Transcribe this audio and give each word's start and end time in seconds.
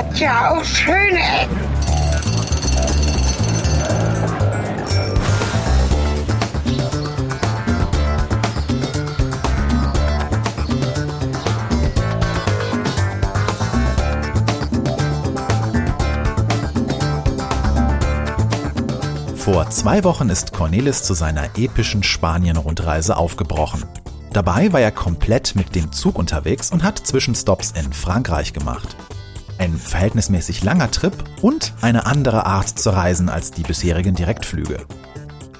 hat 0.00 0.18
ja 0.18 0.50
auch 0.52 0.64
schöne 0.64 1.18
Ecken. 1.18 1.60
Vor 19.36 19.68
zwei 19.68 20.04
Wochen 20.04 20.30
ist 20.30 20.52
Cornelis 20.54 21.02
zu 21.02 21.12
seiner 21.12 21.44
epischen 21.58 22.02
Spanien-Rundreise 22.02 23.18
aufgebrochen. 23.18 23.84
Dabei 24.32 24.72
war 24.72 24.80
er 24.80 24.92
komplett 24.92 25.56
mit 25.56 25.74
dem 25.74 25.92
Zug 25.92 26.18
unterwegs 26.18 26.70
und 26.70 26.84
hat 26.84 26.98
Zwischenstopps 26.98 27.72
in 27.72 27.92
Frankreich 27.92 28.52
gemacht. 28.54 28.96
Ein 29.60 29.76
verhältnismäßig 29.76 30.64
langer 30.64 30.90
Trip 30.90 31.12
und 31.42 31.74
eine 31.82 32.06
andere 32.06 32.46
Art 32.46 32.66
zu 32.66 32.88
reisen 32.88 33.28
als 33.28 33.50
die 33.50 33.62
bisherigen 33.62 34.14
Direktflüge. 34.14 34.86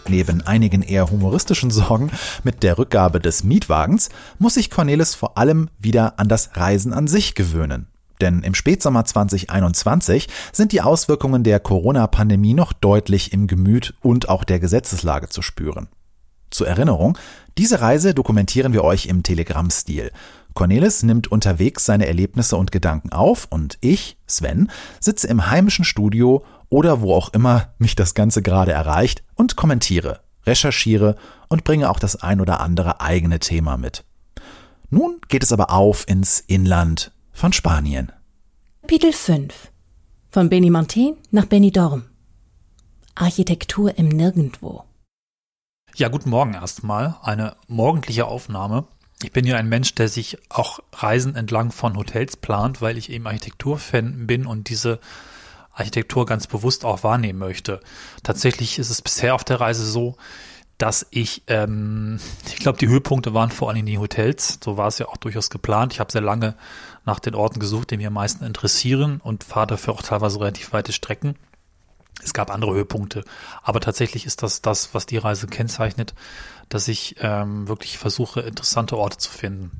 Neben 0.08 0.40
einigen 0.40 0.80
eher 0.80 1.10
humoristischen 1.10 1.70
Sorgen 1.70 2.10
mit 2.42 2.62
der 2.62 2.78
Rückgabe 2.78 3.20
des 3.20 3.44
Mietwagens 3.44 4.08
muss 4.38 4.54
sich 4.54 4.70
Cornelis 4.70 5.14
vor 5.14 5.36
allem 5.36 5.68
wieder 5.78 6.18
an 6.18 6.28
das 6.28 6.56
Reisen 6.56 6.94
an 6.94 7.08
sich 7.08 7.34
gewöhnen. 7.34 7.88
Denn 8.22 8.42
im 8.42 8.54
Spätsommer 8.54 9.04
2021 9.04 10.28
sind 10.50 10.72
die 10.72 10.80
Auswirkungen 10.80 11.44
der 11.44 11.60
Corona-Pandemie 11.60 12.54
noch 12.54 12.72
deutlich 12.72 13.34
im 13.34 13.48
Gemüt 13.48 13.92
und 14.00 14.30
auch 14.30 14.44
der 14.44 14.60
Gesetzeslage 14.60 15.28
zu 15.28 15.42
spüren. 15.42 15.88
Zur 16.50 16.66
Erinnerung, 16.68 17.18
diese 17.58 17.82
Reise 17.82 18.14
dokumentieren 18.14 18.72
wir 18.72 18.82
euch 18.82 19.06
im 19.06 19.22
Telegram-Stil. 19.22 20.10
Cornelis 20.54 21.02
nimmt 21.02 21.30
unterwegs 21.30 21.84
seine 21.84 22.06
Erlebnisse 22.06 22.56
und 22.56 22.72
Gedanken 22.72 23.12
auf 23.12 23.46
und 23.50 23.78
ich, 23.80 24.18
Sven, 24.26 24.70
sitze 25.00 25.28
im 25.28 25.50
heimischen 25.50 25.84
Studio 25.84 26.44
oder 26.68 27.00
wo 27.00 27.14
auch 27.14 27.32
immer 27.32 27.74
mich 27.78 27.94
das 27.94 28.14
Ganze 28.14 28.42
gerade 28.42 28.72
erreicht 28.72 29.22
und 29.34 29.56
kommentiere, 29.56 30.20
recherchiere 30.46 31.16
und 31.48 31.64
bringe 31.64 31.90
auch 31.90 31.98
das 31.98 32.16
ein 32.16 32.40
oder 32.40 32.60
andere 32.60 33.00
eigene 33.00 33.38
Thema 33.38 33.76
mit. 33.76 34.04
Nun 34.90 35.20
geht 35.28 35.42
es 35.42 35.52
aber 35.52 35.70
auf 35.70 36.08
ins 36.08 36.40
Inland, 36.40 37.12
von 37.32 37.52
Spanien. 37.52 38.12
Kapitel 38.82 39.12
5 39.12 39.70
Von 40.30 40.48
Benimartin 40.48 41.16
nach 41.30 41.44
Benidorm 41.46 42.04
Architektur 43.14 43.96
im 43.98 44.08
Nirgendwo 44.08 44.84
Ja, 45.94 46.08
guten 46.08 46.30
Morgen 46.30 46.54
erstmal. 46.54 47.16
Eine 47.22 47.56
morgendliche 47.68 48.26
Aufnahme. 48.26 48.86
Ich 49.22 49.32
bin 49.32 49.46
ja 49.46 49.56
ein 49.56 49.68
Mensch, 49.68 49.94
der 49.94 50.08
sich 50.08 50.38
auch 50.48 50.80
Reisen 50.94 51.34
entlang 51.34 51.72
von 51.72 51.96
Hotels 51.96 52.36
plant, 52.36 52.80
weil 52.80 52.96
ich 52.96 53.10
eben 53.10 53.26
Architekturfan 53.26 54.26
bin 54.26 54.46
und 54.46 54.68
diese 54.70 54.98
Architektur 55.72 56.26
ganz 56.26 56.46
bewusst 56.46 56.84
auch 56.84 57.04
wahrnehmen 57.04 57.38
möchte. 57.38 57.80
Tatsächlich 58.22 58.78
ist 58.78 58.90
es 58.90 59.02
bisher 59.02 59.34
auf 59.34 59.44
der 59.44 59.60
Reise 59.60 59.84
so, 59.84 60.16
dass 60.78 61.06
ich, 61.10 61.42
ähm, 61.46 62.18
ich 62.46 62.56
glaube, 62.56 62.78
die 62.78 62.88
Höhepunkte 62.88 63.34
waren 63.34 63.50
vor 63.50 63.68
allem 63.68 63.84
die 63.84 63.98
Hotels. 63.98 64.58
So 64.64 64.78
war 64.78 64.88
es 64.88 64.98
ja 64.98 65.08
auch 65.08 65.18
durchaus 65.18 65.50
geplant. 65.50 65.92
Ich 65.92 66.00
habe 66.00 66.10
sehr 66.10 66.22
lange 66.22 66.54
nach 67.04 67.20
den 67.20 67.34
Orten 67.34 67.60
gesucht, 67.60 67.90
die 67.90 67.98
mir 67.98 68.08
am 68.08 68.14
meisten 68.14 68.44
interessieren 68.44 69.20
und 69.22 69.44
fahre 69.44 69.68
dafür 69.68 69.92
auch 69.92 70.02
teilweise 70.02 70.40
relativ 70.40 70.72
weite 70.72 70.92
Strecken. 70.92 71.36
Es 72.22 72.34
gab 72.34 72.50
andere 72.50 72.74
Höhepunkte, 72.74 73.24
aber 73.62 73.80
tatsächlich 73.80 74.26
ist 74.26 74.42
das 74.42 74.60
das, 74.60 74.94
was 74.94 75.06
die 75.06 75.16
Reise 75.16 75.46
kennzeichnet, 75.46 76.14
dass 76.70 76.88
ich 76.88 77.16
ähm, 77.20 77.68
wirklich 77.68 77.98
versuche, 77.98 78.40
interessante 78.40 78.96
Orte 78.96 79.18
zu 79.18 79.30
finden. 79.30 79.78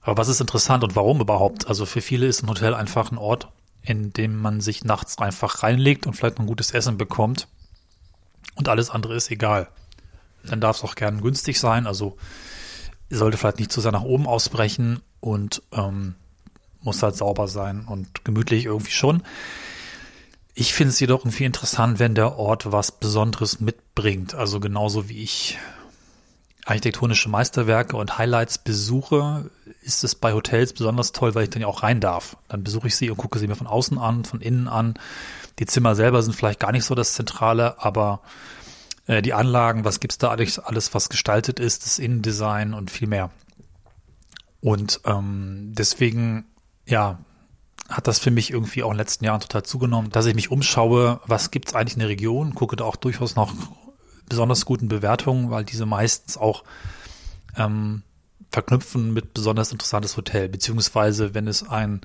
Aber 0.00 0.16
was 0.16 0.28
ist 0.28 0.40
interessant 0.40 0.82
und 0.82 0.96
warum 0.96 1.20
überhaupt? 1.20 1.68
Also 1.68 1.84
für 1.84 2.00
viele 2.00 2.26
ist 2.26 2.42
ein 2.42 2.48
Hotel 2.48 2.74
einfach 2.74 3.12
ein 3.12 3.18
Ort, 3.18 3.48
in 3.82 4.14
dem 4.14 4.38
man 4.38 4.62
sich 4.62 4.84
nachts 4.84 5.18
einfach 5.18 5.62
reinlegt 5.62 6.06
und 6.06 6.14
vielleicht 6.14 6.38
ein 6.38 6.46
gutes 6.46 6.70
Essen 6.70 6.96
bekommt 6.96 7.46
und 8.54 8.70
alles 8.70 8.88
andere 8.88 9.14
ist 9.14 9.30
egal 9.30 9.68
dann 10.44 10.60
darf 10.60 10.78
es 10.78 10.84
auch 10.84 10.94
gern 10.94 11.20
günstig 11.20 11.58
sein. 11.58 11.86
Also 11.86 12.16
sollte 13.10 13.36
vielleicht 13.36 13.58
nicht 13.58 13.72
zu 13.72 13.80
sehr 13.80 13.92
nach 13.92 14.02
oben 14.02 14.26
ausbrechen 14.26 15.00
und 15.20 15.62
ähm, 15.72 16.14
muss 16.80 17.02
halt 17.02 17.16
sauber 17.16 17.48
sein 17.48 17.84
und 17.86 18.24
gemütlich 18.24 18.64
irgendwie 18.66 18.92
schon. 18.92 19.22
Ich 20.54 20.74
finde 20.74 20.90
es 20.90 21.00
jedoch 21.00 21.20
irgendwie 21.20 21.44
interessant, 21.44 21.98
wenn 21.98 22.14
der 22.14 22.38
Ort 22.38 22.72
was 22.72 22.92
Besonderes 22.92 23.60
mitbringt. 23.60 24.34
Also 24.34 24.60
genauso 24.60 25.08
wie 25.08 25.22
ich 25.22 25.58
architektonische 26.64 27.28
Meisterwerke 27.28 27.96
und 27.96 28.18
Highlights 28.18 28.58
besuche, 28.58 29.50
ist 29.82 30.04
es 30.04 30.14
bei 30.14 30.32
Hotels 30.32 30.72
besonders 30.72 31.12
toll, 31.12 31.34
weil 31.34 31.44
ich 31.44 31.50
dann 31.50 31.62
ja 31.62 31.68
auch 31.68 31.82
rein 31.82 32.00
darf. 32.00 32.36
Dann 32.48 32.62
besuche 32.62 32.86
ich 32.86 32.96
sie 32.96 33.10
und 33.10 33.16
gucke 33.16 33.38
sie 33.38 33.48
mir 33.48 33.56
von 33.56 33.66
außen 33.66 33.98
an, 33.98 34.24
von 34.24 34.40
innen 34.40 34.68
an. 34.68 34.94
Die 35.58 35.66
Zimmer 35.66 35.94
selber 35.94 36.22
sind 36.22 36.34
vielleicht 36.34 36.60
gar 36.60 36.72
nicht 36.72 36.84
so 36.84 36.94
das 36.94 37.14
Zentrale, 37.14 37.82
aber 37.82 38.20
äh, 39.06 39.22
die 39.22 39.34
Anlagen, 39.34 39.84
was 39.84 39.98
gibt's 39.98 40.18
da 40.18 40.28
alles, 40.28 40.58
alles, 40.58 40.94
was 40.94 41.08
gestaltet 41.08 41.58
ist, 41.58 41.84
das 41.84 41.98
Innendesign 41.98 42.74
und 42.74 42.90
viel 42.90 43.08
mehr. 43.08 43.30
Und 44.60 45.00
ähm, 45.04 45.72
deswegen, 45.76 46.44
ja, 46.86 47.18
hat 47.88 48.06
das 48.06 48.20
für 48.20 48.30
mich 48.30 48.52
irgendwie 48.52 48.84
auch 48.84 48.90
in 48.90 48.94
den 48.94 48.98
letzten 48.98 49.24
Jahren 49.24 49.40
total 49.40 49.64
zugenommen, 49.64 50.10
dass 50.10 50.26
ich 50.26 50.36
mich 50.36 50.50
umschaue, 50.50 51.20
was 51.26 51.50
gibt's 51.50 51.74
eigentlich 51.74 51.94
in 51.94 52.00
der 52.00 52.08
Region, 52.08 52.54
gucke 52.54 52.76
da 52.76 52.84
auch 52.84 52.96
durchaus 52.96 53.34
noch 53.34 53.52
besonders 54.28 54.64
guten 54.64 54.88
Bewertungen, 54.88 55.50
weil 55.50 55.64
diese 55.64 55.86
meistens 55.86 56.36
auch 56.36 56.64
ähm, 57.56 58.02
verknüpfen 58.50 59.12
mit 59.12 59.34
besonders 59.34 59.72
interessantes 59.72 60.16
Hotel, 60.16 60.48
beziehungsweise 60.48 61.34
wenn 61.34 61.48
es 61.48 61.68
ein 61.68 62.02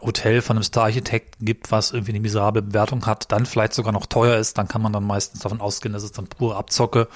Hotel 0.00 0.40
von 0.40 0.56
einem 0.56 0.62
Star-Architekten 0.62 1.44
gibt, 1.44 1.70
was 1.70 1.92
irgendwie 1.92 2.12
eine 2.12 2.20
miserable 2.20 2.62
Bewertung 2.62 3.04
hat, 3.06 3.30
dann 3.32 3.44
vielleicht 3.44 3.74
sogar 3.74 3.92
noch 3.92 4.06
teuer 4.06 4.38
ist, 4.38 4.56
dann 4.56 4.68
kann 4.68 4.80
man 4.80 4.92
dann 4.92 5.04
meistens 5.04 5.40
davon 5.40 5.60
ausgehen, 5.60 5.92
dass 5.92 6.02
es 6.02 6.12
dann 6.12 6.26
pure 6.26 6.56
Abzocke. 6.56 7.08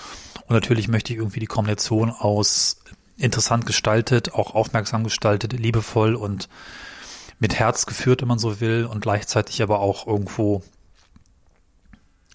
Und 0.47 0.51
natürlich 0.51 0.89
möchte 0.89 1.13
ich 1.13 1.19
irgendwie 1.19 1.41
die 1.41 1.47
Kombination 1.47 2.11
aus 2.11 2.79
interessant 3.17 3.65
gestaltet, 3.65 4.35
auch 4.35 4.55
aufmerksam 4.55 5.05
gestaltet, 5.05 5.53
liebevoll 5.55 6.15
und 6.15 6.49
mit 7.39 7.55
Herz 7.55 7.87
geführt, 7.87 8.21
wenn 8.21 8.29
man 8.29 8.39
so 8.39 8.61
will, 8.61 8.85
und 8.85 9.01
gleichzeitig 9.01 9.63
aber 9.63 9.81
auch 9.81 10.07
irgendwo 10.07 10.63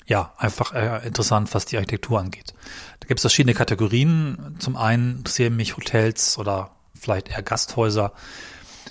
ja, 0.10 0.34
einfach 0.38 0.74
äh, 0.74 1.06
interessant, 1.06 1.54
was 1.54 1.66
die 1.66 1.78
Architektur 1.78 2.20
angeht. 2.20 2.56
Da 3.00 3.08
gibt 3.08 3.20
es 3.20 3.22
verschiedene 3.22 3.54
Kategorien. 3.54 4.56
Zum 4.58 4.76
einen 4.76 5.18
interessieren 5.18 5.56
mich 5.56 5.78
Hotels 5.78 6.38
oder 6.40 6.72
vielleicht 7.00 7.30
eher 7.30 7.44
Gasthäuser. 7.44 8.14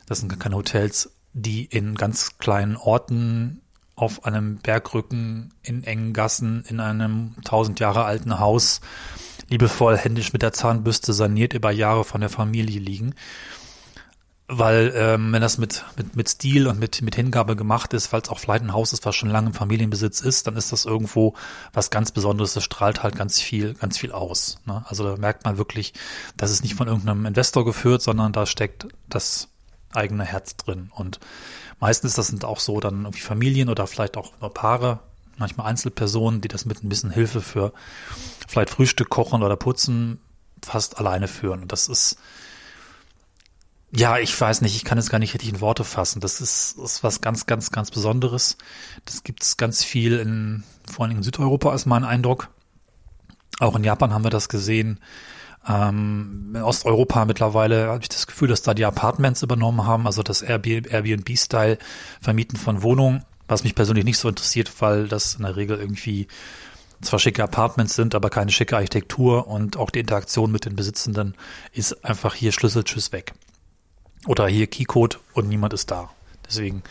Das 0.06 0.20
sind 0.20 0.38
keine 0.38 0.54
Hotels, 0.54 1.10
die 1.32 1.64
in 1.64 1.96
ganz 1.96 2.38
kleinen 2.38 2.76
Orten 2.76 3.62
auf 3.96 4.24
einem 4.24 4.58
Bergrücken 4.58 5.52
in 5.62 5.82
engen 5.82 6.12
Gassen 6.12 6.64
in 6.68 6.78
einem 6.78 7.34
tausend 7.44 7.80
Jahre 7.80 8.04
alten 8.04 8.38
Haus 8.38 8.80
liebevoll 9.48 9.96
händisch 9.96 10.32
mit 10.32 10.42
der 10.42 10.52
Zahnbürste 10.52 11.12
saniert 11.12 11.52
über 11.52 11.72
Jahre 11.72 12.04
von 12.04 12.20
der 12.20 12.30
Familie 12.30 12.78
liegen. 12.78 13.14
Weil 14.50 14.94
ähm, 14.96 15.30
wenn 15.30 15.42
das 15.42 15.58
mit, 15.58 15.84
mit, 15.98 16.16
mit 16.16 16.26
Stil 16.26 16.68
und 16.68 16.78
mit, 16.78 17.02
mit 17.02 17.14
Hingabe 17.14 17.54
gemacht 17.54 17.92
ist, 17.92 18.14
es 18.14 18.28
auch 18.30 18.38
vielleicht 18.38 18.64
ein 18.64 18.72
Haus 18.72 18.94
ist, 18.94 19.04
was 19.04 19.14
schon 19.14 19.28
lange 19.28 19.48
im 19.48 19.54
Familienbesitz 19.54 20.22
ist, 20.22 20.46
dann 20.46 20.56
ist 20.56 20.72
das 20.72 20.86
irgendwo 20.86 21.34
was 21.74 21.90
ganz 21.90 22.12
Besonderes. 22.12 22.54
Das 22.54 22.64
strahlt 22.64 23.02
halt 23.02 23.14
ganz 23.14 23.40
viel, 23.40 23.74
ganz 23.74 23.98
viel 23.98 24.10
aus. 24.10 24.58
Ne? 24.64 24.82
Also 24.88 25.04
da 25.04 25.16
merkt 25.18 25.44
man 25.44 25.58
wirklich, 25.58 25.92
das 26.38 26.50
ist 26.50 26.62
nicht 26.62 26.76
von 26.76 26.88
irgendeinem 26.88 27.26
Investor 27.26 27.66
geführt, 27.66 28.00
sondern 28.00 28.32
da 28.32 28.46
steckt 28.46 28.88
das 29.10 29.48
eigene 29.92 30.24
Herz 30.24 30.56
drin. 30.56 30.90
Und 30.94 31.20
meistens 31.78 32.14
das 32.14 32.28
sind 32.28 32.46
auch 32.46 32.60
so 32.60 32.80
dann 32.80 33.02
irgendwie 33.02 33.20
Familien 33.20 33.68
oder 33.68 33.86
vielleicht 33.86 34.16
auch 34.16 34.32
Paare, 34.54 35.00
manchmal 35.36 35.66
Einzelpersonen, 35.66 36.40
die 36.40 36.48
das 36.48 36.64
mit 36.64 36.82
ein 36.82 36.88
bisschen 36.88 37.10
Hilfe 37.10 37.42
für 37.42 37.74
vielleicht 38.46 38.70
Frühstück 38.70 39.10
kochen 39.10 39.42
oder 39.42 39.56
putzen 39.56 40.20
fast 40.64 40.98
alleine 40.98 41.28
führen. 41.28 41.62
Und 41.62 41.72
das 41.72 41.88
ist, 41.88 42.16
ja, 43.90 44.18
ich 44.18 44.38
weiß 44.38 44.60
nicht, 44.60 44.76
ich 44.76 44.84
kann 44.84 44.98
es 44.98 45.08
gar 45.08 45.18
nicht 45.18 45.32
richtig 45.34 45.48
in 45.48 45.60
Worte 45.60 45.84
fassen. 45.84 46.20
Das 46.20 46.40
ist, 46.40 46.76
ist 46.78 47.02
was 47.02 47.20
ganz, 47.20 47.46
ganz, 47.46 47.70
ganz 47.70 47.90
Besonderes. 47.90 48.58
Das 49.06 49.24
gibt 49.24 49.42
es 49.42 49.56
ganz 49.56 49.82
viel 49.82 50.18
in, 50.18 50.62
vor 50.90 51.06
allem 51.06 51.16
in 51.16 51.22
Südeuropa 51.22 51.74
ist 51.74 51.86
mein 51.86 52.04
Eindruck. 52.04 52.50
Auch 53.60 53.76
in 53.76 53.84
Japan 53.84 54.12
haben 54.12 54.24
wir 54.24 54.30
das 54.30 54.48
gesehen. 54.50 55.00
Ähm, 55.66 56.52
in 56.54 56.62
Osteuropa 56.62 57.24
mittlerweile 57.24 57.88
habe 57.88 58.02
ich 58.02 58.10
das 58.10 58.26
Gefühl, 58.26 58.48
dass 58.48 58.62
da 58.62 58.74
die 58.74 58.84
Apartments 58.84 59.42
übernommen 59.42 59.86
haben, 59.86 60.06
also 60.06 60.22
das 60.22 60.42
Airbnb-Style 60.42 61.78
Vermieten 62.20 62.56
von 62.58 62.82
Wohnungen, 62.82 63.24
was 63.48 63.64
mich 63.64 63.74
persönlich 63.74 64.04
nicht 64.04 64.18
so 64.18 64.28
interessiert, 64.28 64.70
weil 64.80 65.08
das 65.08 65.36
in 65.36 65.42
der 65.42 65.56
Regel 65.56 65.78
irgendwie 65.78 66.28
zwar 67.00 67.18
schicke 67.18 67.42
Apartments 67.42 67.94
sind, 67.94 68.14
aber 68.14 68.28
keine 68.28 68.50
schicke 68.50 68.76
Architektur 68.76 69.46
und 69.46 69.76
auch 69.76 69.90
die 69.90 70.00
Interaktion 70.00 70.52
mit 70.52 70.64
den 70.64 70.76
Besitzenden 70.76 71.34
ist 71.72 72.04
einfach 72.04 72.34
hier 72.34 72.52
Schlüssel, 72.52 72.84
tschüss 72.84 73.12
weg. 73.12 73.34
Oder 74.28 74.46
hier 74.46 74.66
Keycode 74.66 75.18
und 75.32 75.48
niemand 75.48 75.72
ist 75.72 75.90
da. 75.90 76.10
Deswegen 76.46 76.82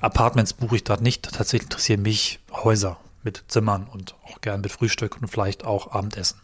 Apartments 0.00 0.52
buche 0.52 0.76
ich 0.76 0.84
dort 0.84 1.00
nicht. 1.00 1.22
Tatsächlich 1.22 1.62
interessieren 1.62 2.02
mich 2.02 2.40
Häuser 2.52 2.98
mit 3.22 3.42
Zimmern 3.48 3.86
und 3.90 4.14
auch 4.26 4.42
gern 4.42 4.60
mit 4.60 4.70
Frühstück 4.70 5.16
und 5.18 5.28
vielleicht 5.28 5.64
auch 5.64 5.92
Abendessen. 5.92 6.38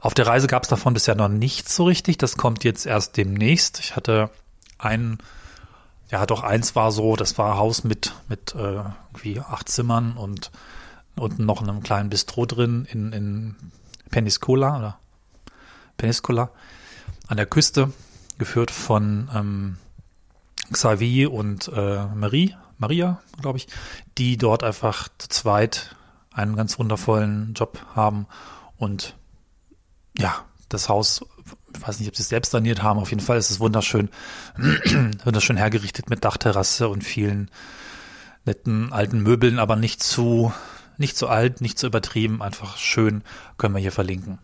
Auf 0.00 0.14
der 0.14 0.26
Reise 0.26 0.46
gab 0.46 0.62
es 0.62 0.70
davon 0.70 0.94
bisher 0.94 1.14
noch 1.14 1.28
nichts 1.28 1.76
so 1.76 1.84
richtig. 1.84 2.16
Das 2.16 2.38
kommt 2.38 2.64
jetzt 2.64 2.86
erst 2.86 3.18
demnächst. 3.18 3.80
Ich 3.80 3.96
hatte 3.96 4.30
einen 4.78 5.18
ja, 6.08 6.24
doch 6.24 6.42
eins 6.42 6.74
war 6.74 6.90
so, 6.90 7.16
das 7.16 7.36
war 7.36 7.52
ein 7.52 7.58
Haus 7.58 7.84
mit, 7.84 8.14
mit 8.28 8.54
äh, 8.54 8.82
irgendwie 9.12 9.40
acht 9.40 9.68
Zimmern 9.68 10.16
und 10.16 10.50
unten 11.16 11.44
noch 11.44 11.62
einem 11.62 11.82
kleinen 11.82 12.08
Bistro 12.08 12.46
drin 12.46 12.88
in, 12.90 13.12
in 13.12 13.56
Peniscola 14.10 14.78
oder 14.78 14.98
Peniscola 15.98 16.50
an 17.28 17.36
der 17.36 17.46
Küste, 17.46 17.92
geführt 18.40 18.70
von 18.72 19.30
ähm, 19.32 19.76
Xavier 20.72 21.30
und 21.30 21.68
äh, 21.68 22.06
Marie, 22.06 22.56
Maria, 22.78 23.20
glaube 23.40 23.58
ich, 23.58 23.68
die 24.18 24.38
dort 24.38 24.64
einfach 24.64 25.08
zu 25.18 25.28
zweit 25.28 25.94
einen 26.32 26.56
ganz 26.56 26.78
wundervollen 26.78 27.52
Job 27.54 27.78
haben 27.94 28.26
und 28.78 29.14
ja, 30.16 30.44
das 30.70 30.88
Haus, 30.88 31.24
ich 31.74 31.86
weiß 31.86 32.00
nicht, 32.00 32.08
ob 32.08 32.16
sie 32.16 32.22
es 32.22 32.30
selbst 32.30 32.50
saniert 32.52 32.82
haben, 32.82 32.98
auf 32.98 33.10
jeden 33.10 33.22
Fall 33.22 33.36
ist 33.36 33.50
es 33.50 33.60
wunderschön, 33.60 34.08
wunderschön 35.24 35.58
hergerichtet 35.58 36.08
mit 36.08 36.24
Dachterrasse 36.24 36.88
und 36.88 37.04
vielen 37.04 37.50
netten 38.46 38.90
alten 38.92 39.20
Möbeln, 39.20 39.58
aber 39.58 39.76
nicht 39.76 40.02
zu, 40.02 40.52
nicht 40.96 41.16
zu 41.16 41.28
alt, 41.28 41.60
nicht 41.60 41.78
zu 41.78 41.86
übertrieben, 41.86 42.40
einfach 42.40 42.78
schön, 42.78 43.22
können 43.58 43.74
wir 43.74 43.80
hier 43.80 43.92
verlinken. 43.92 44.38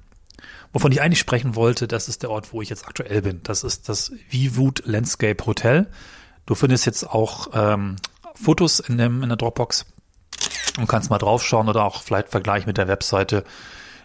Wovon 0.73 0.93
ich 0.93 1.01
eigentlich 1.01 1.21
sprechen 1.21 1.55
wollte, 1.55 1.89
das 1.89 2.09
ist 2.09 2.23
der 2.23 2.31
Ort, 2.31 2.53
wo 2.53 2.63
ich 2.63 2.69
jetzt 2.69 2.87
aktuell 2.87 3.23
bin. 3.23 3.41
Das 3.43 3.65
ist 3.65 3.89
das 3.89 4.13
Viwood 4.31 4.83
Landscape 4.85 5.45
Hotel. 5.47 5.89
Du 6.45 6.55
findest 6.55 6.87
jetzt 6.87 7.09
auch 7.09 7.49
ähm, 7.55 7.97
Fotos 8.35 8.81
in, 8.81 8.99
dem, 8.99 9.23
in 9.23 9.29
der 9.29 9.37
Dropbox 9.37 9.87
und 10.79 10.87
kannst 10.87 11.11
mal 11.11 11.19
draufschauen 11.19 11.69
oder 11.69 11.85
auch 11.85 12.03
vielleicht 12.03 12.29
vergleichen 12.29 12.67
mit 12.67 12.77
der 12.77 12.89
Webseite. 12.89 13.45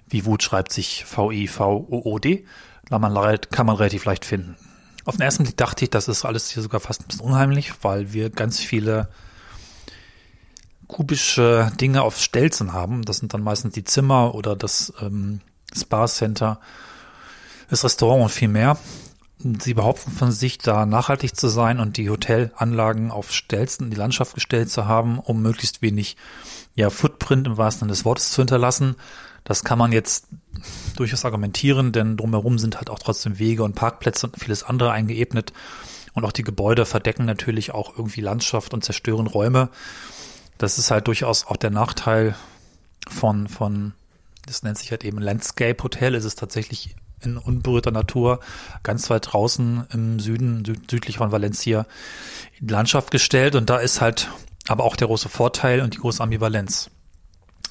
Viwood 0.08 0.44
schreibt 0.44 0.72
sich 0.72 1.06
V-I-V-O-O-D. 1.06 2.46
Kann 2.90 3.02
man, 3.02 3.40
kann 3.52 3.66
man 3.66 3.76
relativ 3.76 4.06
leicht 4.06 4.26
finden. 4.26 4.58
Auf 5.06 5.16
den 5.16 5.24
ersten 5.24 5.44
Blick 5.44 5.58
dachte 5.58 5.86
ich, 5.86 5.90
das 5.90 6.08
ist 6.08 6.26
alles 6.26 6.50
hier 6.50 6.62
sogar 6.62 6.80
fast 6.80 7.02
ein 7.02 7.08
bisschen 7.08 7.26
unheimlich, 7.26 7.74
weil 7.82 8.14
wir 8.14 8.30
ganz 8.30 8.60
viele 8.60 9.10
kubische 10.88 11.72
Dinge 11.80 12.02
auf 12.02 12.20
Stelzen 12.20 12.74
haben. 12.74 13.04
Das 13.04 13.18
sind 13.18 13.34
dann 13.34 13.44
meistens 13.44 13.74
die 13.74 13.86
Zimmer 13.86 14.36
oder 14.36 14.56
das 14.56 14.94
ähm, 15.02 15.42
Spa 15.76 16.08
Center, 16.08 16.60
das 17.70 17.84
Restaurant 17.84 18.24
und 18.24 18.30
viel 18.30 18.48
mehr. 18.48 18.78
Sie 19.40 19.74
behaupten 19.74 20.12
von 20.12 20.32
sich, 20.32 20.60
da 20.60 20.86
nachhaltig 20.86 21.36
zu 21.36 21.48
sein 21.48 21.80
und 21.80 21.98
die 21.98 22.10
Hotelanlagen 22.10 23.10
auf 23.10 23.32
Stelzen 23.32 23.86
in 23.86 23.92
die 23.92 23.98
Landschaft 23.98 24.36
gestellt 24.36 24.70
zu 24.70 24.86
haben, 24.86 25.18
um 25.20 25.42
möglichst 25.42 25.82
wenig 25.82 26.16
ja, 26.76 26.90
Footprint 26.90 27.48
im 27.48 27.58
wahrsten 27.58 27.82
Sinne 27.82 27.92
des 27.92 28.06
Wortes 28.06 28.32
zu 28.32 28.42
hinterlassen. 28.42 28.96
Das 29.44 29.64
kann 29.64 29.80
man 29.80 29.92
jetzt 29.92 30.28
durchaus 30.96 31.26
argumentieren, 31.26 31.92
denn 31.92 32.18
drumherum 32.18 32.60
sind 32.60 32.78
halt 32.78 32.92
auch 32.92 33.00
trotzdem 33.00 33.40
Wege 33.40 33.64
und 33.64 33.74
Parkplätze 33.74 34.28
und 34.28 34.38
vieles 34.38 34.64
andere 34.64 34.92
eingeebnet. 34.92 35.54
Und 36.14 36.26
auch 36.26 36.32
die 36.32 36.44
Gebäude 36.44 36.86
verdecken 36.86 37.26
natürlich 37.26 37.72
auch 37.72 37.98
irgendwie 37.98 38.22
Landschaft 38.22 38.74
und 38.74 38.84
zerstören 38.84 39.28
Räume. 39.28 39.70
Das 40.58 40.78
ist 40.78 40.92
halt 40.92 41.08
durchaus 41.08 41.48
auch 41.48 41.58
der 41.58 41.72
Nachteil 41.72 42.36
von, 43.10 43.48
von, 43.48 43.94
das 44.46 44.64
nennt 44.64 44.78
sich 44.78 44.92
halt 44.92 45.04
eben 45.04 45.20
Landscape 45.20 45.82
Hotel. 45.84 46.16
Es 46.16 46.26
ist 46.26 46.40
tatsächlich 46.40 46.96
in 47.24 47.38
unberührter 47.38 47.92
Natur, 47.92 48.40
ganz 48.84 49.10
weit 49.10 49.32
draußen 49.32 49.86
im 49.94 50.20
Süden, 50.20 50.66
süd 50.66 50.90
südlich 50.90 51.18
von 51.18 51.32
Valencia, 51.32 51.86
in 52.60 52.68
Landschaft 52.68 53.12
gestellt. 53.12 53.56
Und 53.56 53.70
da 53.70 53.78
ist 53.78 54.02
halt 54.02 54.30
aber 54.68 54.84
auch 54.84 54.96
der 54.96 55.08
große 55.08 55.30
Vorteil 55.30 55.82
und 55.82 55.94
die 55.94 56.00
große 56.00 56.22
Ambivalenz. 56.22 56.90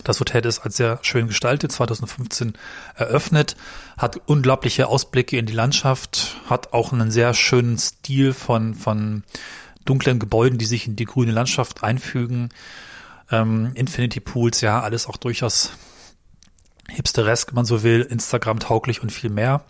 Das 0.05 0.19
Hotel 0.19 0.47
ist 0.47 0.61
als 0.61 0.77
sehr 0.77 0.99
schön 1.03 1.27
gestaltet, 1.27 1.73
2015 1.73 2.55
eröffnet, 2.95 3.57
hat 3.99 4.21
unglaubliche 4.27 4.89
Ausblicke 4.89 5.37
in 5.37 5.47
die 5.47 5.53
Landschaft, 5.53 6.37
hat 6.49 6.73
auch 6.73 6.93
einen 6.93 7.11
sehr 7.11 7.35
schönen 7.35 7.77
Stil 7.77 8.33
von, 8.33 8.75
von 8.75 9.25
dunklen 9.85 10.19
Gebäuden, 10.19 10.59
die 10.59 10.65
sich 10.65 10.87
in 10.87 10.97
die 10.97 11.05
grüne 11.05 11.33
Landschaft 11.33 11.85
einfügen. 11.85 12.49
Ähm, 13.31 13.73
Infinity 13.75 14.21
Pools, 14.21 14.63
ja, 14.63 14.81
alles 14.81 15.07
auch 15.07 15.19
durchaus 15.19 15.73
hipsteresk, 16.91 17.53
man 17.53 17.65
so 17.65 17.83
will, 17.83 18.03
Instagram-tauglich 18.03 19.03
und 19.03 19.11
viel 19.11 19.31
mehr. 19.31 19.65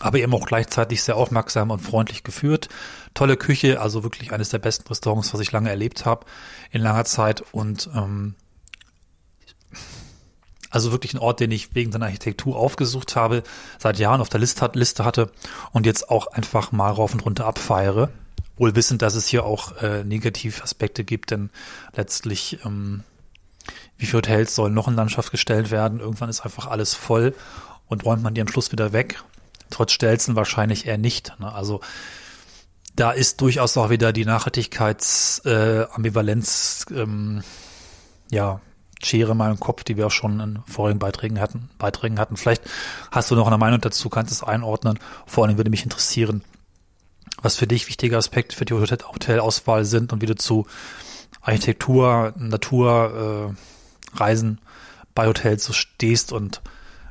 Aber 0.00 0.18
eben 0.18 0.32
auch 0.32 0.46
gleichzeitig 0.46 1.02
sehr 1.02 1.16
aufmerksam 1.16 1.70
und 1.70 1.80
freundlich 1.80 2.22
geführt. 2.22 2.68
Tolle 3.12 3.36
Küche, 3.36 3.80
also 3.80 4.02
wirklich 4.02 4.32
eines 4.32 4.48
der 4.48 4.58
besten 4.58 4.88
Restaurants, 4.88 5.32
was 5.34 5.40
ich 5.40 5.52
lange 5.52 5.68
erlebt 5.68 6.06
habe, 6.06 6.24
in 6.70 6.80
langer 6.80 7.04
Zeit. 7.04 7.44
Und 7.52 7.90
ähm, 7.94 8.34
also 10.70 10.92
wirklich 10.92 11.14
ein 11.14 11.18
Ort, 11.18 11.40
den 11.40 11.50
ich 11.50 11.74
wegen 11.74 11.92
seiner 11.92 12.06
Architektur 12.06 12.56
aufgesucht 12.56 13.16
habe, 13.16 13.42
seit 13.78 13.98
Jahren 13.98 14.20
auf 14.20 14.28
der 14.28 14.40
Liste, 14.40 15.04
hatte 15.04 15.30
und 15.72 15.86
jetzt 15.86 16.10
auch 16.10 16.26
einfach 16.28 16.72
mal 16.72 16.90
rauf 16.90 17.12
und 17.12 17.24
runter 17.24 17.46
abfeiere. 17.46 18.10
Wohl 18.56 18.74
wissend, 18.74 19.02
dass 19.02 19.14
es 19.14 19.26
hier 19.26 19.44
auch 19.44 19.76
äh, 19.82 20.04
Negativaspekte 20.04 21.04
gibt, 21.04 21.30
denn 21.30 21.50
letztlich 21.94 22.58
ähm, 22.64 23.04
wie 23.98 24.06
viele 24.06 24.18
Hotels 24.18 24.54
sollen 24.54 24.74
noch 24.74 24.88
in 24.88 24.94
Landschaft 24.94 25.30
gestellt 25.30 25.70
werden? 25.70 26.00
Irgendwann 26.00 26.28
ist 26.28 26.42
einfach 26.42 26.66
alles 26.66 26.94
voll 26.94 27.34
und 27.88 28.04
räumt 28.04 28.22
man 28.22 28.34
die 28.34 28.40
am 28.40 28.48
Schluss 28.48 28.72
wieder 28.72 28.92
weg. 28.92 29.22
Trotz 29.70 29.92
Stelzen 29.92 30.34
wahrscheinlich 30.36 30.86
eher 30.86 30.98
nicht. 30.98 31.32
Ne? 31.38 31.52
Also 31.52 31.80
da 32.94 33.10
ist 33.10 33.40
durchaus 33.40 33.76
auch 33.76 33.90
wieder 33.90 34.12
die 34.12 34.24
Nachhaltigkeitsambivalenz, 34.24 36.86
äh, 36.90 37.00
ähm, 37.00 37.42
ja, 38.30 38.60
Schere 39.02 39.32
in 39.32 39.38
meinem 39.38 39.60
Kopf, 39.60 39.84
die 39.84 39.98
wir 39.98 40.06
auch 40.06 40.12
schon 40.12 40.40
in 40.40 40.60
vorigen 40.66 40.98
Beiträgen 40.98 41.38
hatten, 41.38 41.68
Beiträgen 41.78 42.18
hatten. 42.18 42.38
Vielleicht 42.38 42.62
hast 43.10 43.30
du 43.30 43.34
noch 43.34 43.46
eine 43.46 43.58
Meinung 43.58 43.82
dazu, 43.82 44.08
kannst 44.08 44.32
es 44.32 44.42
einordnen. 44.42 44.98
Vor 45.26 45.44
allem 45.44 45.58
würde 45.58 45.68
mich 45.68 45.84
interessieren, 45.84 46.42
was 47.42 47.56
für 47.56 47.66
dich 47.66 47.88
wichtige 47.88 48.16
Aspekte 48.16 48.56
für 48.56 48.64
die 48.64 48.72
Hotelauswahl 48.72 49.84
sind 49.84 50.14
und 50.14 50.22
wie 50.22 50.26
du 50.26 50.34
zu 50.34 50.66
Architektur, 51.42 52.32
Natur, 52.38 53.52
äh, 53.52 53.54
Reisen 54.20 54.58
bei 55.14 55.26
Hotels 55.26 55.64
so 55.64 55.72
stehst 55.72 56.32
und 56.32 56.60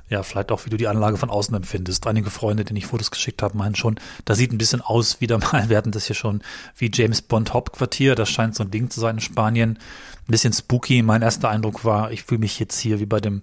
ja, 0.07 0.21
vielleicht 0.21 0.51
auch, 0.51 0.65
wie 0.65 0.69
du 0.69 0.77
die 0.77 0.87
Anlage 0.87 1.17
von 1.17 1.31
außen 1.31 1.55
empfindest. 1.55 2.05
Einige 2.05 2.29
Freunde, 2.29 2.63
denen 2.63 2.77
ich 2.77 2.85
Fotos 2.85 3.09
geschickt 3.09 3.41
habe, 3.41 3.57
meinen 3.57 3.73
schon, 3.73 3.99
da 4.23 4.35
sieht 4.35 4.53
ein 4.53 4.59
bisschen 4.59 4.81
aus, 4.81 5.19
wieder 5.19 5.37
mal, 5.51 5.69
wir 5.69 5.77
hatten 5.77 5.91
das 5.91 6.05
hier 6.05 6.15
schon, 6.15 6.43
wie 6.77 6.91
James 6.93 7.23
Bond 7.23 7.53
Hauptquartier. 7.53 8.13
Das 8.13 8.29
scheint 8.29 8.55
so 8.55 8.63
ein 8.63 8.71
Ding 8.71 8.89
zu 8.89 8.99
sein 8.99 9.15
in 9.15 9.21
Spanien. 9.21 9.79
Ein 10.27 10.31
bisschen 10.31 10.53
spooky. 10.53 11.01
Mein 11.01 11.23
erster 11.23 11.49
Eindruck 11.49 11.85
war, 11.85 12.11
ich 12.11 12.23
fühle 12.23 12.39
mich 12.39 12.59
jetzt 12.59 12.79
hier 12.79 12.99
wie 12.99 13.07
bei 13.07 13.19
dem 13.19 13.41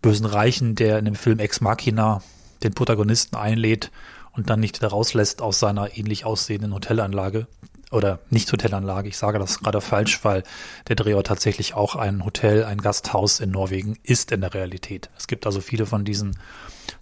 bösen 0.00 0.26
Reichen, 0.26 0.74
der 0.76 0.98
in 0.98 1.04
dem 1.04 1.14
Film 1.14 1.40
Ex 1.40 1.60
Machina 1.60 2.22
den 2.62 2.72
Protagonisten 2.72 3.36
einlädt 3.36 3.90
und 4.32 4.48
dann 4.48 4.60
nicht 4.60 4.78
wieder 4.78 4.88
rauslässt 4.88 5.42
aus 5.42 5.58
seiner 5.58 5.96
ähnlich 5.96 6.24
aussehenden 6.24 6.72
Hotelanlage 6.72 7.46
oder 7.90 8.20
nicht 8.30 8.52
Hotelanlage, 8.52 9.08
ich 9.08 9.16
sage 9.16 9.38
das 9.38 9.60
gerade 9.60 9.80
falsch, 9.80 10.24
weil 10.24 10.42
der 10.88 10.96
Drehort 10.96 11.26
tatsächlich 11.26 11.74
auch 11.74 11.96
ein 11.96 12.24
Hotel, 12.24 12.64
ein 12.64 12.78
Gasthaus 12.78 13.40
in 13.40 13.50
Norwegen 13.50 13.98
ist 14.02 14.30
in 14.32 14.40
der 14.40 14.54
Realität. 14.54 15.10
Es 15.16 15.26
gibt 15.26 15.46
also 15.46 15.60
viele 15.60 15.86
von 15.86 16.04
diesen 16.04 16.38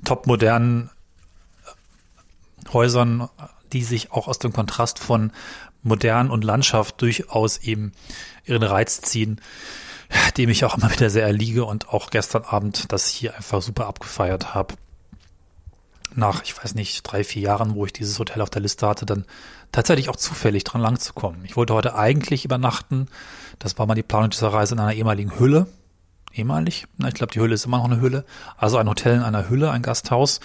topmodernen 0.05 0.91
äh, 1.65 2.73
Häusern, 2.73 3.29
die 3.73 3.83
sich 3.83 4.13
auch 4.13 4.29
aus 4.29 4.39
dem 4.39 4.53
Kontrast 4.53 4.99
von 4.99 5.33
modern 5.83 6.31
und 6.31 6.45
Landschaft 6.45 7.01
durchaus 7.01 7.59
eben 7.59 7.93
ihren 8.45 8.63
Reiz 8.63 9.01
ziehen, 9.01 9.41
dem 10.37 10.51
ich 10.51 10.65
auch 10.65 10.77
immer 10.77 10.91
wieder 10.93 11.11
sehr 11.11 11.27
erliege 11.27 11.65
und 11.65 11.89
auch 11.89 12.11
gestern 12.11 12.45
Abend 12.45 12.93
das 12.93 13.09
hier 13.09 13.35
einfach 13.35 13.63
super 13.63 13.87
abgefeiert 13.87 14.55
habe 14.55 14.75
nach, 16.17 16.43
ich 16.43 16.57
weiß 16.57 16.75
nicht, 16.75 17.03
drei, 17.03 17.25
vier 17.25 17.43
Jahren, 17.43 17.75
wo 17.75 17.87
ich 17.87 17.93
dieses 17.93 18.19
Hotel 18.19 18.41
auf 18.41 18.51
der 18.51 18.63
Liste 18.63 18.87
hatte, 18.87 19.07
dann 19.07 19.27
tatsächlich 19.73 20.09
auch 20.09 20.17
zufällig 20.17 20.65
dran 20.65 20.81
lang 20.81 20.99
zu 20.99 21.13
kommen. 21.13 21.45
Ich 21.45 21.57
wollte 21.57 21.75
heute 21.75 21.95
eigentlich 21.95 22.45
übernachten. 22.45 23.09
Das 23.59 23.79
war 23.79 23.87
mal 23.87 23.95
die 23.95 24.03
Planung 24.03 24.31
dieser 24.31 24.53
Reise 24.53 24.75
in 24.75 24.81
einer 24.81 24.95
ehemaligen 24.95 25.39
Hülle. 25.39 25.67
Ehemalig? 26.33 26.87
Na, 26.99 27.09
ich 27.09 27.15
glaube, 27.15 27.33
die 27.33 27.41
Hülle 27.41 27.55
ist 27.55 27.65
immer 27.65 27.79
noch 27.79 27.87
eine 27.87 28.01
Hülle. 28.01 28.25
Also 28.57 28.77
ein 28.77 28.89
Hotel 28.89 29.17
in 29.17 29.23
einer 29.23 29.49
Hülle, 29.49 29.71
ein 29.71 29.83
Gasthaus, 29.83 30.41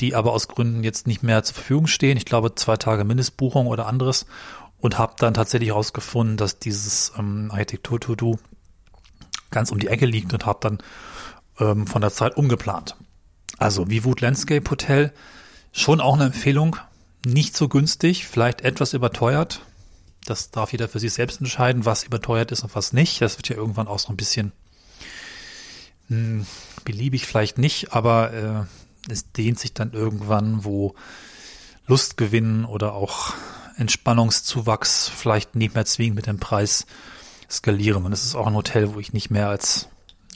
die 0.00 0.14
aber 0.14 0.32
aus 0.32 0.48
Gründen 0.48 0.84
jetzt 0.84 1.06
nicht 1.06 1.22
mehr 1.22 1.42
zur 1.42 1.54
Verfügung 1.54 1.86
stehen. 1.86 2.16
Ich 2.16 2.26
glaube, 2.26 2.54
zwei 2.54 2.76
Tage 2.76 3.04
Mindestbuchung 3.04 3.66
oder 3.66 3.86
anderes. 3.86 4.26
Und 4.78 4.98
habe 4.98 5.14
dann 5.18 5.34
tatsächlich 5.34 5.70
herausgefunden, 5.70 6.36
dass 6.36 6.58
dieses 6.58 7.12
ähm, 7.18 7.50
Architektur-To-Do 7.50 8.38
ganz 9.50 9.70
um 9.70 9.78
die 9.78 9.88
Ecke 9.88 10.06
liegt 10.06 10.32
und 10.32 10.46
habe 10.46 10.58
dann 10.62 10.78
ähm, 11.58 11.86
von 11.86 12.00
der 12.00 12.12
Zeit 12.12 12.36
umgeplant. 12.36 12.96
Also 13.58 13.90
Vivood 13.90 14.20
Landscape 14.20 14.68
Hotel, 14.70 15.12
schon 15.72 16.00
auch 16.00 16.14
eine 16.14 16.26
Empfehlung. 16.26 16.76
Nicht 17.24 17.56
so 17.56 17.68
günstig, 17.68 18.26
vielleicht 18.26 18.62
etwas 18.62 18.94
überteuert. 18.94 19.60
Das 20.24 20.50
darf 20.50 20.72
jeder 20.72 20.88
für 20.88 20.98
sich 20.98 21.12
selbst 21.12 21.40
entscheiden, 21.40 21.84
was 21.84 22.04
überteuert 22.04 22.52
ist 22.52 22.62
und 22.62 22.74
was 22.74 22.92
nicht. 22.92 23.20
Das 23.20 23.36
wird 23.36 23.48
ja 23.48 23.56
irgendwann 23.56 23.88
auch 23.88 23.98
so 23.98 24.10
ein 24.10 24.16
bisschen 24.16 24.52
mh, 26.08 26.16
hm, 26.16 26.46
beliebig 26.84 27.26
vielleicht 27.26 27.58
nicht, 27.58 27.92
aber 27.92 28.32
äh, 28.32 29.10
es 29.10 29.32
dehnt 29.32 29.58
sich 29.58 29.74
dann 29.74 29.92
irgendwann, 29.92 30.64
wo 30.64 30.94
Lustgewinn 31.86 32.64
oder 32.64 32.94
auch 32.94 33.34
Entspannungszuwachs 33.76 35.08
vielleicht 35.08 35.54
nicht 35.56 35.74
mehr 35.74 35.86
zwingend 35.86 36.16
mit 36.16 36.26
dem 36.26 36.38
Preis 36.38 36.86
skalieren. 37.50 38.04
Und 38.04 38.12
es 38.12 38.24
ist 38.24 38.34
auch 38.34 38.46
ein 38.46 38.54
Hotel, 38.54 38.94
wo 38.94 39.00
ich 39.00 39.12
nicht 39.12 39.30
mehr 39.30 39.48
als 39.48 39.88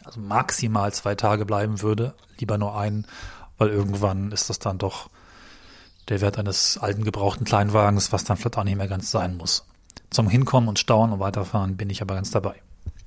also 0.04 0.20
maximal 0.20 0.92
zwei 0.92 1.14
Tage 1.14 1.46
bleiben 1.46 1.82
würde, 1.82 2.14
lieber 2.38 2.58
nur 2.58 2.76
einen, 2.76 3.06
weil 3.58 3.68
irgendwann 3.68 4.32
ist 4.32 4.50
das 4.50 4.58
dann 4.58 4.78
doch 4.78 5.08
der 6.08 6.20
Wert 6.20 6.38
eines 6.38 6.78
alten 6.78 7.04
gebrauchten 7.04 7.44
Kleinwagens, 7.44 8.12
was 8.12 8.24
dann 8.24 8.36
vielleicht 8.36 8.58
auch 8.58 8.64
nicht 8.64 8.76
mehr 8.76 8.88
ganz 8.88 9.10
sein 9.10 9.36
muss. 9.36 9.66
Zum 10.10 10.28
Hinkommen 10.28 10.68
und 10.68 10.78
Staunen 10.78 11.14
und 11.14 11.20
Weiterfahren 11.20 11.76
bin 11.76 11.90
ich 11.90 12.02
aber 12.02 12.14
ganz 12.14 12.30
dabei. 12.30 12.54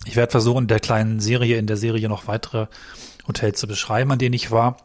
Ich 0.05 0.15
werde 0.15 0.31
versuchen, 0.31 0.67
der 0.67 0.79
kleinen 0.79 1.19
Serie, 1.19 1.57
in 1.57 1.67
der 1.67 1.77
Serie 1.77 2.09
noch 2.09 2.27
weitere 2.27 2.67
Hotels 3.27 3.59
zu 3.59 3.67
beschreiben, 3.67 4.11
an 4.11 4.19
denen 4.19 4.33
ich 4.33 4.51
war. 4.51 4.77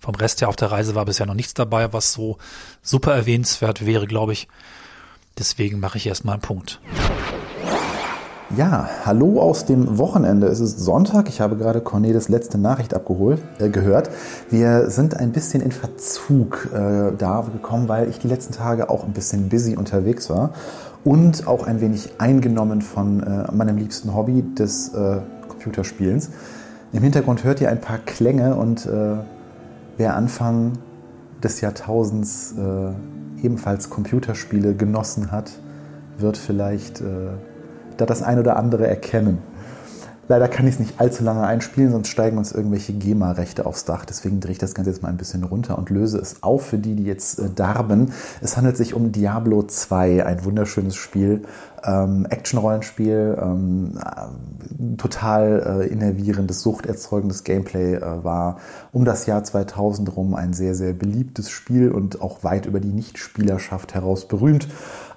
Vom 0.00 0.14
Rest 0.14 0.40
her 0.40 0.48
auf 0.48 0.56
der 0.56 0.72
Reise 0.72 0.94
war 0.94 1.04
bisher 1.04 1.26
noch 1.26 1.34
nichts 1.34 1.54
dabei, 1.54 1.92
was 1.92 2.12
so 2.12 2.38
super 2.80 3.14
erwähnenswert 3.14 3.86
wäre, 3.86 4.06
glaube 4.06 4.32
ich. 4.32 4.48
Deswegen 5.38 5.80
mache 5.80 5.98
ich 5.98 6.06
erstmal 6.06 6.34
einen 6.34 6.42
Punkt. 6.42 6.80
Ja, 8.54 8.86
hallo 9.06 9.40
aus 9.40 9.64
dem 9.64 9.96
Wochenende. 9.96 10.46
Es 10.46 10.60
ist 10.60 10.78
Sonntag. 10.78 11.30
Ich 11.30 11.40
habe 11.40 11.56
gerade 11.56 11.80
Cornelis 11.80 12.28
letzte 12.28 12.58
Nachricht 12.58 12.92
abgeholt, 12.92 13.40
äh, 13.58 13.70
gehört. 13.70 14.10
Wir 14.50 14.90
sind 14.90 15.16
ein 15.16 15.32
bisschen 15.32 15.62
in 15.62 15.72
Verzug 15.72 16.68
äh, 16.74 17.12
da 17.16 17.46
gekommen, 17.50 17.88
weil 17.88 18.10
ich 18.10 18.18
die 18.18 18.28
letzten 18.28 18.52
Tage 18.52 18.90
auch 18.90 19.04
ein 19.04 19.14
bisschen 19.14 19.48
busy 19.48 19.74
unterwegs 19.74 20.28
war 20.28 20.50
und 21.02 21.46
auch 21.46 21.66
ein 21.66 21.80
wenig 21.80 22.10
eingenommen 22.18 22.82
von 22.82 23.22
äh, 23.22 23.50
meinem 23.52 23.78
liebsten 23.78 24.14
Hobby 24.14 24.44
des 24.54 24.92
äh, 24.92 25.20
Computerspielens. 25.48 26.28
Im 26.92 27.02
Hintergrund 27.02 27.44
hört 27.44 27.62
ihr 27.62 27.70
ein 27.70 27.80
paar 27.80 27.98
Klänge 28.04 28.54
und 28.56 28.84
äh, 28.84 29.14
wer 29.96 30.14
Anfang 30.14 30.72
des 31.42 31.62
Jahrtausends 31.62 32.52
äh, 32.52 33.46
ebenfalls 33.46 33.88
Computerspiele 33.88 34.74
genossen 34.74 35.32
hat, 35.32 35.52
wird 36.18 36.36
vielleicht 36.36 37.02
da 38.02 38.06
das 38.06 38.22
ein 38.22 38.38
oder 38.38 38.56
andere 38.56 38.86
erkennen. 38.86 39.38
Leider 40.28 40.46
kann 40.48 40.66
ich 40.66 40.74
es 40.74 40.80
nicht 40.80 41.00
allzu 41.00 41.24
lange 41.24 41.44
einspielen, 41.44 41.90
sonst 41.90 42.08
steigen 42.08 42.38
uns 42.38 42.52
irgendwelche 42.52 42.92
GEMA-Rechte 42.92 43.66
aufs 43.66 43.84
Dach. 43.84 44.04
Deswegen 44.04 44.40
drehe 44.40 44.52
ich 44.52 44.58
das 44.58 44.72
Ganze 44.72 44.90
jetzt 44.90 45.02
mal 45.02 45.08
ein 45.08 45.16
bisschen 45.16 45.42
runter 45.42 45.76
und 45.76 45.90
löse 45.90 46.18
es 46.18 46.42
auf 46.44 46.64
für 46.64 46.78
die, 46.78 46.94
die 46.94 47.04
jetzt 47.04 47.38
äh, 47.38 47.50
darben. 47.54 48.12
Es 48.40 48.56
handelt 48.56 48.76
sich 48.76 48.94
um 48.94 49.10
Diablo 49.10 49.64
2, 49.64 50.24
ein 50.24 50.44
wunderschönes 50.44 50.94
Spiel, 50.94 51.42
ähm, 51.84 52.26
Action-Rollenspiel, 52.30 53.36
ähm, 53.42 53.98
äh, 53.98 54.96
total 54.96 55.82
äh, 55.82 55.88
innervierendes, 55.88 56.62
suchterzeugendes 56.62 57.42
Gameplay 57.42 57.96
äh, 57.96 58.24
war 58.24 58.58
um 58.92 59.04
das 59.04 59.26
Jahr 59.26 59.42
2000 59.42 60.16
rum 60.16 60.34
ein 60.34 60.52
sehr, 60.52 60.76
sehr 60.76 60.92
beliebtes 60.92 61.50
Spiel 61.50 61.90
und 61.90 62.22
auch 62.22 62.44
weit 62.44 62.66
über 62.66 62.78
die 62.78 62.92
Nichtspielerschaft 62.92 63.92
heraus 63.94 64.28
berühmt. 64.28 64.68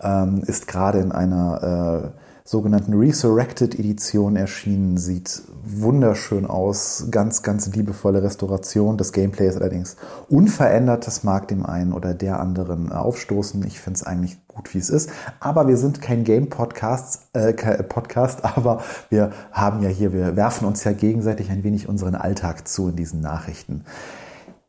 Ähm, 0.01 0.41
ist 0.45 0.67
gerade 0.67 0.99
in 0.99 1.11
einer 1.11 2.11
äh, 2.15 2.24
sogenannten 2.47 2.93
Resurrected 2.93 3.77
Edition 3.79 4.35
erschienen. 4.35 4.97
Sieht 4.97 5.41
wunderschön 5.63 6.45
aus, 6.45 7.07
ganz, 7.09 7.41
ganz 7.41 7.65
liebevolle 7.75 8.21
Restauration. 8.21 8.97
Das 8.97 9.11
Gameplay 9.11 9.47
ist 9.47 9.57
allerdings 9.57 9.97
unverändert. 10.29 11.07
Das 11.07 11.23
mag 11.23 11.47
dem 11.47 11.65
einen 11.65 11.91
oder 11.91 12.13
der 12.13 12.39
anderen 12.39 12.91
aufstoßen. 12.91 13.65
Ich 13.65 13.79
finde 13.79 13.97
es 13.97 14.03
eigentlich 14.03 14.47
gut, 14.47 14.75
wie 14.75 14.77
es 14.77 14.91
ist. 14.91 15.09
Aber 15.39 15.67
wir 15.67 15.75
sind 15.75 16.03
kein 16.03 16.23
Game-Podcast, 16.23 17.29
äh, 17.33 17.51
Podcast, 17.83 18.45
aber 18.57 18.83
wir 19.09 19.31
haben 19.51 19.81
ja 19.81 19.89
hier, 19.89 20.13
wir 20.13 20.35
werfen 20.35 20.67
uns 20.67 20.83
ja 20.83 20.91
gegenseitig 20.91 21.49
ein 21.49 21.63
wenig 21.63 21.89
unseren 21.89 22.13
Alltag 22.13 22.67
zu 22.67 22.89
in 22.89 22.95
diesen 22.95 23.21
Nachrichten. 23.21 23.85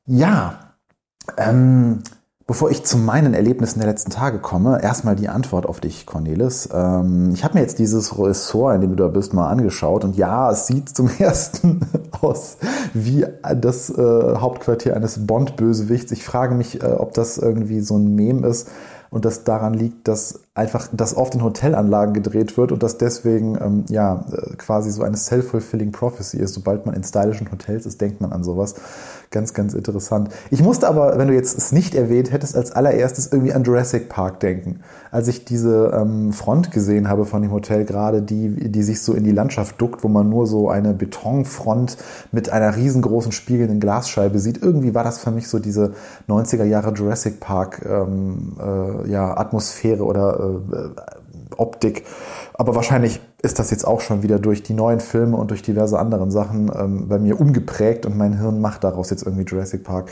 Ja, 0.07 0.61
ähm, 1.37 2.03
Bevor 2.49 2.71
ich 2.71 2.85
zu 2.85 2.97
meinen 2.97 3.35
Erlebnissen 3.35 3.81
der 3.81 3.89
letzten 3.89 4.13
Tage 4.13 4.39
komme, 4.39 4.81
erstmal 4.81 5.17
die 5.17 5.29
Antwort 5.29 5.67
auf 5.67 5.81
dich, 5.81 6.07
Cornelis. 6.07 6.69
Ähm, 6.73 7.33
ich 7.35 7.43
habe 7.43 7.55
mir 7.55 7.61
jetzt 7.61 7.81
dieses 7.81 8.17
Ressort, 8.17 8.77
in 8.77 8.83
dem 8.83 8.91
du 8.91 9.03
da 9.03 9.09
bist, 9.09 9.35
mal 9.35 9.49
angeschaut 9.49 10.05
und 10.05 10.17
ja, 10.17 10.49
es 10.53 10.69
sieht 10.69 10.89
zum 10.91 11.11
ersten 11.19 11.81
aus 12.21 12.59
wie 12.95 13.27
das 13.61 13.91
äh, 13.91 14.37
Hauptquartier 14.37 14.95
eines 14.95 15.27
Bond-Bösewichts. 15.27 16.13
Ich 16.13 16.25
frage 16.25 16.55
mich, 16.55 16.81
äh, 16.85 16.87
ob 16.87 17.15
das 17.15 17.37
irgendwie 17.37 17.81
so 17.81 17.97
ein 17.97 18.15
Meme 18.15 18.47
ist 18.47 18.69
und 19.11 19.25
das 19.25 19.43
daran 19.43 19.75
liegt, 19.75 20.07
dass 20.07 20.41
einfach 20.55 20.89
das 20.93 21.17
oft 21.17 21.35
in 21.35 21.43
Hotelanlagen 21.43 22.15
gedreht 22.15 22.57
wird 22.57 22.71
und 22.71 22.83
das 22.83 22.97
deswegen 22.97 23.59
ähm, 23.61 23.85
ja 23.89 24.25
äh, 24.31 24.55
quasi 24.57 24.91
so 24.91 25.03
eine 25.03 25.17
self-fulfilling 25.17 25.91
prophecy 25.91 26.39
ist. 26.39 26.55
Sobald 26.55 26.87
man 26.87 26.95
in 26.95 27.03
stylischen 27.03 27.51
Hotels 27.51 27.87
ist, 27.87 28.01
denkt 28.01 28.21
man 28.21 28.33
an 28.33 28.45
sowas. 28.45 28.77
Ganz, 29.31 29.55
ganz 29.55 29.75
interessant. 29.75 30.31
Ich 30.51 30.63
musste 30.63 30.89
aber, 30.89 31.19
wenn 31.19 31.29
du 31.29 31.35
jetzt 31.35 31.59
es 31.59 31.73
nicht 31.73 31.95
erwähnt 31.95 32.33
hättest, 32.33 32.57
als 32.57 32.73
allererstes 32.73 33.33
irgendwie 33.33 33.53
an 33.53 33.65
Jurassic 33.65 34.09
Park 34.09 34.41
denken. 34.41 34.81
Als 35.11 35.29
ich 35.29 35.45
diese 35.45 35.93
ähm, 35.95 36.33
Front 36.33 36.71
gesehen 36.71 37.09
habe 37.09 37.27
von 37.27 37.43
dem 37.43 37.51
Hotel, 37.51 37.85
gerade 37.85 38.23
die, 38.23 38.71
die 38.71 38.83
sich 38.83 39.03
so 39.03 39.15
in 39.15 39.25
die 39.25 39.33
Landschaft 39.33 39.81
duckt, 39.81 40.05
wo 40.05 40.09
man 40.09 40.29
nur 40.29 40.47
so 40.47 40.71
eine 40.71 40.95
Betonfront 40.95 41.97
mit 42.31 42.51
einer 42.51 42.77
riesengroßen 42.77 43.33
spiegelnden 43.33 43.81
Glasscheibe 43.81 44.39
sieht. 44.39 44.63
Irgendwie 44.63 44.95
war 44.95 45.05
das 45.05 45.19
für 45.19 45.31
mich 45.31 45.49
so 45.49 45.59
diese 45.59 45.95
90er 46.29 46.65
Jahre 46.65 46.93
Jurassic 46.93 47.41
Park 47.41 47.85
ähm, 47.89 48.57
äh, 48.61 49.11
ja, 49.11 49.37
Atmosphäre 49.37 50.05
oder 50.05 50.61
äh, 50.73 51.01
Optik. 51.59 52.05
Aber 52.55 52.75
wahrscheinlich 52.75 53.21
ist 53.43 53.59
das 53.59 53.71
jetzt 53.71 53.87
auch 53.87 54.01
schon 54.01 54.23
wieder 54.23 54.39
durch 54.39 54.63
die 54.63 54.75
neuen 54.75 55.01
Filme 55.01 55.37
und 55.37 55.51
durch 55.51 55.63
diverse 55.63 55.99
anderen 55.99 56.31
Sachen 56.31 56.71
ähm, 56.75 57.09
bei 57.09 57.19
mir 57.19 57.39
umgeprägt 57.39 58.07
und 58.07 58.17
mein 58.17 58.39
Hirn 58.39 58.61
macht 58.61 58.83
daraus 58.83 59.11
jetzt 59.11 59.25
irgendwie 59.25 59.45
Jurassic 59.45 59.85
Park. 59.85 60.11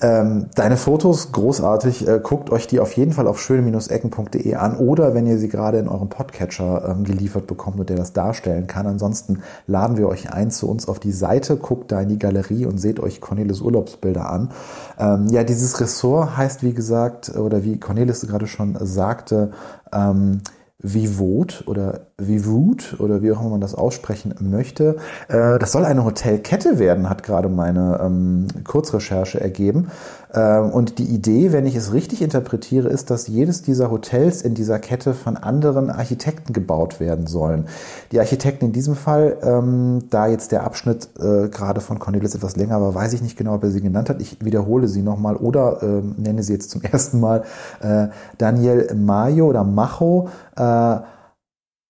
Ähm, 0.00 0.46
deine 0.54 0.76
Fotos, 0.76 1.32
großartig. 1.32 2.06
Äh, 2.06 2.20
guckt 2.22 2.50
euch 2.50 2.68
die 2.68 2.78
auf 2.78 2.92
jeden 2.92 3.12
Fall 3.12 3.26
auf 3.26 3.40
schöne-ecken.de 3.40 4.54
an 4.54 4.76
oder 4.76 5.12
wenn 5.14 5.26
ihr 5.26 5.38
sie 5.38 5.48
gerade 5.48 5.78
in 5.78 5.88
eurem 5.88 6.08
Podcatcher 6.08 6.88
ähm, 6.88 7.04
geliefert 7.04 7.46
bekommt 7.48 7.80
und 7.80 7.88
der 7.88 7.96
das 7.96 8.12
darstellen 8.12 8.68
kann. 8.68 8.86
Ansonsten 8.86 9.42
laden 9.66 9.96
wir 9.96 10.08
euch 10.08 10.32
ein 10.32 10.50
zu 10.50 10.70
uns 10.70 10.86
auf 10.86 11.00
die 11.00 11.10
Seite, 11.10 11.56
guckt 11.56 11.90
da 11.90 12.00
in 12.00 12.10
die 12.10 12.18
Galerie 12.18 12.66
und 12.66 12.78
seht 12.78 13.00
euch 13.00 13.20
Cornelis 13.20 13.60
Urlaubsbilder 13.60 14.30
an. 14.30 14.50
Ähm, 14.98 15.26
ja, 15.30 15.42
dieses 15.42 15.80
Ressort 15.80 16.36
heißt, 16.36 16.62
wie 16.62 16.74
gesagt, 16.74 17.34
oder 17.36 17.64
wie 17.64 17.80
Cornelis 17.80 18.20
gerade 18.20 18.46
schon 18.46 18.76
sagte, 18.80 19.50
ähm, 19.92 20.42
Vivot 20.80 21.64
oder 21.66 22.06
Vivut 22.18 22.96
oder 23.00 23.20
wie 23.20 23.32
auch 23.32 23.40
immer 23.40 23.50
man 23.50 23.60
das 23.60 23.74
aussprechen 23.74 24.34
möchte. 24.40 24.96
Äh, 25.28 25.58
das 25.58 25.72
soll 25.72 25.84
eine 25.84 26.04
Hotelkette 26.04 26.78
werden, 26.78 27.10
hat 27.10 27.24
gerade 27.24 27.48
meine 27.48 27.98
ähm, 28.00 28.46
Kurzrecherche 28.62 29.40
ergeben. 29.40 29.90
Ähm, 30.34 30.70
und 30.70 30.98
die 30.98 31.04
Idee, 31.04 31.52
wenn 31.52 31.66
ich 31.66 31.76
es 31.76 31.92
richtig 31.92 32.22
interpretiere, 32.22 32.88
ist, 32.88 33.10
dass 33.10 33.28
jedes 33.28 33.62
dieser 33.62 33.90
Hotels 33.90 34.42
in 34.42 34.54
dieser 34.54 34.78
Kette 34.78 35.14
von 35.14 35.36
anderen 35.36 35.90
Architekten 35.90 36.52
gebaut 36.52 37.00
werden 37.00 37.26
sollen. 37.26 37.66
Die 38.12 38.18
Architekten 38.18 38.66
in 38.66 38.72
diesem 38.72 38.94
Fall, 38.94 39.38
ähm, 39.42 40.04
da 40.10 40.26
jetzt 40.26 40.52
der 40.52 40.64
Abschnitt 40.64 41.08
äh, 41.18 41.48
gerade 41.48 41.80
von 41.80 41.98
Cornelis 41.98 42.34
etwas 42.34 42.56
länger 42.56 42.80
war, 42.80 42.94
weiß 42.94 43.12
ich 43.12 43.22
nicht 43.22 43.36
genau, 43.36 43.54
ob 43.54 43.64
er 43.64 43.70
sie 43.70 43.80
genannt 43.80 44.10
hat. 44.10 44.20
Ich 44.20 44.44
wiederhole 44.44 44.88
sie 44.88 45.02
nochmal 45.02 45.36
oder 45.36 45.82
äh, 45.82 46.02
nenne 46.20 46.42
sie 46.42 46.52
jetzt 46.52 46.70
zum 46.70 46.82
ersten 46.90 47.20
Mal 47.20 47.44
äh, 47.80 48.08
Daniel 48.36 48.94
Mayo 48.94 49.48
oder 49.48 49.64
Macho, 49.64 50.28
äh, 50.56 50.96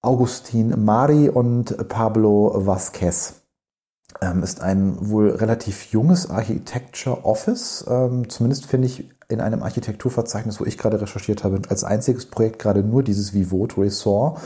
Augustin 0.01 0.85
Mari 0.85 1.29
und 1.29 1.89
Pablo 1.89 2.53
Vasquez 2.55 3.35
ähm, 3.35 3.48
ist 4.43 4.63
ein 4.63 4.97
wohl 5.01 5.31
relativ 5.31 5.93
junges 5.93 6.31
Architecture 6.31 7.25
Office. 7.25 7.85
Ähm, 7.89 8.29
zumindest 8.29 8.67
finde 8.67 8.87
ich 8.87 9.09
in 9.29 9.41
einem 9.41 9.63
Architekturverzeichnis, 9.63 10.59
wo 10.61 10.65
ich 10.65 10.79
gerade 10.79 11.01
recherchiert 11.01 11.45
habe, 11.45 11.61
als 11.69 11.85
einziges 11.85 12.27
Projekt 12.27 12.59
gerade 12.59 12.83
nur 12.83 13.03
dieses 13.03 13.35
Vivot 13.35 13.77
Resort. 13.77 14.41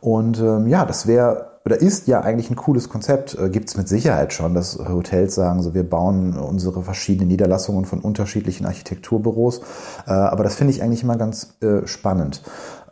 Und 0.00 0.38
ähm, 0.40 0.66
ja, 0.66 0.84
das 0.84 1.06
wäre 1.06 1.54
oder 1.66 1.80
ist 1.80 2.08
ja 2.08 2.20
eigentlich 2.20 2.50
ein 2.50 2.56
cooles 2.56 2.90
Konzept. 2.90 3.38
Äh, 3.38 3.48
Gibt 3.48 3.70
es 3.70 3.76
mit 3.76 3.88
Sicherheit 3.88 4.32
schon, 4.34 4.52
dass 4.52 4.78
Hotels 4.78 5.34
sagen, 5.34 5.62
so 5.62 5.72
wir 5.72 5.88
bauen 5.88 6.36
unsere 6.36 6.82
verschiedenen 6.82 7.28
Niederlassungen 7.28 7.86
von 7.86 8.00
unterschiedlichen 8.00 8.66
Architekturbüros. 8.66 9.60
Äh, 10.06 10.10
aber 10.10 10.44
das 10.44 10.56
finde 10.56 10.72
ich 10.74 10.82
eigentlich 10.82 11.02
immer 11.02 11.16
ganz 11.16 11.54
äh, 11.62 11.86
spannend 11.86 12.42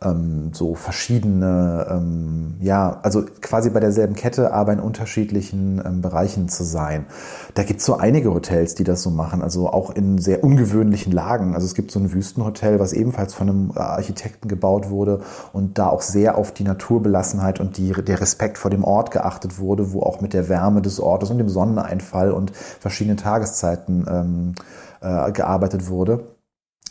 ähm, 0.03 0.49
so 0.53 0.75
verschiedene, 0.75 1.87
ähm, 1.89 2.55
ja, 2.59 2.99
also 3.03 3.23
quasi 3.41 3.69
bei 3.69 3.79
derselben 3.79 4.15
Kette, 4.15 4.53
aber 4.53 4.73
in 4.73 4.79
unterschiedlichen 4.79 5.81
ähm, 5.85 6.01
Bereichen 6.01 6.49
zu 6.49 6.63
sein. 6.63 7.05
Da 7.53 7.63
gibt 7.63 7.79
es 7.79 7.85
so 7.85 7.97
einige 7.97 8.33
Hotels, 8.33 8.75
die 8.75 8.83
das 8.83 9.01
so 9.01 9.09
machen, 9.09 9.41
also 9.41 9.69
auch 9.69 9.91
in 9.91 10.17
sehr 10.17 10.43
ungewöhnlichen 10.43 11.11
Lagen. 11.11 11.55
Also 11.55 11.65
es 11.65 11.75
gibt 11.75 11.91
so 11.91 11.99
ein 11.99 12.13
Wüstenhotel, 12.13 12.79
was 12.79 12.93
ebenfalls 12.93 13.33
von 13.33 13.49
einem 13.49 13.71
Architekten 13.75 14.47
gebaut 14.47 14.89
wurde 14.89 15.21
und 15.53 15.77
da 15.77 15.87
auch 15.87 16.01
sehr 16.01 16.37
auf 16.37 16.51
die 16.51 16.63
Naturbelassenheit 16.63 17.59
und 17.59 17.77
die, 17.77 17.91
der 17.91 18.21
Respekt 18.21 18.57
vor 18.57 18.71
dem 18.71 18.83
Ort 18.83 19.11
geachtet 19.11 19.59
wurde, 19.59 19.93
wo 19.93 20.01
auch 20.01 20.21
mit 20.21 20.33
der 20.33 20.49
Wärme 20.49 20.81
des 20.81 20.99
Ortes 20.99 21.29
und 21.29 21.37
dem 21.37 21.49
Sonneneinfall 21.49 22.31
und 22.31 22.51
verschiedenen 22.51 23.17
Tageszeiten 23.17 24.05
ähm, 24.09 24.53
äh, 25.01 25.31
gearbeitet 25.31 25.87
wurde. 25.87 26.32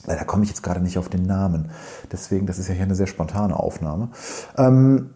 Leider 0.06 0.24
komme 0.24 0.44
ich 0.44 0.50
jetzt 0.50 0.62
gerade 0.62 0.80
nicht 0.80 0.98
auf 0.98 1.08
den 1.08 1.22
Namen. 1.22 1.70
Deswegen, 2.10 2.46
das 2.46 2.58
ist 2.58 2.68
ja 2.68 2.74
hier 2.74 2.84
eine 2.84 2.94
sehr 2.94 3.06
spontane 3.06 3.58
Aufnahme. 3.58 4.10
Ähm, 4.56 5.14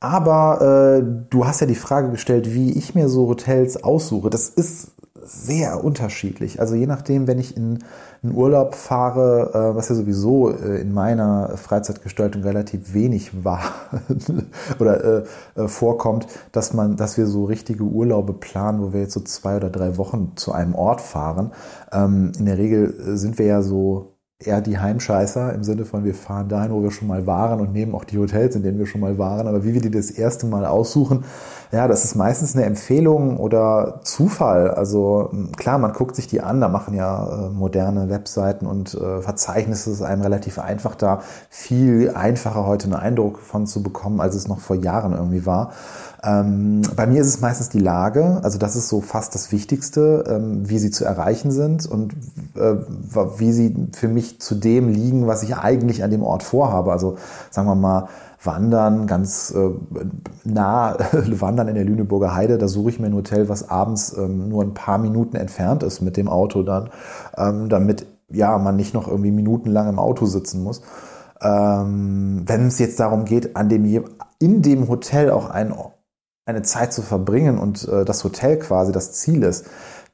aber 0.00 1.00
äh, 1.00 1.26
du 1.28 1.46
hast 1.46 1.60
ja 1.60 1.66
die 1.66 1.74
Frage 1.74 2.10
gestellt, 2.10 2.54
wie 2.54 2.72
ich 2.72 2.94
mir 2.94 3.08
so 3.08 3.28
Hotels 3.28 3.84
aussuche. 3.84 4.30
Das 4.30 4.48
ist 4.48 4.92
sehr 5.22 5.84
unterschiedlich. 5.84 6.60
Also 6.60 6.74
je 6.74 6.86
nachdem, 6.86 7.26
wenn 7.26 7.38
ich 7.38 7.56
in 7.56 7.80
einen 8.22 8.34
Urlaub 8.34 8.74
fahre, 8.74 9.50
äh, 9.54 9.76
was 9.76 9.88
ja 9.88 9.94
sowieso 9.94 10.50
äh, 10.50 10.80
in 10.80 10.92
meiner 10.92 11.56
Freizeitgestaltung 11.56 12.42
relativ 12.42 12.94
wenig 12.94 13.44
war 13.44 13.62
oder 14.78 15.04
äh, 15.04 15.24
äh, 15.54 15.68
vorkommt, 15.68 16.26
dass 16.52 16.72
man, 16.72 16.96
dass 16.96 17.16
wir 17.16 17.26
so 17.26 17.44
richtige 17.44 17.84
Urlaube 17.84 18.32
planen, 18.32 18.82
wo 18.82 18.92
wir 18.92 19.00
jetzt 19.00 19.14
so 19.14 19.20
zwei 19.20 19.56
oder 19.56 19.70
drei 19.70 19.96
Wochen 19.96 20.32
zu 20.36 20.52
einem 20.52 20.74
Ort 20.74 21.00
fahren. 21.00 21.52
Ähm, 21.92 22.32
in 22.38 22.46
der 22.46 22.58
Regel 22.58 23.16
sind 23.16 23.38
wir 23.38 23.46
ja 23.46 23.62
so 23.62 24.09
eher 24.42 24.60
die 24.62 24.78
Heimscheißer 24.78 25.52
im 25.52 25.62
Sinne 25.62 25.84
von, 25.84 26.04
wir 26.04 26.14
fahren 26.14 26.48
dahin, 26.48 26.72
wo 26.72 26.82
wir 26.82 26.90
schon 26.90 27.08
mal 27.08 27.26
waren 27.26 27.60
und 27.60 27.72
nehmen 27.72 27.94
auch 27.94 28.04
die 28.04 28.18
Hotels, 28.18 28.56
in 28.56 28.62
denen 28.62 28.78
wir 28.78 28.86
schon 28.86 29.02
mal 29.02 29.18
waren. 29.18 29.46
Aber 29.46 29.64
wie 29.64 29.74
wir 29.74 29.82
die 29.82 29.90
das 29.90 30.10
erste 30.10 30.46
Mal 30.46 30.64
aussuchen, 30.64 31.24
ja, 31.72 31.86
das 31.86 32.04
ist 32.04 32.16
meistens 32.16 32.56
eine 32.56 32.64
Empfehlung 32.64 33.36
oder 33.36 34.00
Zufall. 34.02 34.70
Also 34.70 35.30
klar, 35.56 35.78
man 35.78 35.92
guckt 35.92 36.16
sich 36.16 36.26
die 36.26 36.40
an, 36.40 36.60
da 36.60 36.68
machen 36.68 36.94
ja 36.94 37.46
äh, 37.46 37.50
moderne 37.50 38.10
Webseiten 38.10 38.66
und 38.66 38.94
äh, 38.94 39.20
Verzeichnisse 39.20 39.92
ist 39.92 40.02
einem 40.02 40.22
relativ 40.22 40.58
einfach 40.58 40.96
da, 40.96 41.20
viel 41.48 42.10
einfacher 42.10 42.66
heute 42.66 42.84
einen 42.84 42.94
Eindruck 42.94 43.38
von 43.38 43.68
zu 43.68 43.84
bekommen, 43.84 44.20
als 44.20 44.34
es 44.34 44.48
noch 44.48 44.58
vor 44.58 44.76
Jahren 44.76 45.12
irgendwie 45.12 45.46
war. 45.46 45.72
Ähm, 46.22 46.82
bei 46.96 47.06
mir 47.06 47.22
ist 47.22 47.28
es 47.28 47.40
meistens 47.40 47.68
die 47.68 47.78
Lage, 47.78 48.40
also 48.42 48.58
das 48.58 48.76
ist 48.76 48.88
so 48.88 49.00
fast 49.00 49.34
das 49.34 49.52
Wichtigste, 49.52 50.24
ähm, 50.28 50.68
wie 50.68 50.78
sie 50.78 50.90
zu 50.90 51.04
erreichen 51.04 51.50
sind 51.50 51.86
und 51.86 52.12
äh, 52.56 52.74
wie 53.38 53.52
sie 53.52 53.74
für 53.92 54.08
mich 54.08 54.40
zu 54.40 54.56
dem 54.56 54.88
liegen, 54.88 55.28
was 55.28 55.44
ich 55.44 55.56
eigentlich 55.56 56.02
an 56.02 56.10
dem 56.10 56.22
Ort 56.22 56.42
vorhabe. 56.42 56.92
Also 56.92 57.16
sagen 57.50 57.68
wir 57.68 57.74
mal, 57.74 58.08
Wandern 58.42 59.06
ganz 59.06 59.54
äh, 59.54 59.70
nah, 60.44 60.96
Wandern 61.12 61.68
in 61.68 61.74
der 61.74 61.84
Lüneburger 61.84 62.34
Heide, 62.34 62.58
da 62.58 62.68
suche 62.68 62.90
ich 62.90 63.00
mir 63.00 63.06
ein 63.06 63.14
Hotel, 63.14 63.48
was 63.48 63.68
abends 63.68 64.16
ähm, 64.16 64.48
nur 64.48 64.62
ein 64.62 64.74
paar 64.74 64.98
Minuten 64.98 65.36
entfernt 65.36 65.82
ist 65.82 66.00
mit 66.00 66.16
dem 66.16 66.28
Auto 66.28 66.62
dann, 66.62 66.90
ähm, 67.36 67.68
damit 67.68 68.06
ja 68.30 68.56
man 68.58 68.76
nicht 68.76 68.94
noch 68.94 69.08
irgendwie 69.08 69.32
minutenlang 69.32 69.88
im 69.88 69.98
Auto 69.98 70.26
sitzen 70.26 70.62
muss. 70.62 70.82
Ähm, 71.42 72.42
wenn 72.46 72.66
es 72.66 72.78
jetzt 72.78 73.00
darum 73.00 73.24
geht, 73.24 73.56
an 73.56 73.68
dem 73.68 73.84
in 74.38 74.62
dem 74.62 74.88
Hotel 74.88 75.30
auch 75.30 75.50
ein 75.50 75.74
eine 76.46 76.62
Zeit 76.62 76.92
zu 76.92 77.02
verbringen 77.02 77.58
und 77.58 77.86
äh, 77.88 78.04
das 78.04 78.24
Hotel 78.24 78.58
quasi 78.58 78.92
das 78.92 79.12
Ziel 79.12 79.42
ist, 79.42 79.66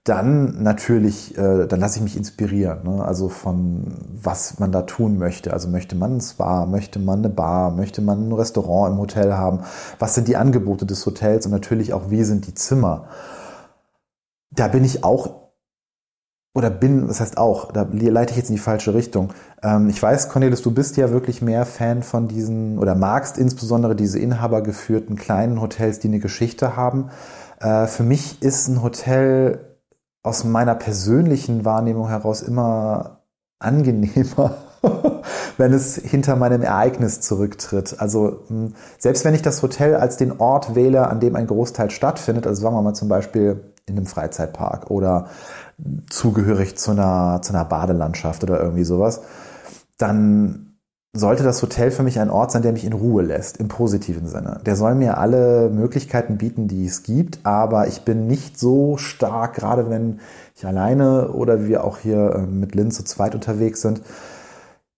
dann 0.07 0.63
natürlich, 0.63 1.37
äh, 1.37 1.67
dann 1.67 1.81
lasse 1.81 1.97
ich 1.97 2.03
mich 2.03 2.17
inspirieren. 2.17 2.85
Ne? 2.85 3.05
Also 3.05 3.29
von 3.29 3.93
was 4.23 4.61
man 4.61 4.71
da 4.71 4.83
tun 4.83 5.19
möchte. 5.19 5.53
Also 5.53 5.69
möchte 5.69 5.97
man 5.97 6.19
ein 6.19 6.21
Spa, 6.21 6.65
möchte 6.65 7.01
man 7.01 7.19
eine 7.19 7.29
Bar, 7.29 7.73
möchte 7.73 8.03
man 8.03 8.29
ein 8.29 8.33
Restaurant 8.33 8.95
im 8.95 9.01
Hotel 9.01 9.35
haben. 9.35 9.61
Was 9.99 10.15
sind 10.15 10.29
die 10.29 10.37
Angebote 10.37 10.87
des 10.87 11.05
Hotels 11.07 11.47
und 11.47 11.53
natürlich 11.53 11.93
auch, 11.93 12.09
wie 12.09 12.23
sind 12.23 12.47
die 12.47 12.55
Zimmer. 12.55 13.09
Da 14.55 14.69
bin 14.69 14.85
ich 14.85 15.03
auch 15.03 15.47
oder 16.55 16.71
bin, 16.71 17.09
das 17.09 17.21
heißt 17.21 17.37
auch, 17.37 17.73
da 17.73 17.87
leite 17.91 18.31
ich 18.31 18.39
jetzt 18.39 18.49
in 18.49 18.55
die 18.55 18.63
falsche 18.63 18.95
Richtung. 18.95 19.35
Ähm, 19.63 19.91
ich 19.91 20.01
weiß, 20.01 20.29
Cornelis, 20.29 20.63
du 20.63 20.71
bist 20.71 20.97
ja 20.97 21.11
wirklich 21.11 21.43
mehr 21.43 21.67
Fan 21.67 22.05
von 22.05 22.29
diesen 22.29 22.79
oder 22.79 22.95
magst 22.95 23.39
insbesondere 23.39 23.97
diese 23.97 24.21
inhabergeführten 24.21 25.17
kleinen 25.17 25.61
Hotels, 25.61 25.99
die 25.99 26.09
eine 26.09 26.21
Geschichte 26.21 26.77
haben. 26.77 27.11
Äh, 27.61 27.87
für 27.89 28.05
mich 28.05 28.41
ist 28.41 28.69
ein 28.69 28.83
Hotel 28.83 29.76
aus 30.27 30.45
meiner 30.45 30.75
persönlichen 30.75 31.65
Wahrnehmung 31.65 32.09
heraus 32.09 32.43
immer 32.43 33.21
angenehmer, 33.59 34.57
wenn 35.57 35.73
es 35.73 35.97
hinter 35.97 36.37
meinem 36.37 36.63
Ereignis 36.63 37.21
zurücktritt. 37.21 37.97
Also 37.99 38.41
hm, 38.49 38.75
selbst 38.99 39.25
wenn 39.25 39.35
ich 39.35 39.43
das 39.43 39.63
Hotel 39.63 39.95
als 39.95 40.17
den 40.17 40.39
Ort 40.41 40.75
wähle, 40.75 41.09
an 41.09 41.21
dem 41.21 41.37
ein 41.37 41.47
Großteil 41.47 41.91
stattfindet, 41.91 42.47
also 42.47 42.63
sagen 42.63 42.75
wir 42.75 42.83
mal 42.83 42.95
zum 42.95 43.09
Beispiel 43.09 43.73
in 43.87 43.97
einem 43.97 44.07
Freizeitpark 44.07 44.91
oder 44.91 45.29
zugehörig 46.11 46.77
zu 46.77 46.91
einer, 46.91 47.41
zu 47.43 47.53
einer 47.53 47.65
Badelandschaft 47.65 48.43
oder 48.43 48.61
irgendwie 48.61 48.85
sowas, 48.85 49.23
dann 49.97 50.76
sollte 51.19 51.43
das 51.43 51.63
Hotel 51.63 51.91
für 51.91 52.03
mich 52.03 52.21
ein 52.21 52.31
Ort 52.31 52.53
sein, 52.53 52.63
der 52.63 52.73
mich 52.73 52.85
in 52.85 52.93
Ruhe 52.93 53.23
lässt, 53.23 53.57
im 53.59 53.69
positiven 53.69 54.27
Sinne. 54.27 54.61
Der 54.67 54.77
soll 54.77 54.95
mir 54.95 55.19
alle 55.19 55.71
Möglichkeiten 55.71 56.37
bieten, 56.39 56.69
die 56.69 56.87
es 56.87 57.03
gibt, 57.03 57.41
aber 57.45 57.87
ich 57.89 58.03
bin 58.03 58.27
nicht 58.27 58.59
so 58.59 58.97
stark, 58.97 59.55
gerade 59.55 59.91
wenn 59.91 60.21
ich 60.55 60.67
alleine 60.67 61.31
oder 61.31 61.67
wir 61.67 61.85
auch 61.85 61.99
hier 61.99 62.35
ähm, 62.37 62.61
mit 62.61 62.75
Lynn 62.75 62.91
zu 62.91 63.05
zweit 63.05 63.35
unterwegs 63.35 63.81
sind, 63.81 64.03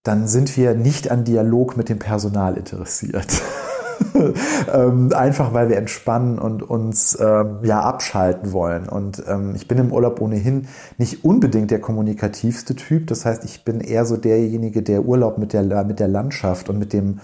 dann 0.02 0.26
sind 0.26 0.56
wir 0.56 0.74
nicht 0.74 1.10
an 1.10 1.24
Dialog 1.24 1.76
mit 1.76 1.88
dem 1.88 1.98
Personal 1.98 2.56
interessiert. 2.56 3.42
ähm, 4.74 5.12
einfach 5.14 5.52
weil 5.52 5.68
wir 5.68 5.76
entspannen 5.76 6.38
und 6.38 6.62
uns 6.62 7.18
ähm, 7.20 7.58
ja 7.62 7.80
abschalten 7.80 8.52
wollen. 8.52 8.88
Und 8.88 9.22
ähm, 9.28 9.54
ich 9.54 9.68
bin 9.68 9.78
im 9.78 9.92
Urlaub 9.92 10.20
ohnehin 10.20 10.68
nicht 10.98 11.24
unbedingt 11.24 11.70
der 11.70 11.80
kommunikativste 11.80 12.74
Typ. 12.76 13.06
Das 13.08 13.24
heißt, 13.24 13.44
ich 13.44 13.64
bin 13.64 13.80
eher 13.80 14.04
so 14.04 14.16
derjenige, 14.16 14.82
der 14.82 15.04
Urlaub 15.04 15.38
mit 15.38 15.52
der, 15.52 15.84
mit 15.84 16.00
der 16.00 16.08
Landschaft 16.08 16.68
und 16.68 16.78
mit 16.78 16.92
dem 16.92 17.20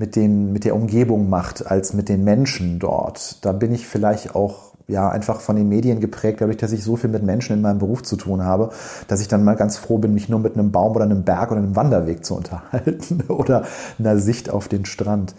mit, 0.00 0.14
den, 0.14 0.52
mit 0.52 0.64
der 0.64 0.76
Umgebung 0.76 1.28
macht, 1.28 1.66
als 1.66 1.92
mit 1.92 2.08
den 2.08 2.22
Menschen 2.22 2.78
dort. 2.78 3.44
Da 3.44 3.50
bin 3.50 3.74
ich 3.74 3.86
vielleicht 3.86 4.34
auch 4.36 4.68
ja 4.88 5.08
einfach 5.10 5.40
von 5.40 5.56
den 5.56 5.68
Medien 5.68 6.00
geprägt, 6.00 6.40
dadurch, 6.40 6.56
dass 6.56 6.72
ich 6.72 6.82
so 6.82 6.96
viel 6.96 7.10
mit 7.10 7.22
Menschen 7.22 7.54
in 7.54 7.60
meinem 7.60 7.78
Beruf 7.78 8.02
zu 8.02 8.16
tun 8.16 8.42
habe, 8.42 8.70
dass 9.06 9.20
ich 9.20 9.28
dann 9.28 9.44
mal 9.44 9.54
ganz 9.54 9.76
froh 9.76 9.98
bin, 9.98 10.14
mich 10.14 10.30
nur 10.30 10.40
mit 10.40 10.54
einem 10.54 10.72
Baum 10.72 10.96
oder 10.96 11.04
einem 11.04 11.24
Berg 11.24 11.50
oder 11.50 11.60
einem 11.60 11.76
Wanderweg 11.76 12.24
zu 12.24 12.34
unterhalten 12.34 13.24
oder 13.28 13.64
einer 13.98 14.18
Sicht 14.18 14.48
auf 14.50 14.66
den 14.66 14.86
Strand. 14.86 15.34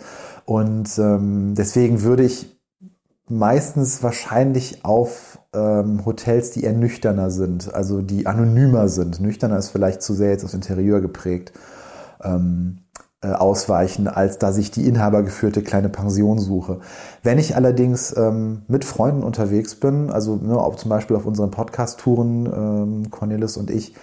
Und 0.50 0.98
ähm, 0.98 1.54
deswegen 1.56 2.02
würde 2.02 2.24
ich 2.24 2.60
meistens 3.28 4.02
wahrscheinlich 4.02 4.84
auf 4.84 5.38
ähm, 5.54 6.04
Hotels, 6.08 6.50
die 6.50 6.64
eher 6.64 6.74
nüchterner 6.74 7.30
sind, 7.30 7.72
also 7.72 8.02
die 8.02 8.26
anonymer 8.26 8.88
sind. 8.88 9.22
Nüchterner 9.22 9.60
ist 9.60 9.70
vielleicht 9.70 10.02
zu 10.02 10.16
sehr 10.16 10.32
jetzt 10.32 10.44
aufs 10.44 10.56
Interieur 10.56 11.02
geprägt. 11.02 11.54
Ähm, 12.24 12.80
äh, 13.22 13.28
ausweichen, 13.34 14.08
als 14.08 14.40
dass 14.40 14.58
ich 14.58 14.72
die 14.72 14.88
inhabergeführte 14.88 15.62
kleine 15.62 15.90
Pension 15.90 16.40
suche. 16.40 16.80
Wenn 17.22 17.38
ich 17.38 17.56
allerdings 17.56 18.16
ähm, 18.18 18.62
mit 18.68 18.86
Freunden 18.86 19.24
unterwegs 19.24 19.76
bin, 19.76 20.10
also 20.10 20.38
ne, 20.38 20.58
auch 20.58 20.78
zum 20.78 20.90
Beispiel 20.90 21.18
auf 21.18 21.26
unseren 21.26 21.52
Podcast-Touren, 21.52 22.46
ähm, 22.46 23.12
Cornelis 23.12 23.58
und 23.58 23.70
ich, 23.70 23.94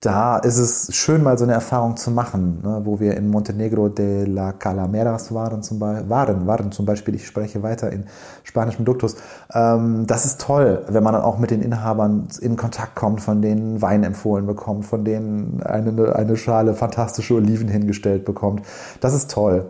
da 0.00 0.38
ist 0.38 0.56
es 0.56 0.94
schön, 0.94 1.22
mal 1.22 1.36
so 1.36 1.44
eine 1.44 1.52
Erfahrung 1.52 1.98
zu 1.98 2.10
machen, 2.10 2.60
ne, 2.62 2.80
wo 2.84 3.00
wir 3.00 3.18
in 3.18 3.28
Montenegro 3.28 3.90
de 3.90 4.24
la 4.24 4.52
Calameras 4.52 5.34
waren 5.34 5.62
zum, 5.62 5.78
Beispiel, 5.78 6.08
waren, 6.08 6.46
waren 6.46 6.72
zum 6.72 6.86
Beispiel, 6.86 7.14
ich 7.14 7.26
spreche 7.26 7.62
weiter 7.62 7.92
in 7.92 8.06
spanischem 8.42 8.86
Duktus. 8.86 9.16
Ähm, 9.52 10.06
das 10.06 10.24
ist 10.24 10.40
toll, 10.40 10.86
wenn 10.88 11.02
man 11.02 11.12
dann 11.12 11.22
auch 11.22 11.38
mit 11.38 11.50
den 11.50 11.60
Inhabern 11.60 12.28
in 12.40 12.56
Kontakt 12.56 12.94
kommt, 12.94 13.20
von 13.20 13.42
denen 13.42 13.82
Wein 13.82 14.02
empfohlen 14.02 14.46
bekommt, 14.46 14.86
von 14.86 15.04
denen 15.04 15.62
eine, 15.62 16.16
eine 16.16 16.36
Schale 16.38 16.72
fantastische 16.72 17.34
Oliven 17.34 17.68
hingestellt 17.68 18.24
bekommt. 18.24 18.62
Das 19.00 19.12
ist 19.12 19.30
toll. 19.30 19.68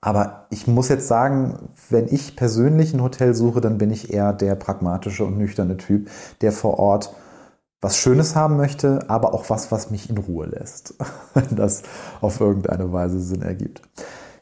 Aber 0.00 0.46
ich 0.50 0.66
muss 0.66 0.88
jetzt 0.88 1.06
sagen, 1.06 1.70
wenn 1.88 2.08
ich 2.08 2.34
persönlich 2.34 2.92
ein 2.92 3.02
Hotel 3.02 3.32
suche, 3.34 3.60
dann 3.60 3.78
bin 3.78 3.92
ich 3.92 4.12
eher 4.12 4.32
der 4.32 4.56
pragmatische 4.56 5.24
und 5.24 5.38
nüchterne 5.38 5.76
Typ, 5.76 6.10
der 6.40 6.50
vor 6.50 6.80
Ort 6.80 7.14
was 7.86 7.96
Schönes 7.96 8.34
haben 8.34 8.56
möchte, 8.56 8.98
aber 9.06 9.32
auch 9.32 9.48
was, 9.48 9.70
was 9.70 9.92
mich 9.92 10.10
in 10.10 10.18
Ruhe 10.18 10.46
lässt, 10.46 10.94
wenn 11.34 11.54
das 11.54 11.84
auf 12.20 12.40
irgendeine 12.40 12.92
Weise 12.92 13.20
Sinn 13.20 13.42
ergibt. 13.42 13.80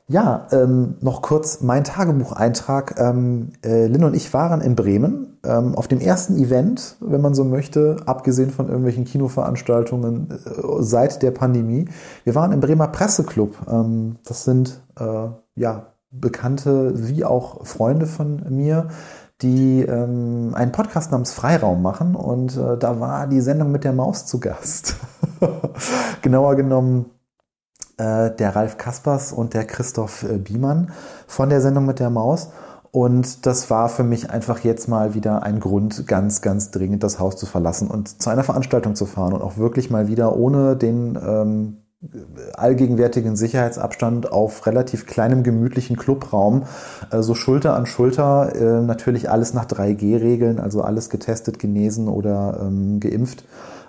Ja, 0.07 0.46
ähm, 0.50 0.94
noch 1.02 1.20
kurz 1.20 1.61
mein 1.61 1.85
Tagebucheintrag. 1.85 2.98
Ähm, 2.98 3.52
äh, 3.62 3.87
Lynn 3.87 4.04
und 4.04 4.14
ich 4.14 4.33
waren 4.33 4.62
in 4.62 4.76
Bremen 4.76 5.38
ähm, 5.44 5.74
auf 5.74 5.88
dem 5.88 6.00
ersten 6.00 6.38
Event, 6.38 6.96
wenn 7.00 7.20
man 7.20 7.35
so 7.35 7.44
möchte, 7.44 7.96
abgesehen 8.07 8.48
von 8.48 8.68
irgendwelchen 8.68 9.04
Kinoveranstaltungen 9.04 10.30
äh, 10.30 10.37
seit 10.80 11.22
der 11.22 11.30
Pandemie. 11.30 11.87
Wir 12.24 12.35
waren 12.35 12.52
im 12.52 12.61
Bremer 12.61 12.88
Presseclub. 12.88 13.57
Ähm, 13.70 14.16
das 14.24 14.44
sind 14.44 14.80
äh, 14.98 15.28
ja 15.54 15.87
Bekannte 16.11 16.92
wie 16.94 17.24
auch 17.24 17.66
Freunde 17.66 18.07
von 18.07 18.42
mir, 18.48 18.88
die 19.42 19.83
ähm, 19.83 20.53
einen 20.55 20.73
Podcast 20.73 21.11
namens 21.11 21.33
Freiraum 21.33 21.83
machen 21.83 22.14
und 22.14 22.57
äh, 22.57 22.79
da 22.79 23.01
war 23.01 23.27
die 23.27 23.40
Sendung 23.40 23.73
mit 23.73 23.85
der 23.85 23.92
Maus 23.92 24.27
zu 24.27 24.40
Gast. 24.40 24.97
Genauer 26.23 26.55
genommen 26.55 27.11
äh, 27.97 28.31
der 28.31 28.57
Ralf 28.57 28.79
Kaspers 28.79 29.33
und 29.33 29.55
der 29.55 29.64
Christoph 29.64 30.23
äh, 30.23 30.38
Biemann 30.38 30.92
von 31.27 31.49
der 31.49 31.61
Sendung 31.61 31.87
mit 31.87 32.01
der 32.01 32.11
Maus. 32.11 32.51
Und 32.90 33.44
das 33.44 33.70
war 33.70 33.88
für 33.88 34.05
mich 34.05 34.31
einfach 34.31 34.61
jetzt 34.61 34.88
mal 34.88 35.14
wieder 35.14 35.42
ein 35.42 35.59
Grund, 35.59 36.07
ganz, 36.07 36.42
ganz 36.42 36.70
dringend 36.70 37.03
das 37.03 37.18
Haus 37.18 37.37
zu 37.37 37.44
verlassen 37.44 37.90
und 37.90 38.23
zu 38.23 38.31
einer 38.31 38.44
Veranstaltung 38.44 38.94
zu 38.94 39.05
fahren 39.05 39.33
und 39.33 39.42
auch 39.42 39.57
wirklich 39.57 39.90
mal 39.90 40.07
wieder 40.07 40.37
ohne 40.37 40.77
den 40.77 41.18
ähm, 41.20 41.84
allgegenwärtigen 42.55 43.37
Sicherheitsabstand 43.37 44.31
auf 44.33 44.67
relativ 44.67 45.07
kleinem 45.07 45.43
gemütlichen 45.43 45.97
Clubraum, 45.97 46.64
so 47.11 47.35
Schulter 47.35 47.75
an 47.75 47.87
Schulter, 47.87 48.55
äh, 48.55 48.83
natürlich 48.83 49.31
alles 49.31 49.55
nach 49.55 49.67
3G-Regeln, 49.67 50.59
also 50.59 50.83
alles 50.83 51.11
getestet, 51.11 51.59
genesen 51.59 52.09
oder 52.09 52.61
ähm, 52.62 53.01
geimpft, 53.01 53.45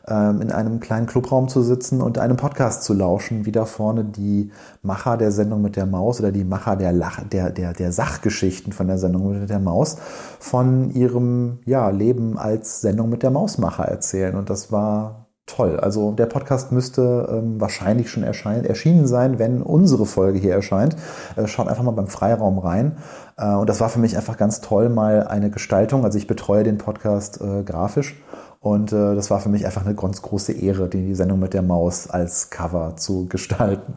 ähm, 0.07 0.41
in 0.41 0.51
einem 0.51 0.79
kleinen 0.79 1.07
Clubraum 1.07 1.47
zu 1.47 1.61
sitzen 1.61 2.01
und 2.01 2.19
einem 2.19 2.37
Podcast 2.37 2.83
zu 2.83 2.93
lauschen, 2.93 3.45
wie 3.45 3.51
da 3.51 3.65
vorne 3.65 4.05
die 4.05 4.51
Macher 4.83 5.17
der 5.17 5.31
Sendung 5.31 5.61
mit 5.61 5.75
der 5.75 5.85
Maus 5.85 6.19
oder 6.19 6.31
die 6.31 6.43
Macher 6.43 6.75
der, 6.75 6.91
Lach, 6.91 7.21
der, 7.23 7.49
der, 7.49 7.73
der 7.73 7.91
Sachgeschichten 7.91 8.71
von 8.71 8.87
der 8.87 8.97
Sendung 8.97 9.39
mit 9.39 9.49
der 9.49 9.59
Maus 9.59 9.97
von 10.39 10.91
ihrem 10.91 11.59
ja, 11.65 11.89
Leben 11.89 12.37
als 12.37 12.81
Sendung 12.81 13.09
mit 13.09 13.23
der 13.23 13.31
Mausmacher 13.31 13.85
erzählen. 13.85 14.35
Und 14.35 14.49
das 14.49 14.71
war 14.71 15.24
toll. 15.45 15.79
Also 15.79 16.11
der 16.11 16.25
Podcast 16.25 16.71
müsste 16.71 17.27
ähm, 17.31 17.61
wahrscheinlich 17.61 18.09
schon 18.09 18.23
erschein, 18.23 18.65
erschienen 18.65 19.07
sein, 19.07 19.37
wenn 19.39 19.61
unsere 19.61 20.05
Folge 20.05 20.39
hier 20.39 20.53
erscheint. 20.53 20.95
Äh, 21.35 21.47
schaut 21.47 21.67
einfach 21.67 21.83
mal 21.83 21.91
beim 21.91 22.07
Freiraum 22.07 22.57
rein. 22.57 22.97
Äh, 23.37 23.53
und 23.53 23.69
das 23.69 23.79
war 23.79 23.89
für 23.89 23.99
mich 23.99 24.17
einfach 24.17 24.37
ganz 24.37 24.61
toll, 24.61 24.89
mal 24.89 25.27
eine 25.27 25.49
Gestaltung. 25.51 26.03
Also 26.03 26.17
ich 26.17 26.27
betreue 26.27 26.63
den 26.63 26.77
Podcast 26.77 27.41
äh, 27.41 27.63
grafisch 27.63 28.15
Und 28.59 28.91
äh, 28.91 29.13
das 29.13 29.29
war 29.29 29.39
für 29.39 29.49
mich 29.49 29.65
einfach 29.67 29.85
eine 29.85 29.93
ganz 29.93 30.23
große 30.23 30.53
Ehre, 30.53 30.89
die 30.89 31.13
Sendung 31.13 31.39
mit 31.39 31.53
der 31.53 31.61
Maus 31.61 32.09
als 32.09 32.49
Cover 32.49 32.95
zu 32.95 33.27
gestalten. 33.27 33.93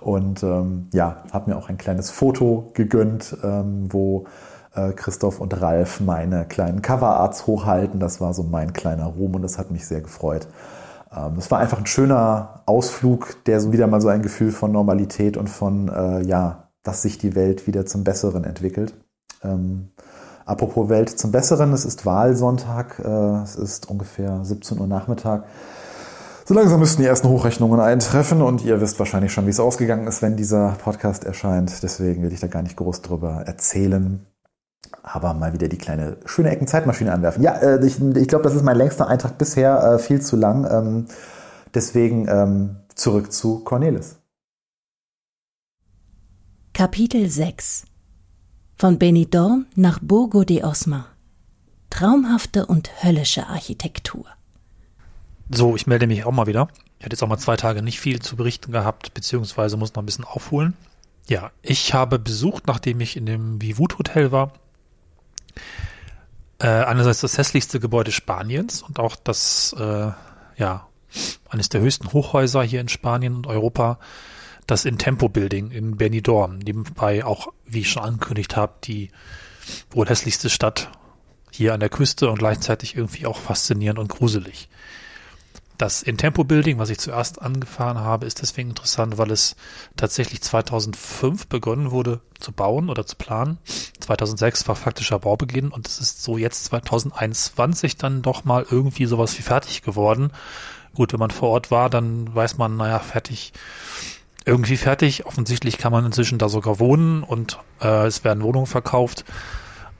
Und 0.00 0.42
ähm, 0.42 0.88
ja, 0.92 1.24
habe 1.32 1.50
mir 1.50 1.56
auch 1.56 1.70
ein 1.70 1.78
kleines 1.78 2.10
Foto 2.10 2.70
gegönnt, 2.74 3.36
ähm, 3.42 3.86
wo 3.90 4.26
äh, 4.74 4.92
Christoph 4.92 5.40
und 5.40 5.60
Ralf 5.62 6.00
meine 6.00 6.44
kleinen 6.44 6.82
Coverarts 6.82 7.46
hochhalten. 7.46 8.00
Das 8.00 8.20
war 8.20 8.34
so 8.34 8.42
mein 8.42 8.74
kleiner 8.74 9.06
Ruhm 9.06 9.34
und 9.34 9.42
das 9.42 9.56
hat 9.56 9.70
mich 9.70 9.86
sehr 9.86 10.02
gefreut. 10.02 10.46
Ähm, 11.14 11.32
das 11.36 11.50
war 11.50 11.58
einfach 11.58 11.78
ein 11.78 11.86
schöner 11.86 12.62
Ausflug, 12.66 13.44
der 13.44 13.60
so 13.60 13.72
wieder 13.72 13.86
mal 13.86 14.00
so 14.00 14.08
ein 14.08 14.22
Gefühl 14.22 14.52
von 14.52 14.72
Normalität 14.72 15.36
und 15.36 15.48
von, 15.48 15.88
äh, 15.88 16.22
ja, 16.22 16.70
dass 16.82 17.02
sich 17.02 17.18
die 17.18 17.34
Welt 17.34 17.66
wieder 17.66 17.86
zum 17.86 18.04
Besseren 18.04 18.44
entwickelt. 18.44 18.94
Ähm, 19.42 19.90
apropos 20.46 20.88
Welt 20.88 21.10
zum 21.10 21.32
Besseren, 21.32 21.72
es 21.72 21.84
ist 21.84 22.06
Wahlsonntag, 22.06 22.98
äh, 23.04 23.42
es 23.42 23.56
ist 23.56 23.90
ungefähr 23.90 24.44
17 24.44 24.78
Uhr 24.78 24.86
Nachmittag. 24.86 25.44
So 26.46 26.54
langsam 26.54 26.80
müssten 26.80 27.02
die 27.02 27.06
ersten 27.06 27.28
Hochrechnungen 27.28 27.78
eintreffen 27.78 28.42
und 28.42 28.64
ihr 28.64 28.80
wisst 28.80 28.98
wahrscheinlich 28.98 29.32
schon, 29.32 29.46
wie 29.46 29.50
es 29.50 29.60
ausgegangen 29.60 30.08
ist, 30.08 30.20
wenn 30.20 30.36
dieser 30.36 30.70
Podcast 30.82 31.24
erscheint. 31.24 31.82
Deswegen 31.82 32.22
will 32.24 32.32
ich 32.32 32.40
da 32.40 32.48
gar 32.48 32.62
nicht 32.62 32.76
groß 32.76 33.02
drüber 33.02 33.42
erzählen. 33.46 34.26
Aber 35.02 35.34
mal 35.34 35.52
wieder 35.52 35.68
die 35.68 35.78
kleine 35.78 36.18
schöne 36.26 36.50
Eckenzeitmaschine 36.50 37.12
anwerfen. 37.12 37.42
Ja, 37.42 37.54
äh, 37.56 37.84
ich, 37.84 38.00
ich 38.00 38.28
glaube, 38.28 38.44
das 38.44 38.54
ist 38.54 38.64
mein 38.64 38.76
längster 38.76 39.08
Eintrag 39.08 39.38
bisher, 39.38 39.82
äh, 39.82 39.98
viel 39.98 40.20
zu 40.20 40.36
lang. 40.36 40.66
Ähm, 40.70 41.06
deswegen 41.74 42.28
ähm, 42.28 42.76
zurück 42.94 43.32
zu 43.32 43.60
Cornelis. 43.64 44.16
Kapitel 46.72 47.28
6 47.28 47.84
Von 48.76 48.98
Benidorm 48.98 49.66
nach 49.74 49.98
Burgo 50.00 50.44
de 50.44 50.62
Osma. 50.64 51.06
Traumhafte 51.90 52.66
und 52.66 53.02
höllische 53.02 53.48
Architektur. 53.48 54.26
So, 55.50 55.74
ich 55.74 55.86
melde 55.86 56.06
mich 56.06 56.24
auch 56.24 56.32
mal 56.32 56.46
wieder. 56.46 56.68
Ich 56.98 57.04
hatte 57.04 57.14
jetzt 57.14 57.22
auch 57.22 57.28
mal 57.28 57.38
zwei 57.38 57.56
Tage 57.56 57.82
nicht 57.82 57.98
viel 57.98 58.20
zu 58.20 58.36
berichten 58.36 58.70
gehabt, 58.70 59.14
beziehungsweise 59.14 59.76
muss 59.76 59.94
noch 59.94 60.02
ein 60.02 60.06
bisschen 60.06 60.24
aufholen. 60.24 60.74
Ja, 61.26 61.50
ich 61.62 61.92
habe 61.92 62.18
besucht, 62.18 62.66
nachdem 62.66 63.00
ich 63.00 63.16
in 63.16 63.26
dem 63.26 63.60
Vivut 63.60 63.98
Hotel 63.98 64.32
war. 64.32 64.52
Äh, 66.58 66.66
einerseits 66.66 67.20
das 67.20 67.38
hässlichste 67.38 67.80
Gebäude 67.80 68.12
Spaniens 68.12 68.82
und 68.82 68.98
auch 68.98 69.16
das, 69.16 69.74
äh, 69.78 70.10
ja, 70.56 70.86
eines 71.48 71.68
der 71.68 71.80
höchsten 71.80 72.12
Hochhäuser 72.12 72.62
hier 72.62 72.80
in 72.80 72.88
Spanien 72.88 73.34
und 73.34 73.46
Europa 73.46 73.98
das 74.66 74.84
Intempo 74.84 75.28
Building 75.28 75.70
in 75.70 75.96
Benidorm, 75.96 76.58
nebenbei 76.58 77.24
auch, 77.24 77.48
wie 77.66 77.80
ich 77.80 77.90
schon 77.90 78.04
angekündigt 78.04 78.56
habe, 78.56 78.74
die 78.84 79.10
wohl 79.90 80.06
hässlichste 80.06 80.50
Stadt 80.50 80.90
hier 81.50 81.74
an 81.74 81.80
der 81.80 81.88
Küste 81.88 82.30
und 82.30 82.38
gleichzeitig 82.38 82.96
irgendwie 82.96 83.26
auch 83.26 83.38
faszinierend 83.38 83.98
und 83.98 84.08
gruselig. 84.08 84.68
Das 85.80 86.02
Intempo 86.02 86.44
Building, 86.44 86.78
was 86.78 86.90
ich 86.90 86.98
zuerst 86.98 87.40
angefahren 87.40 88.00
habe, 88.00 88.26
ist 88.26 88.42
deswegen 88.42 88.68
interessant, 88.68 89.16
weil 89.16 89.30
es 89.30 89.56
tatsächlich 89.96 90.42
2005 90.42 91.46
begonnen 91.46 91.90
wurde 91.90 92.20
zu 92.38 92.52
bauen 92.52 92.90
oder 92.90 93.06
zu 93.06 93.16
planen. 93.16 93.56
2006 93.98 94.68
war 94.68 94.76
faktischer 94.76 95.18
Baubeginn 95.18 95.68
und 95.68 95.88
es 95.88 95.98
ist 95.98 96.22
so 96.22 96.36
jetzt 96.36 96.64
2021 96.66 97.96
dann 97.96 98.20
doch 98.20 98.44
mal 98.44 98.66
irgendwie 98.70 99.06
sowas 99.06 99.38
wie 99.38 99.42
fertig 99.42 99.80
geworden. 99.80 100.32
Gut, 100.94 101.14
wenn 101.14 101.18
man 101.18 101.30
vor 101.30 101.48
Ort 101.48 101.70
war, 101.70 101.88
dann 101.88 102.34
weiß 102.34 102.58
man, 102.58 102.76
naja, 102.76 102.98
fertig 102.98 103.54
irgendwie 104.44 104.76
fertig. 104.76 105.24
Offensichtlich 105.24 105.78
kann 105.78 105.92
man 105.92 106.04
inzwischen 106.04 106.36
da 106.36 106.50
sogar 106.50 106.78
wohnen 106.78 107.22
und 107.22 107.58
äh, 107.80 108.06
es 108.06 108.22
werden 108.22 108.42
Wohnungen 108.42 108.66
verkauft. 108.66 109.24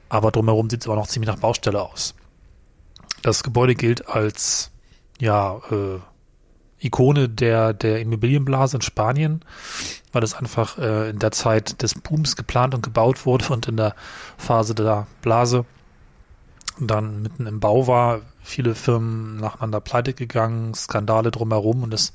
Aber 0.09 0.29
drumherum 0.29 0.69
sieht 0.69 0.81
es 0.81 0.85
immer 0.85 0.97
noch 0.97 1.07
ziemlich 1.07 1.31
nach 1.31 1.39
Baustelle 1.39 1.81
aus. 1.81 2.13
Das 3.23 3.41
Gebäude 3.41 3.73
gilt 3.73 4.07
als 4.07 4.71
ja 5.21 5.61
äh, 5.71 5.99
Ikone 6.85 7.29
der 7.29 7.73
der 7.73 8.01
Immobilienblase 8.01 8.77
in 8.77 8.81
Spanien, 8.81 9.45
weil 10.11 10.23
es 10.23 10.33
einfach 10.33 10.77
äh, 10.77 11.11
in 11.11 11.19
der 11.19 11.31
Zeit 11.31 11.81
des 11.81 11.93
Booms 11.93 12.35
geplant 12.35 12.73
und 12.73 12.81
gebaut 12.81 13.25
wurde 13.25 13.53
und 13.53 13.67
in 13.67 13.77
der 13.77 13.95
Phase 14.37 14.75
der 14.75 15.07
Blase 15.21 15.65
dann 16.79 17.21
mitten 17.21 17.45
im 17.45 17.59
Bau 17.59 17.85
war, 17.87 18.21
viele 18.41 18.73
Firmen 18.73 19.37
nacheinander 19.37 19.81
pleite 19.81 20.13
gegangen, 20.13 20.73
Skandale 20.73 21.29
drumherum 21.29 21.83
und 21.83 21.93
es 21.93 22.11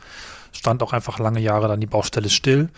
stand 0.51 0.83
auch 0.83 0.93
einfach 0.93 1.19
lange 1.19 1.41
Jahre 1.41 1.69
dann 1.69 1.81
die 1.81 1.87
Baustelle 1.87 2.31
still. 2.31 2.71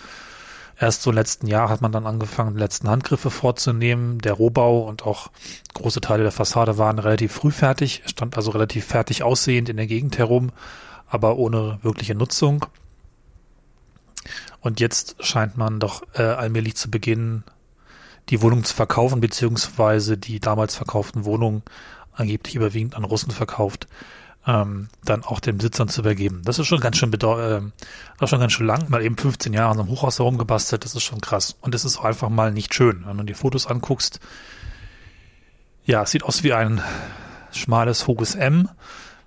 Erst 0.80 1.02
so 1.02 1.10
im 1.10 1.16
letzten 1.16 1.48
Jahr 1.48 1.68
hat 1.68 1.80
man 1.80 1.90
dann 1.90 2.06
angefangen, 2.06 2.54
die 2.54 2.60
letzten 2.60 2.88
Handgriffe 2.88 3.30
vorzunehmen. 3.30 4.20
Der 4.20 4.34
Rohbau 4.34 4.82
und 4.82 5.04
auch 5.04 5.28
große 5.74 6.00
Teile 6.00 6.22
der 6.22 6.32
Fassade 6.32 6.78
waren 6.78 7.00
relativ 7.00 7.32
früh 7.32 7.50
fertig, 7.50 8.02
stand 8.06 8.36
also 8.36 8.52
relativ 8.52 8.84
fertig 8.84 9.24
aussehend 9.24 9.68
in 9.68 9.76
der 9.76 9.88
Gegend 9.88 10.18
herum, 10.18 10.50
aber 11.08 11.36
ohne 11.36 11.80
wirkliche 11.82 12.14
Nutzung. 12.14 12.66
Und 14.60 14.78
jetzt 14.78 15.16
scheint 15.24 15.56
man 15.56 15.80
doch 15.80 16.02
äh, 16.14 16.22
allmählich 16.22 16.76
zu 16.76 16.90
beginnen, 16.90 17.42
die 18.28 18.40
Wohnung 18.40 18.62
zu 18.62 18.74
verkaufen, 18.74 19.20
beziehungsweise 19.20 20.16
die 20.16 20.38
damals 20.38 20.76
verkauften 20.76 21.24
Wohnungen 21.24 21.62
angeblich 22.12 22.54
überwiegend 22.54 22.94
an 22.94 23.04
Russen 23.04 23.32
verkauft, 23.32 23.88
ähm, 24.48 24.88
dann 25.04 25.24
auch 25.24 25.40
den 25.40 25.58
Besitzern 25.58 25.88
zu 25.88 26.00
übergeben. 26.00 26.40
Das 26.44 26.58
ist 26.58 26.66
schon 26.66 26.80
ganz 26.80 26.96
schön 26.96 27.12
äh, 27.12 27.18
das 27.18 27.22
ist 28.22 28.30
schon 28.30 28.40
ganz 28.40 28.52
schön 28.54 28.66
lang, 28.66 28.88
mal 28.88 29.04
eben 29.04 29.18
15 29.18 29.52
Jahre 29.52 29.74
so 29.74 29.80
einem 29.80 29.90
Hochhaus 29.90 30.18
herumgebastelt, 30.18 30.84
das 30.84 30.94
ist 30.94 31.02
schon 31.02 31.20
krass. 31.20 31.56
Und 31.60 31.74
es 31.74 31.84
ist 31.84 31.98
auch 31.98 32.04
einfach 32.06 32.30
mal 32.30 32.50
nicht 32.50 32.72
schön, 32.72 33.04
wenn 33.06 33.18
du 33.18 33.24
die 33.24 33.34
Fotos 33.34 33.66
anguckst. 33.66 34.20
Ja, 35.84 36.02
es 36.02 36.10
sieht 36.10 36.22
aus 36.22 36.42
wie 36.42 36.54
ein 36.54 36.80
schmales, 37.52 38.06
hohes 38.06 38.34
M 38.34 38.70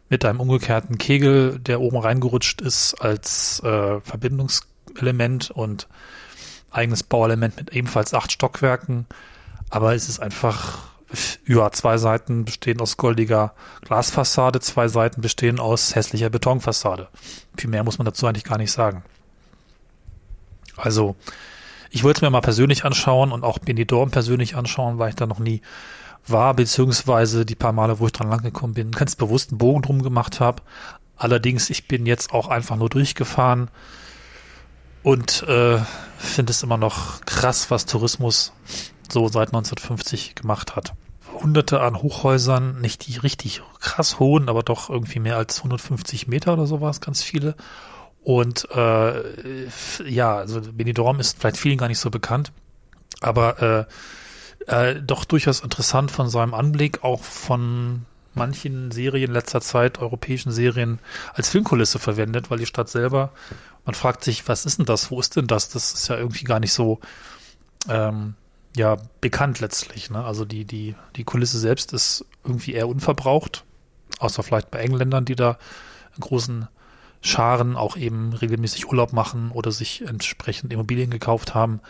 mit 0.09 0.25
einem 0.25 0.39
umgekehrten 0.39 0.97
Kegel, 0.97 1.59
der 1.59 1.81
oben 1.81 1.97
reingerutscht 1.97 2.59
ist 2.59 2.95
als 2.95 3.61
äh, 3.63 4.01
Verbindungselement 4.01 5.51
und 5.51 5.87
eigenes 6.71 7.03
Bauelement 7.03 7.57
mit 7.57 7.73
ebenfalls 7.73 8.13
acht 8.15 8.31
Stockwerken. 8.31 9.05
Aber 9.69 9.93
es 9.93 10.09
ist 10.09 10.19
einfach 10.19 10.90
ja, 11.47 11.71
zwei 11.71 11.97
Seiten 11.97 12.45
bestehen 12.45 12.79
aus 12.79 12.97
goldiger 12.97 13.53
Glasfassade, 13.81 14.59
zwei 14.59 14.87
Seiten 14.87 15.21
bestehen 15.21 15.59
aus 15.59 15.95
hässlicher 15.95 16.29
Betonfassade. 16.29 17.09
Viel 17.57 17.69
mehr 17.69 17.83
muss 17.83 17.97
man 17.97 18.05
dazu 18.05 18.27
eigentlich 18.27 18.43
gar 18.43 18.57
nicht 18.57 18.71
sagen. 18.71 19.03
Also, 20.77 21.15
ich 21.89 22.03
wollte 22.03 22.19
es 22.19 22.21
mir 22.21 22.29
mal 22.29 22.41
persönlich 22.41 22.85
anschauen 22.85 23.31
und 23.31 23.43
auch 23.43 23.59
Benidorm 23.59 24.11
persönlich 24.11 24.55
anschauen, 24.55 24.97
weil 24.97 25.09
ich 25.09 25.15
da 25.15 25.27
noch 25.27 25.39
nie 25.39 25.61
war, 26.27 26.53
beziehungsweise 26.53 27.45
die 27.45 27.55
paar 27.55 27.73
Male, 27.73 27.99
wo 27.99 28.05
ich 28.05 28.13
dran 28.13 28.29
langgekommen 28.29 28.73
bin, 28.73 28.91
ganz 28.91 29.15
bewusst 29.15 29.51
einen 29.51 29.57
Bogen 29.57 29.81
drum 29.81 30.01
gemacht 30.01 30.39
habe. 30.39 30.61
Allerdings, 31.17 31.69
ich 31.69 31.87
bin 31.87 32.05
jetzt 32.05 32.33
auch 32.33 32.47
einfach 32.47 32.77
nur 32.77 32.89
durchgefahren 32.89 33.69
und 35.03 35.43
äh, 35.43 35.79
finde 36.17 36.51
es 36.51 36.63
immer 36.63 36.77
noch 36.77 37.21
krass, 37.25 37.71
was 37.71 37.85
Tourismus 37.85 38.53
so 39.09 39.27
seit 39.27 39.49
1950 39.49 40.35
gemacht 40.35 40.75
hat. 40.75 40.93
Hunderte 41.33 41.81
an 41.81 42.01
Hochhäusern, 42.01 42.81
nicht 42.81 43.07
die 43.07 43.17
richtig 43.17 43.61
krass 43.79 44.19
hohen, 44.19 44.49
aber 44.49 44.63
doch 44.63 44.89
irgendwie 44.89 45.19
mehr 45.19 45.37
als 45.37 45.57
150 45.57 46.27
Meter 46.27 46.53
oder 46.53 46.67
sowas, 46.67 47.01
ganz 47.01 47.23
viele. 47.23 47.55
Und 48.23 48.69
äh, 48.71 49.67
ja, 50.07 50.35
also 50.35 50.61
Benidorm 50.61 51.19
ist 51.19 51.39
vielleicht 51.39 51.57
vielen 51.57 51.77
gar 51.77 51.87
nicht 51.87 51.99
so 51.99 52.11
bekannt, 52.11 52.51
aber 53.19 53.87
äh, 54.67 54.91
äh, 54.91 55.01
doch 55.01 55.25
durchaus 55.25 55.61
interessant 55.61 56.11
von 56.11 56.29
seinem 56.29 56.53
Anblick, 56.53 57.03
auch 57.03 57.23
von 57.23 58.05
manchen 58.33 58.91
Serien 58.91 59.31
letzter 59.31 59.61
Zeit, 59.61 59.99
europäischen 59.99 60.51
Serien, 60.51 60.99
als 61.33 61.49
Filmkulisse 61.49 61.99
verwendet, 61.99 62.49
weil 62.49 62.59
die 62.59 62.65
Stadt 62.65 62.89
selber, 62.89 63.31
man 63.85 63.95
fragt 63.95 64.23
sich, 64.23 64.47
was 64.47 64.65
ist 64.65 64.79
denn 64.79 64.85
das, 64.85 65.11
wo 65.11 65.19
ist 65.19 65.35
denn 65.35 65.47
das? 65.47 65.69
Das 65.69 65.93
ist 65.93 66.07
ja 66.07 66.17
irgendwie 66.17 66.43
gar 66.43 66.59
nicht 66.59 66.73
so 66.73 66.99
ähm, 67.89 68.35
ja 68.75 68.97
bekannt 69.19 69.59
letztlich. 69.59 70.09
Ne? 70.09 70.23
Also 70.23 70.45
die, 70.45 70.65
die, 70.65 70.95
die 71.15 71.23
Kulisse 71.23 71.59
selbst 71.59 71.93
ist 71.93 72.25
irgendwie 72.43 72.73
eher 72.73 72.87
unverbraucht, 72.87 73.65
außer 74.19 74.43
vielleicht 74.43 74.71
bei 74.71 74.79
Engländern, 74.79 75.25
die 75.25 75.35
da 75.35 75.57
in 76.15 76.21
großen 76.21 76.67
Scharen 77.21 77.75
auch 77.75 77.97
eben 77.97 78.33
regelmäßig 78.33 78.87
Urlaub 78.87 79.13
machen 79.13 79.51
oder 79.51 79.71
sich 79.71 80.01
entsprechend 80.01 80.73
Immobilien 80.73 81.11
gekauft 81.11 81.53
haben. 81.53 81.81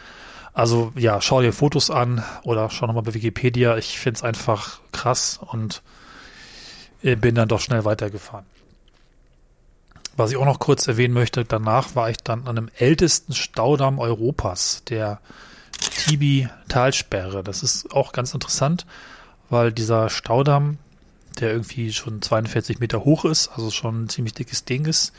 Also 0.53 0.91
ja, 0.95 1.21
schau 1.21 1.41
dir 1.41 1.53
Fotos 1.53 1.89
an 1.89 2.23
oder 2.43 2.69
schau 2.69 2.87
nochmal 2.87 3.03
bei 3.03 3.13
Wikipedia. 3.13 3.77
Ich 3.77 3.97
finde 3.99 4.17
es 4.17 4.23
einfach 4.23 4.81
krass 4.91 5.39
und 5.41 5.81
bin 7.01 7.35
dann 7.35 7.47
doch 7.47 7.59
schnell 7.59 7.85
weitergefahren. 7.85 8.45
Was 10.17 10.31
ich 10.31 10.37
auch 10.37 10.45
noch 10.45 10.59
kurz 10.59 10.87
erwähnen 10.87 11.13
möchte, 11.13 11.45
danach 11.45 11.95
war 11.95 12.09
ich 12.09 12.17
dann 12.17 12.41
an 12.41 12.57
einem 12.57 12.69
ältesten 12.77 13.33
Staudamm 13.33 13.97
Europas, 13.97 14.83
der 14.87 15.19
Tibi-Talsperre. 15.79 17.43
Das 17.43 17.63
ist 17.63 17.91
auch 17.93 18.11
ganz 18.11 18.33
interessant, 18.33 18.85
weil 19.49 19.71
dieser 19.71 20.09
Staudamm, 20.09 20.77
der 21.39 21.51
irgendwie 21.51 21.93
schon 21.93 22.21
42 22.21 22.79
Meter 22.79 23.03
hoch 23.03 23.25
ist, 23.25 23.47
also 23.49 23.71
schon 23.71 24.03
ein 24.03 24.09
ziemlich 24.09 24.33
dickes 24.33 24.65
Ding 24.65 24.85
ist, 24.85 25.13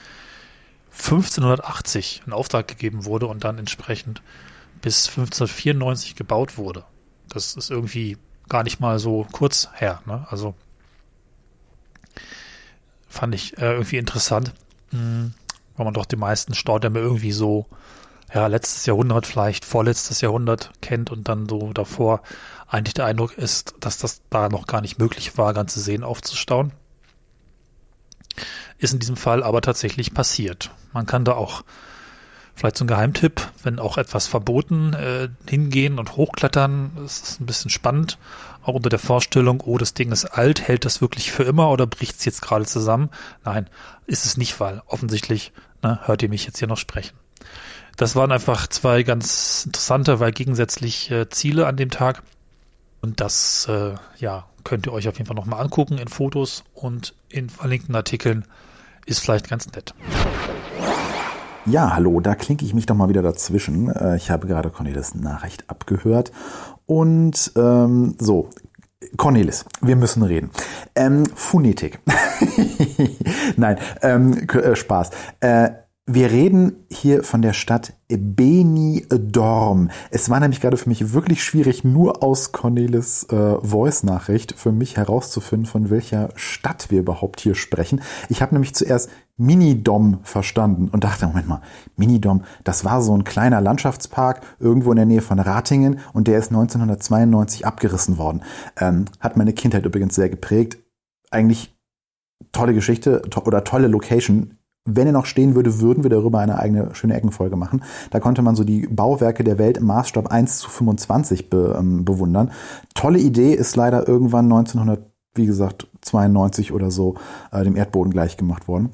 1580 0.92 2.22
in 2.26 2.32
Auftrag 2.32 2.68
gegeben 2.68 3.06
wurde 3.06 3.26
und 3.26 3.44
dann 3.44 3.58
entsprechend 3.58 4.22
bis 4.82 5.08
1594 5.08 6.16
gebaut 6.16 6.58
wurde. 6.58 6.84
Das 7.28 7.54
ist 7.54 7.70
irgendwie 7.70 8.18
gar 8.48 8.62
nicht 8.62 8.78
mal 8.78 8.98
so 8.98 9.26
kurz 9.32 9.68
her. 9.74 10.02
Ne? 10.04 10.26
Also 10.28 10.54
fand 13.12 13.34
ich 13.34 13.58
äh, 13.58 13.72
irgendwie 13.72 13.98
interessant, 13.98 14.52
mh, 14.90 14.98
hm, 14.98 15.34
weil 15.76 15.84
man 15.84 15.94
doch 15.94 16.06
die 16.06 16.16
meisten 16.16 16.54
Staudämme 16.54 16.98
irgendwie 16.98 17.32
so, 17.32 17.66
ja, 18.34 18.46
letztes 18.46 18.86
Jahrhundert 18.86 19.26
vielleicht, 19.26 19.64
vorletztes 19.64 20.20
Jahrhundert 20.20 20.70
kennt 20.80 21.10
und 21.10 21.28
dann 21.28 21.48
so 21.48 21.72
davor 21.72 22.22
eigentlich 22.66 22.94
der 22.94 23.04
Eindruck 23.04 23.36
ist, 23.36 23.74
dass 23.80 23.98
das 23.98 24.22
da 24.30 24.48
noch 24.48 24.66
gar 24.66 24.80
nicht 24.80 24.98
möglich 24.98 25.36
war, 25.36 25.52
ganze 25.52 25.80
Seen 25.80 26.02
aufzustauen. 26.02 26.72
Ist 28.78 28.94
in 28.94 28.98
diesem 28.98 29.16
Fall 29.16 29.42
aber 29.42 29.60
tatsächlich 29.60 30.14
passiert. 30.14 30.70
Man 30.92 31.04
kann 31.04 31.24
da 31.24 31.32
auch 31.32 31.64
vielleicht 32.54 32.76
so 32.76 32.84
ein 32.84 32.88
Geheimtipp, 32.88 33.46
wenn 33.62 33.78
auch 33.78 33.98
etwas 33.98 34.26
verboten, 34.26 34.94
äh, 34.94 35.28
hingehen 35.48 35.98
und 35.98 36.16
hochklettern. 36.16 36.92
Das 36.96 37.20
ist 37.20 37.40
ein 37.40 37.46
bisschen 37.46 37.70
spannend. 37.70 38.18
Auch 38.62 38.74
unter 38.74 38.90
der 38.90 38.98
Vorstellung, 38.98 39.60
oh, 39.64 39.76
das 39.76 39.94
Ding 39.94 40.12
ist 40.12 40.24
alt, 40.24 40.66
hält 40.66 40.84
das 40.84 41.00
wirklich 41.00 41.32
für 41.32 41.42
immer 41.42 41.70
oder 41.70 41.86
bricht 41.86 42.18
es 42.18 42.24
jetzt 42.24 42.42
gerade 42.42 42.64
zusammen? 42.64 43.10
Nein, 43.44 43.68
ist 44.06 44.24
es 44.24 44.36
nicht, 44.36 44.60
weil 44.60 44.82
offensichtlich 44.86 45.52
ne, 45.82 45.98
hört 46.04 46.22
ihr 46.22 46.28
mich 46.28 46.46
jetzt 46.46 46.58
hier 46.58 46.68
noch 46.68 46.76
sprechen. 46.76 47.16
Das 47.96 48.16
waren 48.16 48.32
einfach 48.32 48.66
zwei 48.68 49.02
ganz 49.02 49.64
interessante, 49.66 50.20
weil 50.20 50.32
gegensätzliche 50.32 51.28
Ziele 51.28 51.66
an 51.66 51.76
dem 51.76 51.90
Tag. 51.90 52.22
Und 53.00 53.20
das, 53.20 53.66
äh, 53.68 53.94
ja, 54.18 54.46
könnt 54.64 54.86
ihr 54.86 54.92
euch 54.92 55.08
auf 55.08 55.16
jeden 55.18 55.26
Fall 55.26 55.36
nochmal 55.36 55.60
angucken 55.60 55.98
in 55.98 56.08
Fotos 56.08 56.62
und 56.74 57.14
in 57.28 57.50
verlinkten 57.50 57.94
Artikeln. 57.94 58.44
Ist 59.06 59.18
vielleicht 59.18 59.50
ganz 59.50 59.66
nett. 59.72 59.92
Ja, 61.64 61.94
hallo, 61.94 62.20
da 62.20 62.34
klinke 62.34 62.64
ich 62.64 62.74
mich 62.74 62.86
doch 62.86 62.96
mal 62.96 63.08
wieder 63.08 63.22
dazwischen. 63.22 63.88
Äh, 63.88 64.16
ich 64.16 64.30
habe 64.30 64.46
gerade 64.48 64.70
Cornelis 64.70 65.14
Nachricht 65.14 65.68
abgehört. 65.70 66.32
Und 66.92 67.52
ähm, 67.56 68.16
so, 68.18 68.50
Cornelis, 69.16 69.64
wir 69.80 69.96
müssen 69.96 70.22
reden. 70.22 70.50
Ähm, 70.94 71.24
Phonetik. 71.34 72.00
Nein, 73.56 73.78
ähm, 74.02 74.46
äh, 74.46 74.76
Spaß. 74.76 75.10
Äh, 75.40 75.70
wir 76.06 76.32
reden 76.32 76.84
hier 76.90 77.22
von 77.22 77.42
der 77.42 77.52
Stadt 77.52 77.92
Benidorm. 78.08 79.88
Es 80.10 80.28
war 80.28 80.40
nämlich 80.40 80.60
gerade 80.60 80.76
für 80.76 80.88
mich 80.88 81.12
wirklich 81.12 81.44
schwierig, 81.44 81.84
nur 81.84 82.24
aus 82.24 82.50
Cornelis 82.50 83.24
äh, 83.30 83.58
Voice-Nachricht 83.60 84.58
für 84.58 84.72
mich 84.72 84.96
herauszufinden, 84.96 85.66
von 85.66 85.90
welcher 85.90 86.30
Stadt 86.34 86.90
wir 86.90 86.98
überhaupt 86.98 87.40
hier 87.40 87.54
sprechen. 87.54 88.02
Ich 88.28 88.42
habe 88.42 88.52
nämlich 88.52 88.74
zuerst 88.74 89.10
Minidom 89.36 90.18
verstanden 90.24 90.88
und 90.88 91.04
dachte, 91.04 91.28
Moment 91.28 91.48
mal, 91.48 91.62
Minidom, 91.96 92.42
das 92.64 92.84
war 92.84 93.00
so 93.00 93.16
ein 93.16 93.22
kleiner 93.22 93.60
Landschaftspark 93.60 94.42
irgendwo 94.58 94.90
in 94.90 94.96
der 94.96 95.06
Nähe 95.06 95.22
von 95.22 95.38
Ratingen 95.38 96.00
und 96.12 96.26
der 96.26 96.38
ist 96.38 96.48
1992 96.50 97.64
abgerissen 97.64 98.18
worden. 98.18 98.42
Ähm, 98.76 99.04
hat 99.20 99.36
meine 99.36 99.52
Kindheit 99.52 99.86
übrigens 99.86 100.16
sehr 100.16 100.28
geprägt. 100.28 100.78
Eigentlich 101.30 101.78
tolle 102.50 102.74
Geschichte 102.74 103.22
to 103.30 103.42
oder 103.42 103.62
tolle 103.62 103.86
Location 103.86 104.58
wenn 104.84 105.06
er 105.06 105.12
noch 105.12 105.26
stehen 105.26 105.54
würde, 105.54 105.80
würden 105.80 106.02
wir 106.02 106.10
darüber 106.10 106.40
eine 106.40 106.58
eigene 106.58 106.94
schöne 106.94 107.14
Eckenfolge 107.14 107.56
machen. 107.56 107.82
Da 108.10 108.20
konnte 108.20 108.42
man 108.42 108.56
so 108.56 108.64
die 108.64 108.86
Bauwerke 108.88 109.44
der 109.44 109.58
Welt 109.58 109.78
im 109.78 109.86
Maßstab 109.86 110.28
1 110.28 110.58
zu 110.58 110.70
25 110.70 111.50
be, 111.50 111.76
ähm, 111.78 112.04
bewundern. 112.04 112.50
Tolle 112.94 113.18
Idee 113.18 113.54
ist 113.54 113.76
leider 113.76 114.08
irgendwann 114.08 114.46
1900, 114.46 115.06
wie 115.34 115.46
gesagt, 115.46 115.86
92 116.00 116.72
oder 116.72 116.90
so 116.90 117.14
äh, 117.52 117.62
dem 117.62 117.76
Erdboden 117.76 118.12
gleichgemacht 118.12 118.66
worden. 118.66 118.90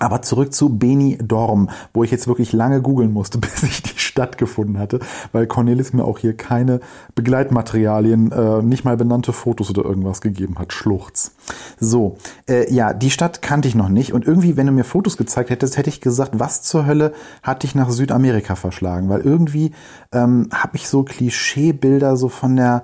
Aber 0.00 0.22
zurück 0.22 0.52
zu 0.52 0.70
Beni 0.70 1.18
Dorm, 1.22 1.68
wo 1.94 2.02
ich 2.02 2.10
jetzt 2.10 2.26
wirklich 2.26 2.52
lange 2.52 2.80
googeln 2.80 3.12
musste, 3.12 3.38
bis 3.38 3.62
ich 3.62 3.82
die 3.82 3.98
Stadt 3.98 4.38
gefunden 4.38 4.78
hatte, 4.78 4.98
weil 5.32 5.46
Cornelis 5.46 5.92
mir 5.92 6.04
auch 6.04 6.18
hier 6.18 6.36
keine 6.36 6.80
Begleitmaterialien, 7.14 8.32
äh, 8.32 8.62
nicht 8.62 8.84
mal 8.84 8.96
benannte 8.96 9.32
Fotos 9.32 9.70
oder 9.70 9.84
irgendwas 9.84 10.20
gegeben 10.20 10.58
hat. 10.58 10.72
Schluchz. 10.72 11.32
So, 11.78 12.16
äh, 12.48 12.72
ja, 12.72 12.94
die 12.94 13.10
Stadt 13.10 13.42
kannte 13.42 13.68
ich 13.68 13.74
noch 13.74 13.88
nicht 13.88 14.12
und 14.12 14.26
irgendwie, 14.26 14.56
wenn 14.56 14.66
du 14.66 14.72
mir 14.72 14.84
Fotos 14.84 15.16
gezeigt 15.16 15.50
hättest, 15.50 15.76
hätte 15.76 15.90
ich 15.90 16.00
gesagt, 16.00 16.32
was 16.40 16.62
zur 16.62 16.86
Hölle 16.86 17.12
hat 17.42 17.62
dich 17.62 17.74
nach 17.74 17.90
Südamerika 17.90 18.54
verschlagen? 18.54 19.08
Weil 19.08 19.20
irgendwie 19.20 19.72
ähm, 20.12 20.48
habe 20.52 20.76
ich 20.76 20.88
so 20.88 21.02
Klischeebilder 21.02 22.16
so 22.16 22.28
von 22.28 22.56
der 22.56 22.82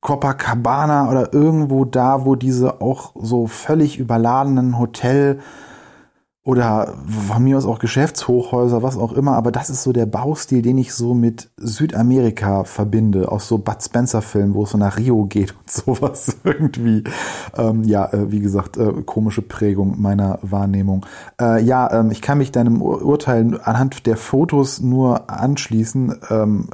Copacabana 0.00 1.10
oder 1.10 1.32
irgendwo 1.32 1.84
da, 1.84 2.24
wo 2.24 2.36
diese 2.36 2.80
auch 2.82 3.12
so 3.14 3.46
völlig 3.46 3.98
überladenen 3.98 4.78
Hotel 4.78 5.40
oder 6.46 6.94
von 7.26 7.42
mir 7.42 7.56
aus 7.56 7.64
auch 7.64 7.78
Geschäftshochhäuser, 7.78 8.82
was 8.82 8.98
auch 8.98 9.12
immer, 9.12 9.32
aber 9.32 9.50
das 9.50 9.70
ist 9.70 9.82
so 9.82 9.94
der 9.94 10.04
Baustil, 10.04 10.60
den 10.60 10.76
ich 10.76 10.92
so 10.92 11.14
mit 11.14 11.48
Südamerika 11.56 12.64
verbinde, 12.64 13.32
aus 13.32 13.48
so 13.48 13.56
Bud 13.56 13.82
Spencer-Filmen, 13.82 14.52
wo 14.52 14.64
es 14.64 14.70
so 14.70 14.76
nach 14.76 14.98
Rio 14.98 15.24
geht 15.24 15.54
und 15.58 15.70
sowas 15.70 16.36
irgendwie. 16.44 17.04
Ähm, 17.56 17.84
ja, 17.84 18.12
äh, 18.12 18.30
wie 18.30 18.40
gesagt, 18.40 18.76
äh, 18.76 18.92
komische 19.06 19.40
Prägung 19.40 19.98
meiner 20.02 20.38
Wahrnehmung. 20.42 21.06
Äh, 21.40 21.62
ja, 21.64 21.90
ähm, 21.90 22.10
ich 22.10 22.20
kann 22.20 22.36
mich 22.36 22.52
deinem 22.52 22.82
Ur 22.82 23.02
Urteil 23.02 23.58
anhand 23.64 24.04
der 24.04 24.18
Fotos 24.18 24.80
nur 24.82 25.30
anschließen. 25.30 26.14
Ähm, 26.28 26.68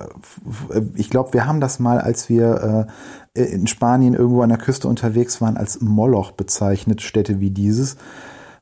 ich 0.96 1.10
glaube, 1.10 1.32
wir 1.32 1.46
haben 1.46 1.60
das 1.60 1.78
mal, 1.78 2.00
als 2.00 2.28
wir 2.28 2.88
äh, 3.36 3.42
in 3.42 3.68
Spanien 3.68 4.14
irgendwo 4.14 4.42
an 4.42 4.48
der 4.48 4.58
Küste 4.58 4.88
unterwegs 4.88 5.40
waren, 5.40 5.56
als 5.56 5.80
Moloch 5.80 6.32
bezeichnet, 6.32 7.02
Städte 7.02 7.38
wie 7.38 7.50
dieses 7.50 7.96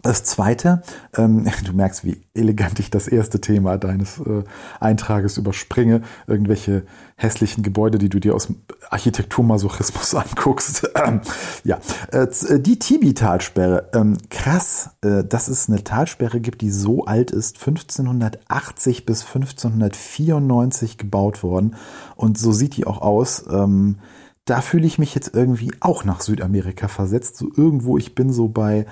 Das 0.00 0.22
zweite, 0.22 0.82
ähm, 1.16 1.44
du 1.64 1.72
merkst, 1.72 2.04
wie 2.04 2.22
elegant 2.34 2.78
ich 2.78 2.90
das 2.90 3.08
erste 3.08 3.40
Thema 3.40 3.78
deines 3.78 4.18
äh, 4.20 4.44
Eintrages 4.78 5.38
überspringe. 5.38 6.02
Irgendwelche 6.28 6.84
hässlichen 7.16 7.64
Gebäude, 7.64 7.98
die 7.98 8.08
du 8.08 8.20
dir 8.20 8.34
aus 8.34 8.48
Architekturmasochismus 8.90 10.14
anguckst. 10.14 10.88
Ähm, 10.94 11.20
ja, 11.64 11.78
äh, 12.12 12.22
äh, 12.22 12.60
die 12.60 12.78
Tibi-Talsperre. 12.78 13.90
Ähm, 13.92 14.18
krass, 14.30 14.90
äh, 15.02 15.24
dass 15.24 15.48
es 15.48 15.68
eine 15.68 15.82
Talsperre 15.82 16.40
gibt, 16.40 16.60
die 16.60 16.70
so 16.70 17.04
alt 17.04 17.32
ist, 17.32 17.58
1580 17.58 19.04
bis 19.04 19.22
1594 19.26 20.96
gebaut 20.98 21.42
worden. 21.42 21.74
Und 22.14 22.38
so 22.38 22.52
sieht 22.52 22.76
die 22.76 22.86
auch 22.86 23.02
aus. 23.02 23.44
Ähm, 23.50 23.96
da 24.44 24.60
fühle 24.60 24.86
ich 24.86 24.98
mich 24.98 25.14
jetzt 25.14 25.34
irgendwie 25.34 25.72
auch 25.80 26.04
nach 26.04 26.20
Südamerika 26.20 26.86
versetzt. 26.86 27.36
So 27.36 27.50
irgendwo, 27.54 27.98
ich 27.98 28.14
bin 28.14 28.32
so 28.32 28.48
bei 28.48 28.86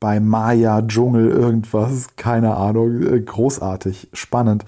bei 0.00 0.20
Maya, 0.20 0.82
Dschungel, 0.82 1.28
irgendwas, 1.28 2.08
keine 2.16 2.56
Ahnung, 2.56 3.02
äh, 3.02 3.20
großartig, 3.20 4.08
spannend. 4.12 4.64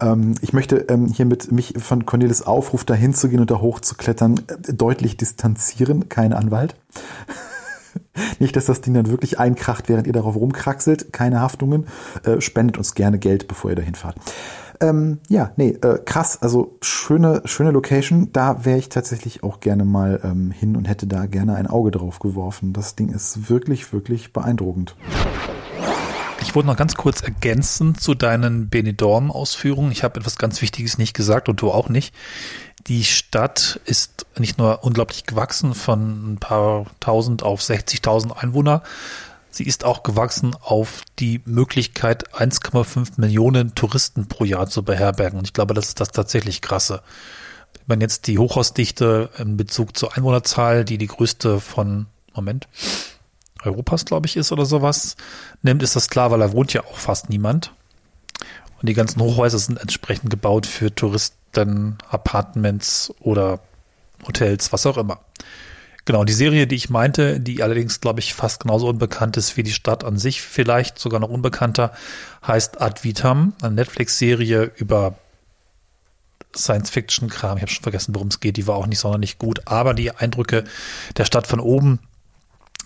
Ähm, 0.00 0.34
ich 0.40 0.52
möchte 0.52 0.76
ähm, 0.88 1.06
hiermit 1.06 1.50
mich 1.50 1.74
von 1.78 2.04
Cornelis 2.04 2.42
Aufruf 2.42 2.84
dahin 2.84 3.14
zu 3.14 3.28
gehen 3.28 3.40
und 3.40 3.50
da 3.50 3.60
hochzuklettern 3.60 4.40
äh, 4.46 4.72
deutlich 4.72 5.16
distanzieren, 5.16 6.08
kein 6.08 6.32
Anwalt. 6.32 6.76
Nicht, 8.38 8.56
dass 8.56 8.66
das 8.66 8.80
Ding 8.80 8.94
dann 8.94 9.08
wirklich 9.08 9.38
einkracht, 9.38 9.88
während 9.88 10.06
ihr 10.06 10.12
darauf 10.12 10.36
rumkraxelt, 10.36 11.12
keine 11.12 11.40
Haftungen. 11.40 11.86
Äh, 12.24 12.40
spendet 12.40 12.76
uns 12.76 12.94
gerne 12.94 13.18
Geld, 13.18 13.48
bevor 13.48 13.70
ihr 13.70 13.76
dahin 13.76 13.94
fahrt. 13.94 14.16
Ähm, 14.84 15.18
ja, 15.28 15.52
nee, 15.56 15.70
äh, 15.70 15.98
krass. 16.04 16.42
Also 16.42 16.76
schöne, 16.82 17.42
schöne 17.46 17.70
Location. 17.70 18.30
Da 18.32 18.64
wäre 18.64 18.78
ich 18.78 18.90
tatsächlich 18.90 19.42
auch 19.42 19.60
gerne 19.60 19.84
mal 19.84 20.20
ähm, 20.22 20.50
hin 20.50 20.76
und 20.76 20.86
hätte 20.86 21.06
da 21.06 21.26
gerne 21.26 21.54
ein 21.54 21.66
Auge 21.66 21.90
drauf 21.90 22.18
geworfen. 22.18 22.72
Das 22.74 22.94
Ding 22.94 23.08
ist 23.08 23.48
wirklich, 23.48 23.92
wirklich 23.92 24.32
beeindruckend. 24.32 24.94
Ich 26.42 26.54
wollte 26.54 26.66
noch 26.66 26.76
ganz 26.76 26.96
kurz 26.96 27.22
ergänzen 27.22 27.94
zu 27.94 28.14
deinen 28.14 28.68
Benidorm-Ausführungen. 28.68 29.90
Ich 29.90 30.04
habe 30.04 30.20
etwas 30.20 30.36
ganz 30.36 30.60
Wichtiges 30.60 30.98
nicht 30.98 31.14
gesagt 31.14 31.48
und 31.48 31.62
du 31.62 31.70
auch 31.70 31.88
nicht. 31.88 32.14
Die 32.86 33.04
Stadt 33.04 33.80
ist 33.86 34.26
nicht 34.38 34.58
nur 34.58 34.84
unglaublich 34.84 35.24
gewachsen 35.24 35.74
von 35.74 36.34
ein 36.34 36.38
paar 36.38 36.84
tausend 37.00 37.42
auf 37.42 37.62
60.000 37.62 38.32
Einwohner, 38.32 38.82
sie 39.54 39.64
ist 39.64 39.84
auch 39.84 40.02
gewachsen 40.02 40.56
auf 40.60 41.02
die 41.18 41.40
Möglichkeit, 41.44 42.34
1,5 42.34 43.12
Millionen 43.16 43.74
Touristen 43.74 44.26
pro 44.26 44.44
Jahr 44.44 44.68
zu 44.68 44.82
beherbergen. 44.82 45.38
Und 45.38 45.46
ich 45.46 45.52
glaube, 45.52 45.74
das 45.74 45.88
ist 45.88 46.00
das 46.00 46.08
tatsächlich 46.08 46.60
krasse. 46.60 47.02
Wenn 47.86 47.98
man 47.98 48.00
jetzt 48.00 48.26
die 48.26 48.38
Hochhausdichte 48.38 49.30
in 49.38 49.56
Bezug 49.56 49.96
zur 49.96 50.16
Einwohnerzahl, 50.16 50.84
die 50.84 50.98
die 50.98 51.06
größte 51.06 51.60
von, 51.60 52.06
Moment, 52.34 52.68
Europas, 53.62 54.04
glaube 54.04 54.26
ich, 54.26 54.36
ist 54.36 54.52
oder 54.52 54.66
sowas, 54.66 55.16
nimmt, 55.62 55.82
ist 55.82 55.96
das 55.96 56.10
klar, 56.10 56.30
weil 56.30 56.40
da 56.40 56.52
wohnt 56.52 56.72
ja 56.72 56.82
auch 56.82 56.98
fast 56.98 57.30
niemand. 57.30 57.72
Und 58.80 58.88
die 58.88 58.94
ganzen 58.94 59.22
Hochhäuser 59.22 59.58
sind 59.58 59.80
entsprechend 59.80 60.30
gebaut 60.30 60.66
für 60.66 60.94
Touristen, 60.94 61.96
Apartments 62.10 63.14
oder 63.20 63.60
Hotels, 64.26 64.72
was 64.72 64.86
auch 64.86 64.98
immer. 64.98 65.20
Genau, 66.04 66.24
die 66.24 66.34
Serie, 66.34 66.66
die 66.66 66.74
ich 66.74 66.90
meinte, 66.90 67.40
die 67.40 67.62
allerdings, 67.62 68.00
glaube 68.00 68.20
ich, 68.20 68.34
fast 68.34 68.60
genauso 68.60 68.88
unbekannt 68.88 69.36
ist 69.36 69.56
wie 69.56 69.62
die 69.62 69.72
Stadt 69.72 70.04
an 70.04 70.18
sich, 70.18 70.42
vielleicht 70.42 70.98
sogar 70.98 71.18
noch 71.18 71.30
unbekannter, 71.30 71.92
heißt 72.46 72.80
Ad 72.80 73.04
Vitam, 73.04 73.54
eine 73.62 73.74
Netflix-Serie 73.76 74.70
über 74.76 75.16
Science-Fiction-Kram. 76.54 77.56
Ich 77.56 77.62
habe 77.62 77.72
schon 77.72 77.82
vergessen, 77.82 78.14
worum 78.14 78.28
es 78.28 78.40
geht. 78.40 78.56
Die 78.56 78.66
war 78.66 78.76
auch 78.76 78.86
nicht 78.86 79.00
sonderlich 79.00 79.38
gut. 79.38 79.62
Aber 79.64 79.94
die 79.94 80.12
Eindrücke 80.12 80.64
der 81.16 81.24
Stadt 81.24 81.46
von 81.46 81.58
oben 81.58 81.98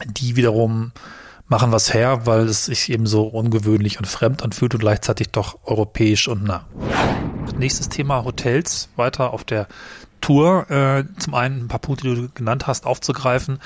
die 0.07 0.37
wiederum 0.37 0.93
machen 1.49 1.73
was 1.73 1.95
her, 1.95 2.27
weil 2.27 2.43
es 2.43 2.67
sich 2.67 2.91
eben 2.91 3.07
so 3.07 3.23
ungewöhnlich 3.23 3.99
und 3.99 4.07
fremd 4.07 4.43
anfühlt 4.43 4.75
und 4.75 4.81
gleichzeitig 4.81 5.31
doch 5.31 5.59
europäisch 5.65 6.29
und 6.29 6.45
nah. 6.45 6.67
Nächstes 7.57 7.89
Thema 7.89 8.25
Hotels, 8.25 8.91
weiter 8.97 9.33
auf 9.33 9.45
der 9.45 9.67
Tour. 10.21 10.71
Äh, 10.71 11.05
zum 11.19 11.35
einen 11.35 11.65
ein 11.65 11.69
paar 11.69 11.81
Punkte, 11.81 12.09
die 12.09 12.15
du 12.15 12.29
genannt 12.29 12.67
hast, 12.67 12.87
aufzugreifen. 12.87 13.61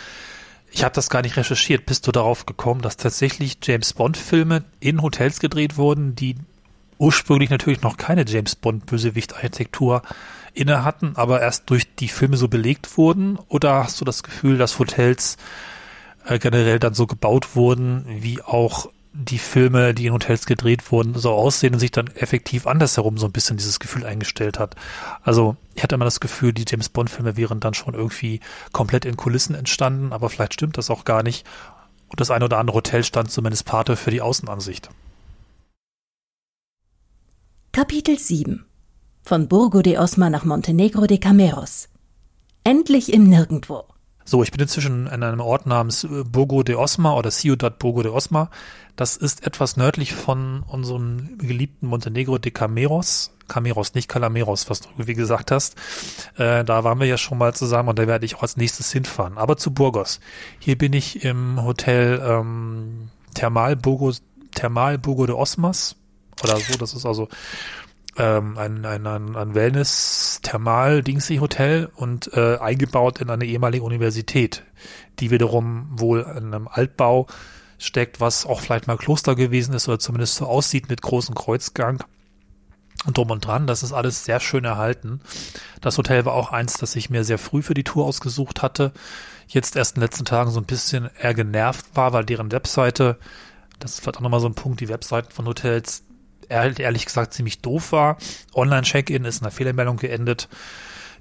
Ich 0.71 0.85
habe 0.85 0.95
das 0.95 1.11
gar 1.11 1.23
nicht 1.23 1.37
recherchiert. 1.37 1.87
Bist 1.87 2.07
du 2.07 2.13
darauf 2.13 2.47
gekommen, 2.47 2.81
dass 2.81 2.97
tatsächlich 2.97 3.59
James 3.63 3.93
Bond-Filme 3.93 4.65
in 4.81 5.03
Hotels 5.03 5.39
gedreht 5.39 5.77
wurden, 5.77 6.15
die 6.15 6.37
ursprünglich 6.99 7.51
natürlich 7.51 7.83
noch 7.83 7.97
keine 7.97 8.25
James 8.27 8.57
Bond-Bösewicht-Architektur 8.57 10.03
inne 10.55 10.85
hatten, 10.85 11.13
aber 11.17 11.41
erst 11.41 11.69
durch 11.69 11.95
die 11.97 12.09
Filme 12.09 12.37
so 12.37 12.49
belegt 12.49 12.97
wurden? 12.97 13.39
Oder 13.49 13.85
hast 13.85 14.01
du 14.01 14.05
das 14.05 14.23
Gefühl, 14.23 14.57
dass 14.57 14.79
Hotels 14.79 15.37
äh, 16.27 16.39
generell 16.39 16.79
dann 16.79 16.95
so 16.95 17.07
gebaut 17.07 17.55
wurden, 17.57 18.05
wie 18.07 18.41
auch 18.41 18.89
die 19.15 19.39
Filme, 19.39 19.93
die 19.93 20.07
in 20.07 20.13
Hotels 20.13 20.47
gedreht 20.47 20.91
wurden, 20.91 21.15
so 21.15 21.33
aussehen 21.33 21.75
und 21.75 21.81
sich 21.81 21.91
dann 21.91 22.07
effektiv 22.09 22.67
andersherum 22.67 23.19
so 23.19 23.27
ein 23.27 23.33
bisschen 23.33 23.59
dieses 23.59 23.79
Gefühl 23.79 24.07
eingestellt 24.07 24.59
hat. 24.59 24.75
Also 25.23 25.57
ich 25.75 25.83
hatte 25.83 25.97
immer 25.97 26.07
das 26.07 26.21
Gefühl, 26.21 26.53
die 26.53 26.65
James 26.67 26.89
Bond-Filme 26.89 27.37
wären 27.37 27.61
dann 27.61 27.75
schon 27.75 27.95
irgendwie 27.95 28.41
komplett 28.73 29.05
in 29.05 29.17
Kulissen 29.17 29.55
entstanden, 29.55 30.13
aber 30.13 30.31
vielleicht 30.31 30.55
stimmt 30.55 30.79
das 30.79 30.91
auch 30.91 31.05
gar 31.05 31.23
nicht. 31.23 31.47
Und 32.09 32.21
das 32.21 32.31
eine 32.31 32.47
oder 32.47 32.59
andere 32.59 32.77
Hotel 32.77 33.05
stand 33.05 33.31
zumindest 33.31 33.67
Pate 33.67 33.97
für 33.97 34.11
die 34.11 34.23
Außenansicht. 34.23 34.89
Kapitel 37.73 38.19
7 38.19 38.65
Von 39.25 39.49
Burgo 39.49 39.83
de 39.83 39.99
Osma 39.99 40.31
nach 40.31 40.45
Montenegro 40.45 41.07
de 41.07 41.19
Cameros. 41.19 41.89
Endlich 42.65 43.13
im 43.13 43.25
Nirgendwo. 43.25 43.92
So, 44.25 44.43
ich 44.43 44.51
bin 44.51 44.61
inzwischen 44.61 45.07
in 45.07 45.23
einem 45.23 45.41
Ort 45.41 45.67
namens 45.67 46.05
äh, 46.05 46.25
Burgo 46.25 46.63
de 46.63 46.77
Osma 46.77 47.15
oder 47.15 47.31
Ciudad 47.31 47.79
Burgo 47.79 48.03
de 48.03 48.13
Osma. 48.13 48.51
Das 48.97 49.17
ist 49.17 49.47
etwas 49.47 49.77
nördlich 49.77 50.13
von 50.13 50.63
unserem 50.67 51.39
geliebten 51.39 51.87
Montenegro 51.87 52.39
de 52.39 52.53
Cameros. 52.53 53.33
Cameros, 53.49 53.95
nicht 53.95 54.09
Calameros, 54.09 54.71
was 54.71 54.81
du 54.81 54.89
wie 54.97 55.15
gesagt 55.15 55.51
hast. 55.51 55.77
Äh, 56.37 56.65
da 56.65 56.85
waren 56.85 57.01
wir 57.01 57.07
ja 57.07 57.19
schon 57.19 57.39
mal 57.39 57.55
zusammen 57.55 57.91
und 57.91 57.99
da 57.99 58.07
werde 58.07 58.25
ich 58.25 58.37
auch 58.37 58.43
als 58.43 58.57
nächstes 58.57 58.93
hinfahren. 58.93 59.37
Aber 59.37 59.57
zu 59.57 59.73
Burgos. 59.73 60.21
Hier 60.59 60.79
bin 60.79 60.93
ich 60.93 61.25
im 61.25 61.63
Hotel 61.63 62.23
ähm, 62.25 63.11
Thermal 63.35 63.77
Burgo, 63.77 64.13
Thermal 64.55 64.99
Burgo 64.99 65.27
de 65.27 65.35
Osmas 65.35 65.97
oder 66.43 66.59
so. 66.59 66.77
Das 66.79 66.95
ist 66.95 67.05
also 67.05 67.29
ähm, 68.17 68.59
ein, 68.59 68.85
ein, 68.85 69.07
ein, 69.07 69.37
ein 69.37 69.55
Wellness-Thermal-Dingsy-Hotel 69.55 71.89
und 71.95 72.33
äh, 72.35 72.59
eingebaut 72.59 73.21
in 73.21 73.31
eine 73.31 73.45
ehemalige 73.45 73.85
Universität, 73.85 74.65
die 75.19 75.31
wiederum 75.31 75.87
wohl 75.93 76.21
in 76.21 76.53
einem 76.53 76.69
Altbau 76.69 77.27
steckt, 77.79 78.21
was 78.21 78.47
auch 78.47 78.61
vielleicht 78.61 78.87
mal 78.87 78.97
Kloster 78.97 79.35
gewesen 79.35 79.75
ist 79.75 79.89
oder 79.89 79.99
zumindest 79.99 80.37
so 80.37 80.47
aussieht 80.47 80.89
mit 80.89 81.03
großem 81.03 81.35
Kreuzgang 81.35 82.05
und 83.07 83.17
drum 83.17 83.31
und 83.31 83.47
dran. 83.47 83.67
Das 83.67 83.83
ist 83.83 83.93
alles 83.93 84.25
sehr 84.25 84.41
schön 84.41 84.65
erhalten. 84.65 85.21
Das 85.81 85.99
Hotel 85.99 86.25
war 86.25 86.35
auch 86.35 86.53
eins, 86.53 86.75
das 86.75 86.97
ich 86.97 87.11
mir 87.11 87.25
sehr 87.25 87.39
früh 87.39 87.63
für 87.63 87.75
die 87.75 87.85
Tour 87.85 88.07
ausgesucht 88.07 88.63
hatte. 88.63 88.93
Jetzt 89.49 89.77
erst 89.77 89.97
in 89.97 90.01
den 90.01 90.07
letzten 90.07 90.25
Tagen 90.25 90.51
so 90.51 90.61
ein 90.61 90.67
bisschen 90.67 91.11
eher 91.21 91.35
genervt 91.35 91.87
war, 91.95 92.13
weil 92.13 92.25
deren 92.25 92.53
Webseite, 92.53 93.19
das 93.81 93.95
ist 93.95 94.01
vielleicht 94.01 94.19
auch 94.19 94.23
nochmal 94.23 94.41
so 94.41 94.49
ein 94.49 94.55
Punkt, 94.55 94.81
die 94.81 94.89
Webseiten 94.89 95.33
von 95.33 95.47
Hotels, 95.47 96.05
ehrlich 96.53 97.07
gesagt 97.07 97.35
ziemlich 97.35 97.61
doof 97.61 97.93
war. 97.93 98.17
Online-Check-In 98.55 99.25
ist 99.25 99.41
in 99.41 99.47
einer 99.47 99.53
Fehlermeldung 99.53 99.97
geendet. 99.97 100.49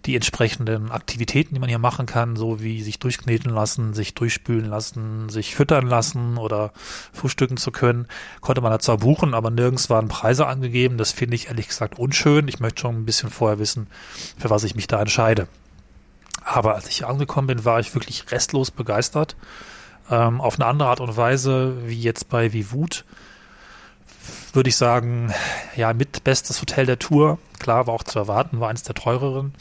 Die 0.06 0.16
entsprechenden 0.16 0.90
Aktivitäten, 0.90 1.54
die 1.54 1.60
man 1.60 1.70
hier 1.70 1.78
machen 1.78 2.08
kann, 2.08 2.36
so 2.36 2.60
wie 2.60 2.82
sich 2.82 2.98
durchkneten 2.98 3.52
lassen, 3.52 3.94
sich 3.94 4.16
durchspülen 4.16 4.66
lassen, 4.66 5.30
sich 5.30 5.54
füttern 5.54 5.86
lassen 5.86 6.38
oder 6.38 6.74
frühstücken 7.14 7.58
zu 7.58 7.72
können, 7.72 8.08
konnte 8.40 8.62
man 8.62 8.72
da 8.72 8.80
zwar 8.80 8.98
buchen, 8.98 9.36
aber 9.36 9.52
nirgends 9.52 9.92
waren 9.92 10.08
Preise 10.08 10.48
angegeben. 10.48 10.98
Das 10.98 11.12
finde 11.12 11.36
ich 11.36 11.50
ehrlich 11.50 11.68
gesagt 11.68 12.00
unschön. 12.00 12.48
Ich 12.48 12.60
möchte 12.60 12.82
schon 12.82 12.96
ein 12.96 13.06
bisschen 13.06 13.30
vorher 13.30 13.60
wissen, 13.60 13.88
für 14.40 14.50
was 14.50 14.64
ich 14.64 14.74
mich 14.74 14.88
da 14.88 15.00
entscheide. 15.00 15.48
Aber 16.44 16.74
als 16.74 16.88
ich 16.88 16.98
hier 16.98 17.08
angekommen 17.08 17.48
bin, 17.48 17.66
war 17.66 17.80
ich 17.80 17.94
wirklich 17.94 18.32
restlos 18.32 18.72
begeistert. 18.72 19.36
Ähm, 20.10 20.42
auf 20.42 20.60
eine 20.60 20.66
andere 20.66 20.90
Art 20.90 21.00
und 21.00 21.16
Weise, 21.16 21.78
wie 21.86 22.02
jetzt 22.02 22.28
bei 22.28 22.54
Vivut 22.54 23.06
würde 24.56 24.70
ich 24.70 24.76
sagen, 24.76 25.34
ja, 25.76 25.94
mit 25.94 26.24
bestes 26.24 26.62
Hotel 26.62 26.86
der 26.86 27.00
Tour. 27.00 27.38
Klar, 27.60 27.88
war 27.88 27.94
auch 27.94 28.04
zu 28.04 28.20
erwarten, 28.20 28.60
war 28.60 28.70
eines 28.70 28.84
der 28.84 28.96
teureren, 28.96 29.54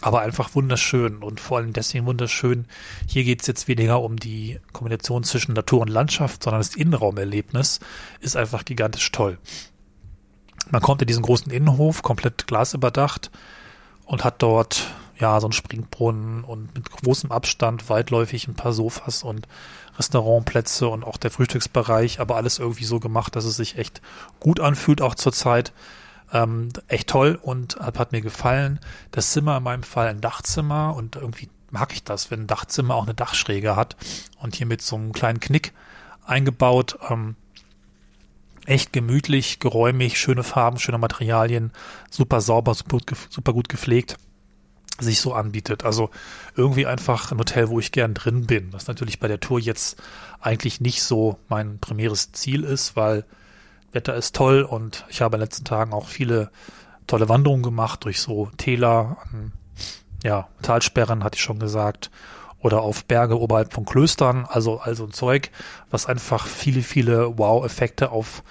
aber 0.00 0.20
einfach 0.20 0.54
wunderschön 0.54 1.22
und 1.22 1.40
vor 1.40 1.58
allem 1.58 1.72
deswegen 1.72 2.06
wunderschön. 2.06 2.66
Hier 3.08 3.24
geht 3.24 3.42
es 3.42 3.46
jetzt 3.46 3.68
weniger 3.68 4.02
um 4.02 4.16
die 4.16 4.60
Kombination 4.72 5.24
zwischen 5.24 5.54
Natur 5.54 5.80
und 5.80 5.88
Landschaft, 5.88 6.42
sondern 6.42 6.60
das 6.60 6.74
Innenraumerlebnis 6.74 7.80
ist 8.20 8.36
einfach 8.36 8.64
gigantisch 8.64 9.10
toll. 9.12 9.38
Man 10.70 10.82
kommt 10.82 11.02
in 11.02 11.06
diesen 11.06 11.22
großen 11.22 11.52
Innenhof, 11.52 12.02
komplett 12.02 12.46
glasüberdacht 12.46 13.30
und 14.04 14.24
hat 14.24 14.42
dort 14.42 14.90
ja 15.18 15.40
so 15.40 15.46
einen 15.46 15.52
Springbrunnen 15.52 16.44
und 16.44 16.74
mit 16.74 16.90
großem 16.90 17.30
Abstand 17.30 17.88
weitläufig 17.88 18.48
ein 18.48 18.56
paar 18.56 18.72
Sofas 18.72 19.22
und 19.22 19.46
Restaurantplätze 19.98 20.88
und 20.88 21.04
auch 21.04 21.16
der 21.16 21.30
Frühstücksbereich, 21.30 22.20
aber 22.20 22.36
alles 22.36 22.58
irgendwie 22.58 22.84
so 22.84 23.00
gemacht, 23.00 23.36
dass 23.36 23.44
es 23.44 23.56
sich 23.56 23.78
echt 23.78 24.00
gut 24.40 24.60
anfühlt, 24.60 25.00
auch 25.00 25.14
zur 25.14 25.32
Zeit. 25.32 25.72
Ähm, 26.32 26.70
echt 26.88 27.08
toll 27.08 27.38
und 27.40 27.76
hat, 27.76 27.98
hat 27.98 28.12
mir 28.12 28.20
gefallen. 28.20 28.80
Das 29.10 29.30
Zimmer 29.32 29.58
in 29.58 29.62
meinem 29.62 29.82
Fall 29.82 30.08
ein 30.08 30.20
Dachzimmer 30.20 30.94
und 30.96 31.16
irgendwie 31.16 31.48
mag 31.70 31.92
ich 31.92 32.02
das, 32.02 32.30
wenn 32.30 32.42
ein 32.42 32.46
Dachzimmer 32.46 32.94
auch 32.94 33.04
eine 33.04 33.14
Dachschräge 33.14 33.76
hat 33.76 33.96
und 34.38 34.56
hier 34.56 34.66
mit 34.66 34.82
so 34.82 34.96
einem 34.96 35.12
kleinen 35.12 35.40
Knick 35.40 35.72
eingebaut. 36.26 36.98
Ähm, 37.08 37.36
echt 38.66 38.92
gemütlich, 38.92 39.60
geräumig, 39.60 40.18
schöne 40.18 40.42
Farben, 40.42 40.78
schöne 40.78 40.98
Materialien, 40.98 41.72
super 42.10 42.40
sauber, 42.40 42.74
super, 42.74 42.98
super 43.30 43.52
gut 43.52 43.68
gepflegt 43.68 44.16
sich 45.00 45.20
so 45.20 45.34
anbietet. 45.34 45.84
Also 45.84 46.10
irgendwie 46.56 46.86
einfach 46.86 47.32
ein 47.32 47.38
Hotel, 47.38 47.68
wo 47.68 47.80
ich 47.80 47.92
gern 47.92 48.14
drin 48.14 48.46
bin. 48.46 48.72
Was 48.72 48.86
natürlich 48.86 49.18
bei 49.18 49.28
der 49.28 49.40
Tour 49.40 49.58
jetzt 49.58 50.00
eigentlich 50.40 50.80
nicht 50.80 51.02
so 51.02 51.38
mein 51.48 51.78
primäres 51.78 52.32
Ziel 52.32 52.64
ist, 52.64 52.96
weil 52.96 53.24
Wetter 53.92 54.14
ist 54.14 54.34
toll 54.34 54.62
und 54.62 55.04
ich 55.08 55.20
habe 55.20 55.36
in 55.36 55.40
den 55.40 55.46
letzten 55.46 55.64
Tagen 55.64 55.92
auch 55.92 56.08
viele 56.08 56.50
tolle 57.06 57.28
Wanderungen 57.28 57.62
gemacht 57.62 58.04
durch 58.04 58.20
so 58.20 58.50
Täler, 58.56 59.18
ja, 60.22 60.48
Talsperren 60.62 61.22
hatte 61.22 61.36
ich 61.36 61.42
schon 61.42 61.58
gesagt, 61.58 62.10
oder 62.58 62.80
auf 62.80 63.04
Berge 63.04 63.38
oberhalb 63.38 63.74
von 63.74 63.84
Klöstern, 63.84 64.46
also 64.46 64.80
also 64.80 65.04
ein 65.04 65.12
Zeug, 65.12 65.50
was 65.90 66.06
einfach 66.06 66.46
viele, 66.46 66.82
viele 66.82 67.38
Wow-Effekte 67.38 68.10
auf 68.10 68.42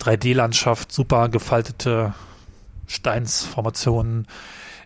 3D-Landschaft, 0.00 0.92
super 0.92 1.30
gefaltete 1.30 2.14
Steinsformationen, 2.86 4.26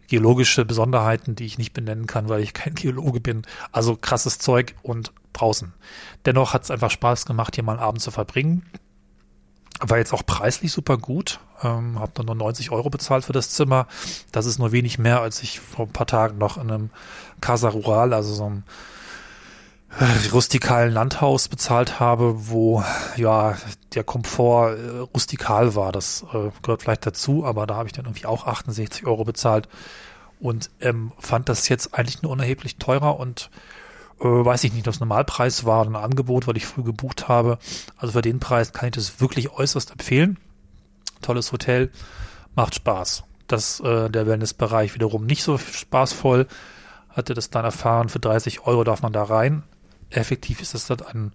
geologische 0.09 0.64
Besonderheiten, 0.64 1.36
die 1.36 1.44
ich 1.44 1.59
nicht 1.59 1.72
benennen 1.72 2.06
kann, 2.06 2.28
weil 2.28 2.42
ich 2.42 2.54
kein 2.54 2.74
Geologe 2.76 3.20
bin. 3.20 3.42
Also 3.70 3.96
krasses 3.96 4.38
Zeug 4.38 4.74
und 4.82 5.12
draußen. 5.32 5.72
Dennoch 6.24 6.54
hat 6.54 6.64
es 6.64 6.70
einfach 6.70 6.90
Spaß 6.90 7.26
gemacht, 7.26 7.54
hier 7.54 7.64
mal 7.64 7.72
einen 7.72 7.82
Abend 7.82 8.02
zu 8.02 8.11
verbringen. 8.11 8.66
War 9.80 9.98
jetzt 9.98 10.12
auch 10.12 10.26
preislich 10.26 10.72
super 10.72 10.98
gut. 10.98 11.38
Ähm, 11.62 12.00
hab 12.00 12.14
dann 12.14 12.26
nur 12.26 12.34
90 12.34 12.72
Euro 12.72 12.90
bezahlt 12.90 13.24
für 13.24 13.32
das 13.32 13.50
Zimmer. 13.50 13.86
Das 14.32 14.46
ist 14.46 14.59
nur 14.59 14.72
wenig 14.72 14.98
mehr, 14.98 15.20
als 15.20 15.42
ich 15.42 15.61
vor 15.61 15.86
ein 15.86 15.92
paar 15.92 16.06
Tagen 16.06 16.38
noch 16.38 16.56
in 16.56 16.70
einem 16.70 16.90
Casa 17.40 17.68
Rural, 17.68 18.12
also 18.12 18.34
so 18.34 18.46
einem 18.46 18.64
rustikalen 20.32 20.93
Landhaus 20.93 21.49
bezahlt 21.49 21.99
habe, 21.99 22.49
wo 22.49 22.84
ja 23.16 23.57
der 23.95 24.05
Komfort 24.05 24.76
äh, 24.76 24.99
rustikal 24.99 25.74
war. 25.74 25.93
Das 25.93 26.24
äh, 26.32 26.51
gehört 26.62 26.82
vielleicht 26.82 27.07
dazu, 27.07 27.45
aber 27.45 27.66
da 27.66 27.76
habe 27.76 27.89
ich 27.89 27.93
dann 27.93 28.05
irgendwie 28.05 28.26
auch 28.26 28.47
68 28.47 29.07
Euro 29.07 29.24
bezahlt 29.24 29.68
und 30.41 30.70
ähm, 30.80 31.12
fand 31.18 31.49
das 31.49 31.68
jetzt 31.68 31.95
eigentlich 31.95 32.22
nur 32.22 32.32
unerheblich 32.32 32.76
teurer 32.76 33.18
und 33.18 33.51
äh, 34.20 34.24
weiß 34.24 34.64
ich 34.64 34.72
nicht, 34.72 34.86
ob 34.86 34.95
es 34.95 35.01
Normalpreis 35.01 35.64
war 35.64 35.82
oder 35.82 35.91
ein 35.91 36.05
Angebot, 36.05 36.47
weil 36.47 36.57
ich 36.57 36.66
früh 36.66 36.82
gebucht 36.82 37.28
habe. 37.28 37.59
Also 37.97 38.12
für 38.12 38.22
den 38.22 38.41
Preis 38.41 38.72
kann 38.72 38.89
ich 38.89 38.95
das 38.95 39.20
wirklich 39.20 39.51
äußerst 39.51 39.93
empfehlen. 39.93 40.39
Tolles 41.22 41.51
Hotel, 41.51 41.91
macht 42.55 42.74
Spaß. 42.74 43.24
Das 43.47 43.80
äh, 43.80 44.11
der 44.11 44.26
Wellnessbereich 44.26 44.95
wiederum 44.95 45.26
nicht 45.26 45.43
so 45.43 45.59
spaßvoll. 45.59 46.47
Hatte 47.09 47.34
das 47.34 47.51
dann 47.51 47.64
erfahren, 47.64 48.09
für 48.09 48.20
30 48.20 48.66
Euro 48.66 48.84
darf 48.84 49.03
man 49.03 49.12
da 49.12 49.24
rein. 49.24 49.64
Effektiv 50.11 50.61
ist 50.61 50.74
das 50.74 50.86
dann 50.86 51.00
ein, 51.02 51.32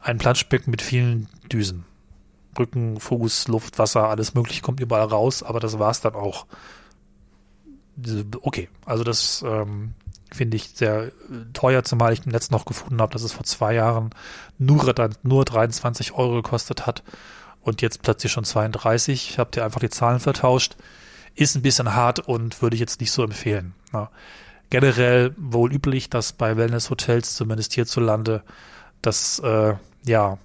ein 0.00 0.18
Planschbecken 0.18 0.70
mit 0.70 0.82
vielen 0.82 1.28
Düsen. 1.52 1.84
Rücken, 2.58 2.98
Fuß, 2.98 3.48
Luft, 3.48 3.78
Wasser, 3.78 4.08
alles 4.08 4.34
mögliche 4.34 4.62
kommt 4.62 4.80
überall 4.80 5.06
raus, 5.06 5.42
aber 5.42 5.60
das 5.60 5.78
war's 5.78 6.00
dann 6.00 6.14
auch. 6.14 6.46
Okay, 8.42 8.68
also 8.84 9.04
das 9.04 9.44
ähm, 9.46 9.94
finde 10.32 10.56
ich 10.56 10.70
sehr 10.70 11.06
äh, 11.06 11.10
teuer, 11.52 11.84
zumal 11.84 12.12
ich 12.12 12.24
im 12.24 12.32
Netz 12.32 12.50
noch 12.50 12.64
gefunden 12.64 13.00
habe, 13.00 13.12
dass 13.12 13.22
es 13.22 13.32
vor 13.32 13.44
zwei 13.44 13.74
Jahren 13.74 14.10
nur, 14.58 14.94
nur 15.22 15.44
23 15.44 16.12
Euro 16.12 16.42
gekostet 16.42 16.86
hat 16.86 17.02
und 17.60 17.82
jetzt 17.82 18.02
plötzlich 18.02 18.32
schon 18.32 18.44
32. 18.44 19.30
Ich 19.30 19.38
habe 19.38 19.50
dir 19.50 19.64
einfach 19.64 19.80
die 19.80 19.90
Zahlen 19.90 20.20
vertauscht. 20.20 20.76
Ist 21.34 21.54
ein 21.54 21.62
bisschen 21.62 21.94
hart 21.94 22.20
und 22.20 22.62
würde 22.62 22.74
ich 22.74 22.80
jetzt 22.80 23.00
nicht 23.00 23.12
so 23.12 23.22
empfehlen. 23.22 23.74
Ja. 23.92 24.10
Generell 24.70 25.34
wohl 25.36 25.72
üblich, 25.72 26.10
dass 26.10 26.32
bei 26.32 26.56
Wellnesshotels, 26.56 27.34
zumindest 27.34 27.72
hierzulande, 27.72 28.42
dass 29.00 29.38
äh, 29.38 29.74
ja 30.04 30.38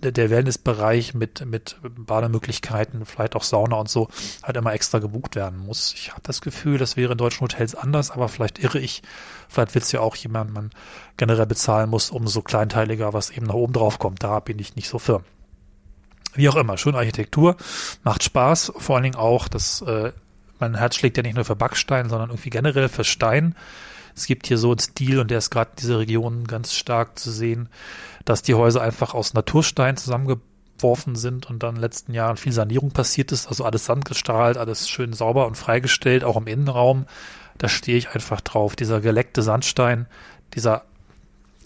der 0.00 0.30
Wellnessbereich 0.30 1.14
mit, 1.14 1.44
mit 1.44 1.76
Bademöglichkeiten, 1.82 3.04
vielleicht 3.04 3.34
auch 3.34 3.42
Sauna 3.42 3.76
und 3.76 3.88
so, 3.88 4.08
halt 4.42 4.56
immer 4.56 4.72
extra 4.72 4.98
gebucht 4.98 5.34
werden 5.34 5.58
muss. 5.58 5.92
Ich 5.94 6.10
habe 6.12 6.20
das 6.22 6.40
Gefühl, 6.40 6.78
das 6.78 6.96
wäre 6.96 7.12
in 7.12 7.18
deutschen 7.18 7.40
Hotels 7.40 7.74
anders, 7.74 8.10
aber 8.10 8.28
vielleicht 8.28 8.58
irre 8.58 8.78
ich. 8.78 9.02
Vielleicht 9.48 9.74
wird 9.74 9.84
es 9.84 9.92
ja 9.92 10.00
auch 10.00 10.16
jemand, 10.16 10.52
man 10.52 10.70
generell 11.16 11.46
bezahlen 11.46 11.90
muss, 11.90 12.10
umso 12.10 12.42
kleinteiliger, 12.42 13.12
was 13.12 13.30
eben 13.30 13.46
nach 13.46 13.54
oben 13.54 13.72
drauf 13.72 13.98
kommt. 13.98 14.22
Da 14.22 14.40
bin 14.40 14.58
ich 14.58 14.76
nicht 14.76 14.88
so 14.88 14.98
firm. 14.98 15.24
Wie 16.34 16.48
auch 16.48 16.56
immer, 16.56 16.78
schöne 16.78 16.98
Architektur, 16.98 17.56
macht 18.04 18.22
Spaß, 18.22 18.72
vor 18.76 18.96
allen 18.96 19.04
Dingen 19.04 19.16
auch, 19.16 19.48
dass 19.48 19.82
äh, 19.82 20.12
mein 20.60 20.76
Herz 20.76 20.96
schlägt 20.96 21.16
ja 21.16 21.22
nicht 21.22 21.36
nur 21.36 21.44
für 21.44 21.56
Backstein, 21.56 22.08
sondern 22.08 22.30
irgendwie 22.30 22.50
generell 22.50 22.88
für 22.88 23.04
Stein. 23.04 23.54
Es 24.14 24.26
gibt 24.26 24.46
hier 24.46 24.58
so 24.58 24.70
einen 24.70 24.80
Stil 24.80 25.20
und 25.20 25.30
der 25.30 25.38
ist 25.38 25.50
gerade 25.50 25.70
in 25.70 25.76
dieser 25.76 25.98
Region 26.00 26.46
ganz 26.46 26.74
stark 26.74 27.18
zu 27.18 27.30
sehen, 27.30 27.68
dass 28.24 28.42
die 28.42 28.54
Häuser 28.54 28.82
einfach 28.82 29.14
aus 29.14 29.34
Naturstein 29.34 29.96
zusammengeworfen 29.96 31.14
sind 31.14 31.48
und 31.48 31.62
dann 31.62 31.70
in 31.70 31.74
den 31.76 31.82
letzten 31.82 32.12
Jahren 32.12 32.36
viel 32.36 32.52
Sanierung 32.52 32.90
passiert 32.90 33.30
ist, 33.30 33.46
also 33.46 33.64
alles 33.64 33.84
sandgestrahlt, 33.84 34.56
alles 34.56 34.88
schön 34.88 35.12
sauber 35.12 35.46
und 35.46 35.56
freigestellt, 35.56 36.24
auch 36.24 36.36
im 36.36 36.48
Innenraum. 36.48 37.06
Da 37.58 37.68
stehe 37.68 37.96
ich 37.98 38.10
einfach 38.10 38.40
drauf. 38.40 38.76
Dieser 38.76 39.00
geleckte 39.00 39.42
Sandstein, 39.42 40.06
dieser 40.54 40.82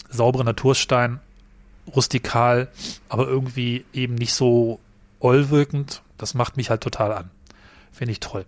saubere 0.09 0.43
Naturstein, 0.43 1.19
rustikal, 1.87 2.69
aber 3.09 3.27
irgendwie 3.27 3.85
eben 3.93 4.15
nicht 4.15 4.33
so 4.33 4.79
ollwirkend. 5.19 6.01
Das 6.17 6.33
macht 6.33 6.57
mich 6.57 6.69
halt 6.69 6.81
total 6.81 7.13
an. 7.13 7.31
Finde 7.91 8.11
ich 8.11 8.19
toll. 8.19 8.45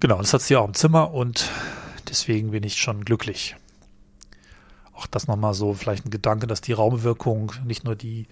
Genau, 0.00 0.18
das 0.18 0.32
hat 0.34 0.42
sie 0.42 0.56
auch 0.56 0.66
im 0.66 0.74
Zimmer 0.74 1.12
und 1.12 1.50
deswegen 2.08 2.50
bin 2.50 2.62
ich 2.62 2.76
schon 2.76 3.04
glücklich 3.04 3.56
auch 4.96 5.06
das 5.06 5.26
nochmal 5.26 5.54
so 5.54 5.74
vielleicht 5.74 6.06
ein 6.06 6.10
Gedanke, 6.10 6.46
dass 6.46 6.60
die 6.60 6.72
Raumwirkung, 6.72 7.52
nicht 7.64 7.84
nur 7.84 7.96
die 7.96 8.26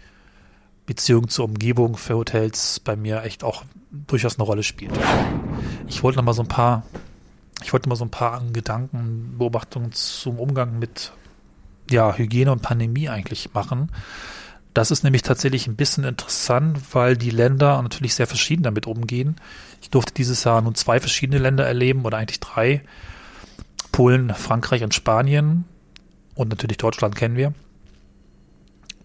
Beziehung 0.86 1.28
zur 1.28 1.44
Umgebung 1.46 1.96
für 1.96 2.16
Hotels 2.16 2.80
bei 2.80 2.96
mir 2.96 3.22
echt 3.22 3.44
auch 3.44 3.64
durchaus 3.90 4.36
eine 4.38 4.44
Rolle 4.44 4.62
spielt. 4.62 4.98
Ich 5.86 6.02
wollte 6.02 6.18
nochmal 6.18 6.34
so 6.34 6.42
ein 6.42 6.48
paar, 6.48 6.84
ich 7.62 7.72
wollte 7.72 7.88
mal 7.88 7.96
so 7.96 8.04
ein 8.04 8.10
paar 8.10 8.42
Gedanken, 8.52 9.36
Beobachtungen 9.38 9.92
zum 9.92 10.38
Umgang 10.38 10.78
mit 10.78 11.12
ja, 11.90 12.16
Hygiene 12.16 12.52
und 12.52 12.62
Pandemie 12.62 13.08
eigentlich 13.08 13.52
machen. 13.54 13.90
Das 14.72 14.90
ist 14.90 15.04
nämlich 15.04 15.22
tatsächlich 15.22 15.66
ein 15.66 15.76
bisschen 15.76 16.04
interessant, 16.04 16.94
weil 16.94 17.16
die 17.16 17.30
Länder 17.30 17.80
natürlich 17.82 18.14
sehr 18.14 18.26
verschieden 18.26 18.62
damit 18.62 18.86
umgehen. 18.86 19.36
Ich 19.82 19.90
durfte 19.90 20.14
dieses 20.14 20.44
Jahr 20.44 20.62
nun 20.62 20.74
zwei 20.74 21.00
verschiedene 21.00 21.38
Länder 21.38 21.66
erleben 21.66 22.04
oder 22.04 22.16
eigentlich 22.16 22.40
drei. 22.40 22.82
Polen, 23.90 24.34
Frankreich 24.34 24.82
und 24.84 24.94
Spanien 24.94 25.64
und 26.34 26.48
natürlich 26.48 26.78
Deutschland 26.78 27.14
kennen 27.14 27.36
wir. 27.36 27.52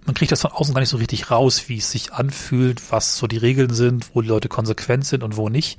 Man 0.05 0.15
kriegt 0.15 0.31
das 0.31 0.41
von 0.41 0.51
außen 0.51 0.73
gar 0.73 0.79
nicht 0.79 0.89
so 0.89 0.97
richtig 0.97 1.29
raus, 1.29 1.67
wie 1.67 1.77
es 1.77 1.91
sich 1.91 2.13
anfühlt, 2.13 2.93
was 2.93 3.17
so 3.17 3.27
die 3.27 3.37
Regeln 3.37 3.73
sind, 3.73 4.15
wo 4.15 4.21
die 4.21 4.29
Leute 4.29 4.47
konsequent 4.47 5.05
sind 5.05 5.21
und 5.21 5.35
wo 5.35 5.49
nicht. 5.49 5.77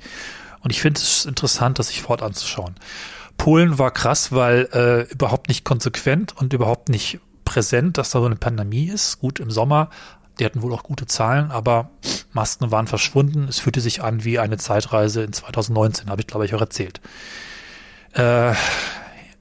Und 0.61 0.69
ich 0.69 0.81
finde 0.81 0.99
es 0.99 1.25
interessant, 1.25 1.79
das 1.79 1.87
sich 1.87 2.03
fort 2.03 2.21
anzuschauen. 2.21 2.75
Polen 3.37 3.79
war 3.79 3.89
krass, 3.89 4.31
weil 4.31 4.69
äh, 4.73 5.11
überhaupt 5.11 5.47
nicht 5.47 5.63
konsequent 5.63 6.37
und 6.37 6.53
überhaupt 6.53 6.89
nicht 6.89 7.19
präsent, 7.45 7.97
dass 7.97 8.11
da 8.11 8.19
so 8.19 8.25
eine 8.25 8.35
Pandemie 8.35 8.85
ist. 8.85 9.19
Gut, 9.19 9.39
im 9.39 9.49
Sommer, 9.49 9.89
die 10.39 10.45
hatten 10.45 10.61
wohl 10.61 10.73
auch 10.73 10.83
gute 10.83 11.05
Zahlen, 11.05 11.51
aber 11.51 11.89
Masken 12.31 12.71
waren 12.71 12.87
verschwunden. 12.87 13.47
Es 13.49 13.59
fühlte 13.59 13.81
sich 13.81 14.01
an 14.01 14.23
wie 14.23 14.39
eine 14.39 14.57
Zeitreise 14.57 15.23
in 15.23 15.33
2019, 15.33 16.09
habe 16.09 16.21
ich 16.21 16.27
glaube 16.27 16.45
ich 16.45 16.55
auch 16.55 16.61
erzählt. 16.61 17.01
Äh, 18.13 18.53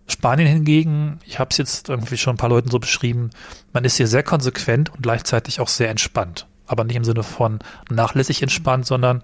Spanien 0.08 0.48
hingegen, 0.48 1.20
ich 1.24 1.38
habe 1.38 1.50
es 1.50 1.58
jetzt 1.58 1.88
irgendwie 1.88 2.16
schon 2.16 2.34
ein 2.34 2.38
paar 2.38 2.48
Leuten 2.48 2.70
so 2.70 2.78
beschrieben, 2.78 3.30
man 3.72 3.84
ist 3.84 3.96
hier 3.96 4.06
sehr 4.06 4.22
konsequent 4.22 4.90
und 4.94 5.02
gleichzeitig 5.02 5.60
auch 5.60 5.68
sehr 5.68 5.90
entspannt. 5.90 6.46
Aber 6.66 6.84
nicht 6.84 6.96
im 6.96 7.04
Sinne 7.04 7.22
von 7.22 7.60
nachlässig 7.90 8.42
entspannt, 8.42 8.86
sondern 8.86 9.22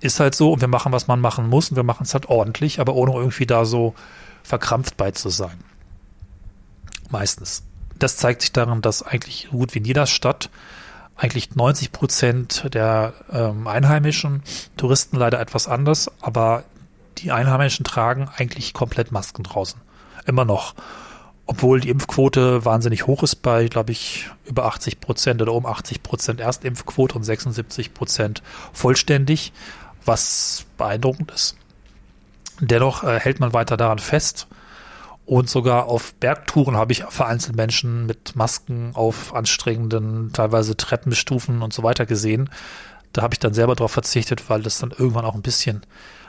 ist 0.00 0.20
halt 0.20 0.34
so 0.34 0.52
und 0.52 0.60
wir 0.60 0.68
machen, 0.68 0.92
was 0.92 1.08
man 1.08 1.20
machen 1.20 1.48
muss 1.48 1.70
und 1.70 1.76
wir 1.76 1.82
machen 1.82 2.04
es 2.04 2.14
halt 2.14 2.26
ordentlich, 2.26 2.80
aber 2.80 2.94
ohne 2.94 3.12
irgendwie 3.12 3.46
da 3.46 3.64
so 3.64 3.94
verkrampft 4.42 4.96
bei 4.96 5.10
zu 5.12 5.28
sein. 5.28 5.58
Meistens. 7.10 7.64
Das 7.98 8.16
zeigt 8.16 8.42
sich 8.42 8.52
daran, 8.52 8.80
dass 8.80 9.02
eigentlich 9.02 9.48
gut 9.50 9.74
wie 9.74 9.78
in 9.78 9.84
jeder 9.84 10.06
Stadt 10.06 10.50
eigentlich 11.18 11.54
90 11.54 11.92
Prozent 11.92 12.72
der 12.72 13.12
ähm, 13.30 13.66
Einheimischen, 13.66 14.42
Touristen 14.76 15.16
leider 15.16 15.40
etwas 15.40 15.68
anders, 15.68 16.10
aber 16.20 16.64
die 17.18 17.32
Einheimischen 17.32 17.84
tragen 17.84 18.30
eigentlich 18.36 18.72
komplett 18.72 19.12
Masken 19.12 19.42
draußen 19.42 19.80
immer 20.26 20.44
noch. 20.44 20.74
Obwohl 21.46 21.80
die 21.80 21.88
Impfquote 21.88 22.64
wahnsinnig 22.64 23.06
hoch 23.06 23.22
ist 23.22 23.36
bei, 23.36 23.68
glaube 23.68 23.90
ich, 23.90 24.28
über 24.44 24.66
80 24.66 25.00
Prozent 25.00 25.42
oder 25.42 25.54
um 25.54 25.66
80 25.66 26.02
Prozent 26.02 26.40
Erstimpfquote 26.40 27.14
und 27.16 27.24
76 27.24 27.94
Prozent 27.94 28.42
vollständig, 28.72 29.52
was 30.04 30.66
beeindruckend 30.76 31.32
ist. 31.32 31.56
Dennoch 32.60 33.02
äh, 33.02 33.18
hält 33.18 33.40
man 33.40 33.52
weiter 33.54 33.76
daran 33.76 33.98
fest. 33.98 34.46
Und 35.28 35.50
sogar 35.50 35.86
auf 35.86 36.14
Bergtouren 36.14 36.76
habe 36.76 36.92
ich 36.92 37.04
vereinzelt 37.04 37.54
Menschen 37.54 38.06
mit 38.06 38.34
Masken 38.34 38.92
auf 38.94 39.34
anstrengenden, 39.34 40.32
teilweise 40.32 40.74
Treppenstufen 40.74 41.60
und 41.60 41.74
so 41.74 41.82
weiter 41.82 42.06
gesehen. 42.06 42.48
Da 43.12 43.20
habe 43.22 43.34
ich 43.34 43.38
dann 43.38 43.52
selber 43.52 43.74
darauf 43.74 43.92
verzichtet, 43.92 44.48
weil 44.48 44.62
das 44.62 44.78
dann 44.78 44.90
irgendwann 44.90 45.26
auch 45.26 45.34
ein 45.34 45.42
bisschen 45.42 45.82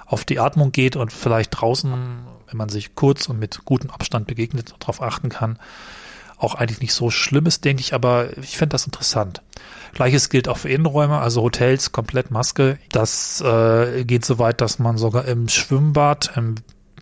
auf 0.06 0.26
die 0.26 0.40
Atmung 0.40 0.74
geht 0.74 0.98
und 0.98 1.14
vielleicht 1.14 1.52
draußen 1.52 2.26
wenn 2.50 2.58
man 2.58 2.70
sich 2.70 2.96
kurz 2.96 3.30
und 3.30 3.40
mit 3.40 3.64
gutem 3.66 3.92
Abstand 3.92 4.28
begegnet 4.28 4.74
und 4.74 4.84
darauf 4.84 5.02
achten 5.02 5.30
kann, 5.30 5.60
auch 6.38 6.56
eigentlich 6.56 6.80
nicht 6.80 6.94
so 6.94 7.10
schlimm 7.10 7.46
ist, 7.46 7.66
denke 7.66 7.82
ich, 7.82 7.94
aber 7.94 8.38
ich 8.38 8.58
finde 8.58 8.74
das 8.74 8.86
interessant. 8.86 9.42
Gleiches 9.94 10.30
gilt 10.30 10.48
auch 10.48 10.58
für 10.58 10.70
Innenräume, 10.70 11.20
also 11.20 11.42
Hotels, 11.42 11.92
komplett 11.92 12.32
Maske. 12.32 12.80
Das 12.92 13.42
äh, 13.42 14.06
geht 14.06 14.26
so 14.26 14.40
weit, 14.40 14.62
dass 14.62 14.80
man 14.80 14.98
sogar 14.98 15.26
im 15.26 15.50
Schwimmbad, 15.50 16.32
im 16.36 16.56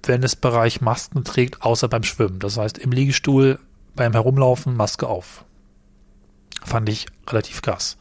Wellnessbereich 0.05 0.81
Masken 0.81 1.23
trägt, 1.23 1.61
außer 1.61 1.87
beim 1.87 2.03
Schwimmen. 2.03 2.39
Das 2.39 2.57
heißt, 2.57 2.77
im 2.77 2.91
Liegestuhl 2.91 3.59
beim 3.95 4.11
Herumlaufen 4.13 4.75
Maske 4.75 5.07
auf. 5.07 5.45
Fand 6.63 6.89
ich 6.89 7.07
relativ 7.27 7.61
krass. 7.61 7.97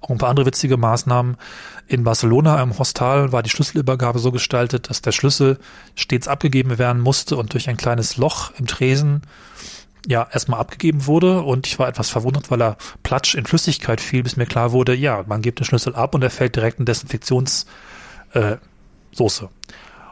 Auch 0.00 0.10
ein 0.10 0.18
paar 0.18 0.28
andere 0.28 0.46
witzige 0.46 0.76
Maßnahmen. 0.76 1.36
In 1.88 2.04
Barcelona 2.04 2.62
im 2.62 2.78
Hostal 2.78 3.32
war 3.32 3.42
die 3.42 3.50
Schlüsselübergabe 3.50 4.18
so 4.18 4.32
gestaltet, 4.32 4.90
dass 4.90 5.02
der 5.02 5.12
Schlüssel 5.12 5.58
stets 5.94 6.28
abgegeben 6.28 6.78
werden 6.78 7.02
musste 7.02 7.36
und 7.36 7.52
durch 7.52 7.68
ein 7.68 7.76
kleines 7.76 8.16
Loch 8.16 8.52
im 8.58 8.66
Tresen 8.66 9.22
ja 10.06 10.26
erstmal 10.30 10.60
abgegeben 10.60 11.06
wurde 11.06 11.42
und 11.42 11.66
ich 11.66 11.78
war 11.78 11.88
etwas 11.88 12.10
verwundert, 12.10 12.50
weil 12.50 12.62
er 12.62 12.76
platsch 13.02 13.34
in 13.34 13.46
Flüssigkeit 13.46 14.00
fiel, 14.00 14.22
bis 14.22 14.36
mir 14.36 14.46
klar 14.46 14.72
wurde, 14.72 14.94
ja, 14.94 15.24
man 15.26 15.42
gibt 15.42 15.58
den 15.58 15.64
Schlüssel 15.64 15.94
ab 15.96 16.14
und 16.14 16.22
er 16.22 16.30
fällt 16.30 16.54
direkt 16.54 16.78
in 16.78 16.84
Desinfektionssoße. 16.84 17.66
Äh, 18.32 18.56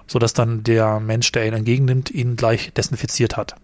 sodass 0.06 0.32
dann 0.32 0.62
der 0.62 1.00
Mensch, 1.00 1.32
der 1.32 1.46
ihn 1.46 1.54
entgegennimmt, 1.54 2.10
ihn 2.10 2.36
gleich 2.36 2.72
desinfiziert 2.72 3.36
hat. 3.36 3.54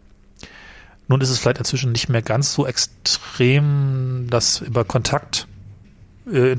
Nun 1.08 1.20
ist 1.20 1.30
es 1.30 1.38
vielleicht 1.38 1.58
inzwischen 1.58 1.92
nicht 1.92 2.08
mehr 2.08 2.22
ganz 2.22 2.52
so 2.52 2.66
extrem, 2.66 4.28
dass 4.30 4.60
über 4.60 4.84
Kontakt 4.84 5.48
äh, 6.32 6.56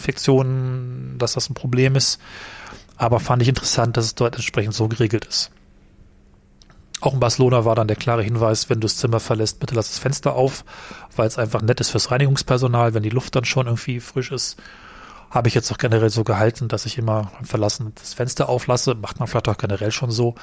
dass 1.18 1.34
das 1.34 1.50
ein 1.50 1.54
Problem 1.54 1.96
ist. 1.96 2.20
Aber 2.98 3.20
fand 3.20 3.42
ich 3.42 3.48
interessant, 3.48 3.98
dass 3.98 4.06
es 4.06 4.16
dort 4.16 4.36
entsprechend 4.36 4.74
so 4.74 4.88
geregelt 4.88 5.26
ist. 5.26 5.52
Auch 7.00 7.14
in 7.14 7.20
Barcelona 7.20 7.66
war 7.66 7.76
dann 7.76 7.88
der 7.88 7.98
klare 7.98 8.22
Hinweis, 8.22 8.70
wenn 8.70 8.80
du 8.80 8.86
das 8.86 8.98
Zimmer 8.98 9.20
verlässt, 9.20 9.60
bitte 9.60 9.74
lass 9.74 9.90
das 9.90 9.98
Fenster 9.98 10.36
auf, 10.36 10.64
weil 11.16 11.28
es 11.28 11.40
einfach 11.40 11.64
nett 11.64 11.80
ist 11.80 11.90
fürs 11.90 12.12
Reinigungspersonal, 12.12 12.94
wenn 12.94 13.02
die 13.02 13.10
Luft 13.10 13.36
dann 13.36 13.46
schon 13.46 13.66
irgendwie 13.66 14.00
frisch 14.00 14.32
ist. 14.32 14.58
Habe 15.32 15.48
ich 15.48 15.56
jetzt 15.56 15.72
auch 15.72 15.78
generell 15.78 16.10
so 16.10 16.24
gehalten, 16.24 16.68
dass 16.68 16.86
ich 16.86 16.98
immer 16.98 17.32
Verlassen 17.44 17.94
das 17.96 18.14
Fenster 18.14 18.50
auflasse. 18.50 18.96
Macht 18.96 19.20
man 19.20 19.28
vielleicht 19.28 19.48
auch 19.48 19.58
generell 19.58 19.92
schon 19.92 20.12
so, 20.12 20.36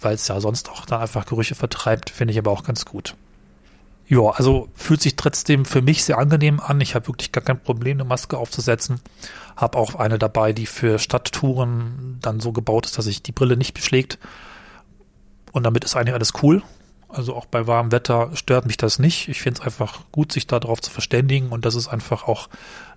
weil 0.00 0.14
es 0.14 0.28
ja 0.28 0.40
sonst 0.40 0.70
auch 0.70 0.84
dann 0.84 1.00
einfach 1.00 1.26
Gerüche 1.26 1.54
vertreibt, 1.54 2.10
finde 2.10 2.32
ich 2.32 2.38
aber 2.38 2.50
auch 2.50 2.62
ganz 2.62 2.84
gut. 2.84 3.16
Ja, 4.08 4.30
also 4.30 4.68
fühlt 4.74 5.02
sich 5.02 5.16
trotzdem 5.16 5.64
für 5.64 5.82
mich 5.82 6.04
sehr 6.04 6.18
angenehm 6.18 6.60
an. 6.60 6.80
Ich 6.80 6.94
habe 6.94 7.08
wirklich 7.08 7.32
gar 7.32 7.42
kein 7.42 7.58
Problem, 7.58 7.96
eine 7.96 8.04
Maske 8.04 8.38
aufzusetzen. 8.38 9.00
Habe 9.56 9.78
auch 9.78 9.96
eine 9.96 10.18
dabei, 10.18 10.52
die 10.52 10.66
für 10.66 11.00
Stadttouren 11.00 12.18
dann 12.22 12.38
so 12.38 12.52
gebaut 12.52 12.86
ist, 12.86 12.96
dass 12.98 13.06
sich 13.06 13.22
die 13.22 13.32
Brille 13.32 13.56
nicht 13.56 13.74
beschlägt. 13.74 14.18
Und 15.50 15.64
damit 15.64 15.82
ist 15.82 15.96
eigentlich 15.96 16.14
alles 16.14 16.34
cool. 16.42 16.62
Also 17.08 17.34
auch 17.34 17.46
bei 17.46 17.66
warmem 17.66 17.90
Wetter 17.90 18.30
stört 18.34 18.66
mich 18.66 18.76
das 18.76 18.98
nicht. 18.98 19.28
Ich 19.28 19.40
finde 19.40 19.60
es 19.60 19.66
einfach 19.66 20.02
gut, 20.12 20.32
sich 20.32 20.46
darauf 20.46 20.80
zu 20.80 20.90
verständigen 20.90 21.48
und 21.48 21.64
dass 21.64 21.74
es 21.74 21.88
einfach 21.88 22.28
auch 22.28 22.48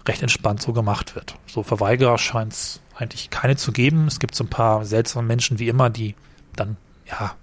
recht 0.07 0.21
entspannt 0.21 0.61
so 0.61 0.73
gemacht 0.73 1.15
wird. 1.15 1.35
So 1.47 1.63
Verweigerer 1.63 2.17
scheint 2.17 2.53
es 2.53 2.81
eigentlich 2.95 3.29
keine 3.29 3.55
zu 3.55 3.71
geben. 3.71 4.07
Es 4.07 4.19
gibt 4.19 4.35
so 4.35 4.43
ein 4.43 4.49
paar 4.49 4.85
seltsame 4.85 5.25
Menschen 5.25 5.59
wie 5.59 5.67
immer, 5.67 5.89
die 5.89 6.15
dann 6.55 6.77
ja 7.05 7.35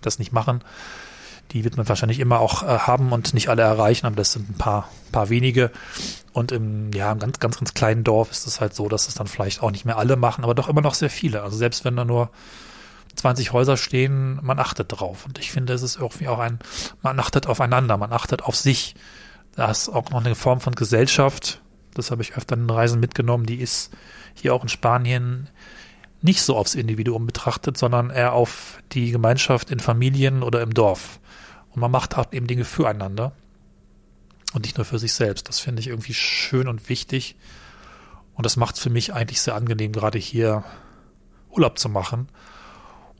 das 0.00 0.18
nicht 0.18 0.32
machen. 0.32 0.62
Die 1.52 1.64
wird 1.64 1.76
man 1.76 1.88
wahrscheinlich 1.88 2.20
immer 2.20 2.38
auch 2.38 2.62
äh, 2.62 2.66
haben 2.66 3.12
und 3.12 3.34
nicht 3.34 3.48
alle 3.48 3.62
erreichen, 3.62 4.06
aber 4.06 4.16
das 4.16 4.32
sind 4.32 4.48
ein 4.50 4.58
paar, 4.58 4.88
paar 5.10 5.30
wenige. 5.30 5.72
Und 6.32 6.52
im, 6.52 6.92
ja, 6.92 7.10
im 7.10 7.18
ganz, 7.18 7.40
ganz, 7.40 7.58
ganz 7.58 7.74
kleinen 7.74 8.04
Dorf 8.04 8.30
ist 8.30 8.46
es 8.46 8.60
halt 8.60 8.74
so, 8.74 8.88
dass 8.88 9.08
es 9.08 9.14
dann 9.14 9.26
vielleicht 9.26 9.62
auch 9.62 9.70
nicht 9.70 9.84
mehr 9.84 9.98
alle 9.98 10.16
machen, 10.16 10.44
aber 10.44 10.54
doch 10.54 10.68
immer 10.68 10.80
noch 10.80 10.94
sehr 10.94 11.10
viele. 11.10 11.42
Also 11.42 11.56
selbst 11.56 11.84
wenn 11.84 11.96
da 11.96 12.04
nur 12.04 12.30
20 13.16 13.52
Häuser 13.52 13.76
stehen, 13.76 14.38
man 14.42 14.58
achtet 14.58 14.92
drauf. 14.92 15.26
Und 15.26 15.38
ich 15.38 15.50
finde, 15.50 15.72
es 15.72 15.82
ist 15.82 15.96
irgendwie 15.96 16.28
auch 16.28 16.38
ein, 16.38 16.60
man 17.02 17.18
achtet 17.18 17.46
aufeinander, 17.46 17.96
man 17.96 18.12
achtet 18.12 18.42
auf 18.42 18.54
sich. 18.54 18.94
Da 19.56 19.70
ist 19.70 19.88
auch 19.88 20.10
noch 20.10 20.24
eine 20.24 20.36
Form 20.36 20.60
von 20.60 20.74
Gesellschaft. 20.74 21.60
Das 21.94 22.10
habe 22.10 22.22
ich 22.22 22.36
öfter 22.36 22.56
in 22.56 22.68
Reisen 22.68 23.00
mitgenommen. 23.00 23.46
Die 23.46 23.60
ist 23.60 23.90
hier 24.34 24.54
auch 24.54 24.62
in 24.62 24.68
Spanien 24.68 25.48
nicht 26.22 26.42
so 26.42 26.56
aufs 26.56 26.74
Individuum 26.74 27.26
betrachtet, 27.26 27.78
sondern 27.78 28.10
eher 28.10 28.32
auf 28.32 28.82
die 28.92 29.10
Gemeinschaft 29.10 29.70
in 29.70 29.80
Familien 29.80 30.42
oder 30.42 30.62
im 30.62 30.74
Dorf. 30.74 31.18
Und 31.70 31.80
man 31.80 31.90
macht 31.90 32.16
auch 32.16 32.32
eben 32.32 32.46
Dinge 32.46 32.64
füreinander 32.64 33.32
und 34.52 34.64
nicht 34.64 34.76
nur 34.76 34.84
für 34.84 34.98
sich 34.98 35.12
selbst. 35.12 35.48
Das 35.48 35.60
finde 35.60 35.80
ich 35.80 35.88
irgendwie 35.88 36.14
schön 36.14 36.68
und 36.68 36.88
wichtig. 36.88 37.36
Und 38.34 38.44
das 38.44 38.56
macht 38.56 38.76
es 38.76 38.82
für 38.82 38.90
mich 38.90 39.14
eigentlich 39.14 39.40
sehr 39.40 39.54
angenehm, 39.54 39.92
gerade 39.92 40.18
hier 40.18 40.64
Urlaub 41.50 41.78
zu 41.78 41.88
machen. 41.88 42.28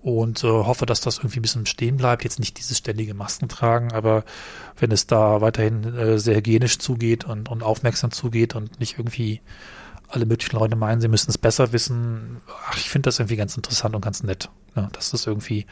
Und 0.02 0.42
äh, 0.44 0.48
hoffe, 0.48 0.86
dass 0.86 1.02
das 1.02 1.18
irgendwie 1.18 1.40
ein 1.40 1.42
bisschen 1.42 1.66
stehen 1.66 1.98
bleibt. 1.98 2.24
Jetzt 2.24 2.38
nicht 2.38 2.58
dieses 2.58 2.78
ständige 2.78 3.12
Masken 3.12 3.48
tragen, 3.48 3.92
aber 3.92 4.24
wenn 4.78 4.92
es 4.92 5.06
da 5.06 5.40
weiterhin 5.42 5.84
äh, 5.94 6.18
sehr 6.18 6.36
hygienisch 6.36 6.78
zugeht 6.78 7.24
und, 7.24 7.50
und 7.50 7.62
aufmerksam 7.62 8.10
zugeht 8.10 8.54
und 8.54 8.80
nicht 8.80 8.98
irgendwie 8.98 9.42
alle 10.08 10.26
möglichen 10.26 10.56
Leute 10.56 10.74
meinen, 10.74 11.00
sie 11.00 11.08
müssen 11.08 11.30
es 11.30 11.38
besser 11.38 11.72
wissen. 11.72 12.40
Ach, 12.68 12.76
ich 12.76 12.88
finde 12.88 13.08
das 13.08 13.18
irgendwie 13.18 13.36
ganz 13.36 13.56
interessant 13.56 13.94
und 13.94 14.00
ganz 14.00 14.22
nett. 14.22 14.50
Ja, 14.74 14.88
das 14.92 15.12
ist 15.12 15.26
irgendwie 15.26 15.66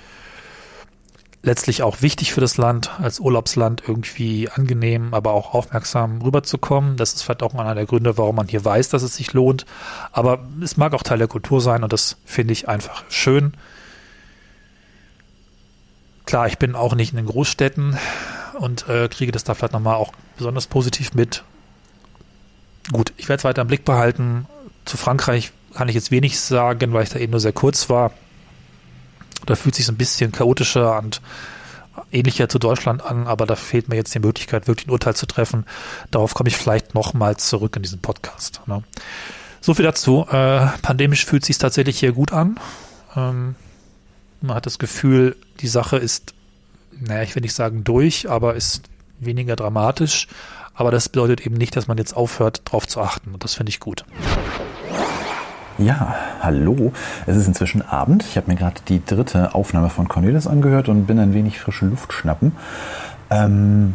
letztlich 1.43 1.83
auch 1.83 2.03
wichtig 2.03 2.33
für 2.33 2.41
das 2.41 2.57
Land, 2.57 2.91
als 3.01 3.20
Urlaubsland 3.20 3.83
irgendwie 3.87 4.49
angenehm, 4.49 5.14
aber 5.14 5.33
auch 5.33 5.55
aufmerksam 5.55 6.20
rüberzukommen. 6.20 6.97
Das 6.97 7.14
ist 7.14 7.22
vielleicht 7.22 7.43
auch 7.43 7.55
einer 7.55 7.74
der 7.74 7.87
Gründe, 7.87 8.18
warum 8.18 8.37
man 8.37 8.49
hier 8.49 8.64
weiß, 8.64 8.89
dass 8.89 9.03
es 9.03 9.16
sich 9.16 9.33
lohnt. 9.33 9.64
Aber 10.12 10.41
es 10.62 10.76
mag 10.76 10.95
auch 10.95 11.03
Teil 11.03 11.18
der 11.18 11.29
Kultur 11.29 11.61
sein 11.61 11.83
und 11.83 11.93
das 11.93 12.16
finde 12.24 12.53
ich 12.53 12.68
einfach 12.68 13.05
schön. 13.09 13.55
Klar, 16.29 16.47
ich 16.47 16.59
bin 16.59 16.74
auch 16.74 16.95
nicht 16.95 17.12
in 17.12 17.16
den 17.16 17.24
Großstädten 17.24 17.97
und 18.59 18.87
äh, 18.87 19.09
kriege 19.09 19.33
das 19.33 19.45
da 19.45 19.55
vielleicht 19.55 19.72
nochmal 19.72 19.95
auch 19.95 20.12
besonders 20.37 20.66
positiv 20.66 21.14
mit. 21.14 21.43
Gut, 22.93 23.14
ich 23.16 23.31
werde 23.31 23.39
es 23.39 23.45
weiter 23.45 23.62
im 23.62 23.68
Blick 23.68 23.87
behalten. 23.87 24.45
Zu 24.85 24.99
Frankreich 24.99 25.53
kann 25.72 25.89
ich 25.89 25.95
jetzt 25.95 26.11
wenig 26.11 26.39
sagen, 26.39 26.93
weil 26.93 27.05
ich 27.05 27.09
da 27.09 27.18
eben 27.18 27.31
nur 27.31 27.41
sehr 27.41 27.55
kurz 27.55 27.89
war. 27.89 28.12
Da 29.47 29.55
fühlt 29.55 29.74
sich 29.74 29.87
so 29.87 29.93
ein 29.93 29.97
bisschen 29.97 30.31
chaotischer 30.31 30.99
und 30.99 31.22
ähnlicher 32.12 32.51
zu 32.51 32.59
Deutschland 32.59 33.03
an, 33.03 33.26
aber 33.26 33.47
da 33.47 33.57
fehlt 33.57 33.89
mir 33.89 33.97
jetzt 33.97 34.14
die 34.14 34.18
Möglichkeit, 34.18 34.68
wirklich 34.68 34.87
ein 34.89 34.91
Urteil 34.91 35.16
zu 35.16 35.24
treffen. 35.24 35.64
Darauf 36.11 36.35
komme 36.35 36.51
ich 36.51 36.59
vielleicht 36.59 36.95
nochmals 36.95 37.49
zurück 37.49 37.74
in 37.76 37.83
diesem 37.83 38.01
Podcast. 38.01 38.61
Ne? 38.66 38.83
So 39.62 39.72
viel 39.72 39.87
dazu. 39.87 40.26
Äh, 40.31 40.66
pandemisch 40.83 41.24
fühlt 41.24 41.47
sich 41.47 41.57
tatsächlich 41.57 41.99
hier 41.99 42.12
gut 42.12 42.35
an. 42.35 42.61
Ähm, 43.16 43.55
man 44.41 44.57
hat 44.57 44.66
das 44.66 44.78
Gefühl, 44.78 45.36
die 45.61 45.68
Sache 45.68 45.97
ist, 45.97 46.34
naja, 47.01 47.22
ich 47.22 47.34
will 47.34 47.43
nicht 47.43 47.55
sagen 47.55 47.84
durch, 47.84 48.28
aber 48.28 48.55
ist 48.55 48.82
weniger 49.20 49.57
dramatisch. 49.57 50.28
Aber 50.74 50.91
das 50.93 51.09
bedeutet 51.09 51.45
eben 51.45 51.57
nicht, 51.57 51.74
dass 51.76 51.89
man 51.89 51.99
jetzt 51.99 52.16
aufhört, 52.16 52.62
darauf 52.64 52.86
zu 52.86 53.01
achten. 53.01 53.34
Und 53.34 53.43
das 53.43 53.55
finde 53.55 53.70
ich 53.70 53.80
gut. 53.80 54.05
Ja, 55.76 56.14
hallo. 56.41 56.93
Es 57.26 57.36
ist 57.36 57.47
inzwischen 57.47 57.82
Abend. 57.82 58.24
Ich 58.24 58.36
habe 58.36 58.51
mir 58.51 58.57
gerade 58.57 58.80
die 58.89 59.05
dritte 59.05 59.55
Aufnahme 59.55 59.91
von 59.91 60.09
Cornelis 60.09 60.47
angehört 60.47 60.89
und 60.89 61.07
bin 61.07 61.18
ein 61.18 61.34
wenig 61.34 61.59
frische 61.59 61.86
Luft 61.86 62.12
schnappen. 62.12 62.53
Ähm, 63.30 63.95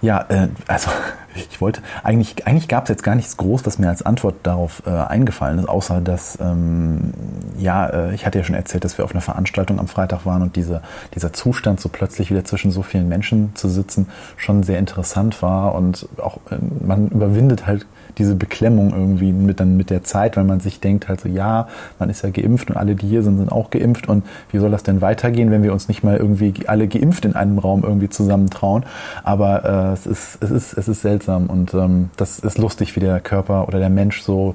ja, 0.00 0.24
äh, 0.28 0.48
also 0.66 0.90
ich 1.34 1.60
wollte, 1.60 1.82
eigentlich, 2.02 2.46
eigentlich 2.46 2.68
gab 2.68 2.84
es 2.84 2.88
jetzt 2.90 3.02
gar 3.02 3.14
nichts 3.14 3.36
groß, 3.36 3.64
was 3.66 3.78
mir 3.78 3.88
als 3.88 4.02
Antwort 4.02 4.36
darauf 4.42 4.82
äh, 4.86 4.90
eingefallen 4.90 5.58
ist, 5.58 5.68
außer 5.68 6.00
dass, 6.00 6.38
ähm, 6.40 7.12
ja, 7.58 7.86
äh, 7.86 8.14
ich 8.14 8.26
hatte 8.26 8.38
ja 8.38 8.44
schon 8.44 8.54
erzählt, 8.54 8.84
dass 8.84 8.98
wir 8.98 9.04
auf 9.04 9.12
einer 9.12 9.20
Veranstaltung 9.20 9.78
am 9.78 9.88
Freitag 9.88 10.26
waren 10.26 10.42
und 10.42 10.56
diese, 10.56 10.82
dieser 11.14 11.32
Zustand, 11.32 11.80
so 11.80 11.88
plötzlich 11.88 12.30
wieder 12.30 12.44
zwischen 12.44 12.70
so 12.70 12.82
vielen 12.82 13.08
Menschen 13.08 13.54
zu 13.54 13.68
sitzen, 13.68 14.08
schon 14.36 14.62
sehr 14.62 14.78
interessant 14.78 15.42
war 15.42 15.74
und 15.74 16.08
auch 16.18 16.38
äh, 16.50 16.56
man 16.84 17.08
überwindet 17.08 17.66
halt 17.66 17.86
diese 18.18 18.34
Beklemmung 18.34 18.92
irgendwie 18.92 19.32
mit 19.32 19.60
dann 19.60 19.76
mit 19.76 19.90
der 19.90 20.02
Zeit, 20.04 20.36
weil 20.36 20.44
man 20.44 20.60
sich 20.60 20.80
denkt 20.80 21.08
halt 21.08 21.20
so, 21.20 21.28
ja, 21.28 21.68
man 21.98 22.10
ist 22.10 22.22
ja 22.22 22.30
geimpft 22.30 22.70
und 22.70 22.76
alle, 22.76 22.94
die 22.94 23.06
hier 23.06 23.22
sind, 23.22 23.38
sind 23.38 23.50
auch 23.50 23.70
geimpft 23.70 24.08
und 24.08 24.24
wie 24.50 24.58
soll 24.58 24.70
das 24.70 24.82
denn 24.82 25.00
weitergehen, 25.00 25.50
wenn 25.50 25.62
wir 25.62 25.72
uns 25.72 25.88
nicht 25.88 26.02
mal 26.04 26.16
irgendwie 26.16 26.54
alle 26.66 26.88
geimpft 26.88 27.24
in 27.24 27.34
einem 27.34 27.58
Raum 27.58 27.82
irgendwie 27.82 28.08
zusammentrauen? 28.08 28.84
Aber 29.22 29.64
äh, 29.64 29.92
es 29.92 30.06
ist 30.06 30.38
es 30.42 30.50
ist 30.50 30.78
es 30.78 30.88
ist 30.88 31.02
seltsam 31.02 31.46
und 31.46 31.74
ähm, 31.74 32.10
das 32.16 32.38
ist 32.38 32.58
lustig, 32.58 32.96
wie 32.96 33.00
der 33.00 33.20
Körper 33.20 33.68
oder 33.68 33.78
der 33.78 33.90
Mensch 33.90 34.22
so 34.22 34.54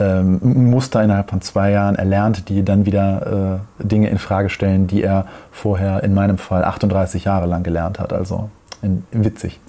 ähm, 0.00 0.38
Muster 0.70 1.02
innerhalb 1.02 1.30
von 1.30 1.40
zwei 1.40 1.70
Jahren 1.70 1.96
erlernt, 1.96 2.48
die 2.48 2.64
dann 2.64 2.86
wieder 2.86 3.60
äh, 3.80 3.84
Dinge 3.84 4.08
in 4.08 4.18
Frage 4.18 4.50
stellen, 4.50 4.86
die 4.86 5.02
er 5.02 5.26
vorher 5.50 6.02
in 6.02 6.14
meinem 6.14 6.38
Fall 6.38 6.64
38 6.64 7.24
Jahre 7.24 7.46
lang 7.46 7.62
gelernt 7.62 7.98
hat. 7.98 8.12
Also 8.12 8.50
in, 8.82 9.04
witzig. 9.12 9.60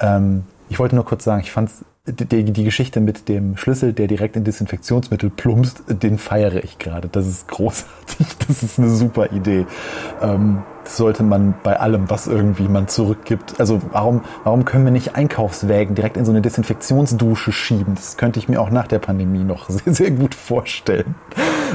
Ähm, 0.00 0.44
ich 0.68 0.78
wollte 0.78 0.94
nur 0.94 1.04
kurz 1.04 1.24
sagen, 1.24 1.40
ich 1.42 1.50
fand 1.50 1.68
es 1.68 1.84
die, 2.12 2.44
die 2.44 2.64
Geschichte 2.64 3.00
mit 3.00 3.28
dem 3.28 3.56
Schlüssel, 3.56 3.92
der 3.92 4.06
direkt 4.06 4.36
in 4.36 4.44
Desinfektionsmittel 4.44 5.30
plumpst, 5.30 5.82
den 5.88 6.18
feiere 6.18 6.62
ich 6.62 6.78
gerade. 6.78 7.08
Das 7.08 7.26
ist 7.26 7.48
großartig. 7.48 8.26
Das 8.48 8.64
ist 8.64 8.78
eine 8.78 8.90
super 8.90 9.30
Idee. 9.32 9.64
Ähm, 10.20 10.62
sollte 10.96 11.22
man 11.22 11.54
bei 11.62 11.78
allem, 11.78 12.10
was 12.10 12.26
irgendwie 12.26 12.68
man 12.68 12.88
zurückgibt. 12.88 13.58
Also 13.58 13.80
warum, 13.92 14.22
warum 14.44 14.64
können 14.64 14.84
wir 14.84 14.92
nicht 14.92 15.16
Einkaufswägen 15.16 15.94
direkt 15.94 16.16
in 16.16 16.24
so 16.24 16.32
eine 16.32 16.40
Desinfektionsdusche 16.40 17.52
schieben? 17.52 17.94
Das 17.94 18.16
könnte 18.16 18.38
ich 18.38 18.48
mir 18.48 18.60
auch 18.60 18.70
nach 18.70 18.86
der 18.86 18.98
Pandemie 18.98 19.44
noch 19.44 19.68
sehr, 19.70 19.94
sehr 19.94 20.10
gut 20.10 20.34
vorstellen. 20.34 21.14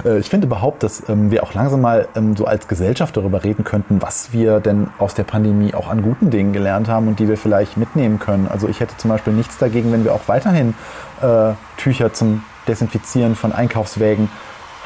Äh, 0.03 0.20
ich 0.20 0.30
finde 0.30 0.47
überhaupt, 0.47 0.84
dass 0.84 1.07
ähm, 1.09 1.32
wir 1.32 1.43
auch 1.43 1.53
langsam 1.53 1.82
mal 1.82 2.07
ähm, 2.16 2.36
so 2.36 2.45
als 2.45 2.68
Gesellschaft 2.68 3.16
darüber 3.18 3.43
reden 3.43 3.63
könnten, 3.63 4.01
was 4.01 4.34
wir 4.34 4.59
denn 4.59 4.88
aus 4.97 5.13
der 5.13 5.24
Pandemie 5.24 5.74
auch 5.74 5.89
an 5.89 6.01
guten 6.01 6.30
Dingen 6.30 6.53
gelernt 6.53 6.88
haben 6.88 7.07
und 7.07 7.20
die 7.20 7.28
wir 7.28 7.38
vielleicht 7.38 7.78
mitnehmen 7.78 8.20
können. 8.20 8.47
Also 8.47 8.68
ich 8.68 8.80
hätte 8.80 8.97
zum 8.97 9.09
Beispiel 9.09 9.34
nichts 9.34 9.57
dagegen, 9.57 9.91
wenn 9.91 10.03
wir 10.03 10.13
auch 10.13 10.28
weiterhin 10.28 10.74
äh, 11.22 11.53
Tücher 11.78 12.13
zum 12.13 12.43
Desinfizieren 12.68 13.36
von 13.36 13.53
Einkaufswägen 13.53 14.30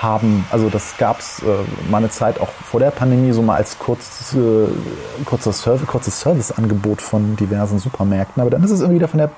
haben. 0.02 0.46
Also 0.52 0.70
das 0.70 0.98
gab 0.98 1.20
es 1.20 1.42
äh, 1.44 1.46
mal 1.90 1.98
eine 1.98 2.10
Zeit 2.10 2.40
auch 2.40 2.50
vor 2.50 2.80
der 2.80 2.92
Pandemie 2.92 3.32
so 3.32 3.42
mal 3.42 3.56
als 3.56 3.78
kurz, 3.78 4.34
äh, 4.34 4.68
kurzer 5.26 5.54
Service, 5.54 5.86
kurzes 5.88 6.20
Serviceangebot 6.22 7.02
von 7.02 7.36
diversen 7.36 7.80
Supermärkten. 7.80 8.42
Aber 8.42 8.50
dann 8.50 8.64
ist 8.64 8.72
es 8.72 8.80
irgendwie 8.80 8.98
wieder 8.98 9.08
von 9.08 9.20
der 9.20 9.30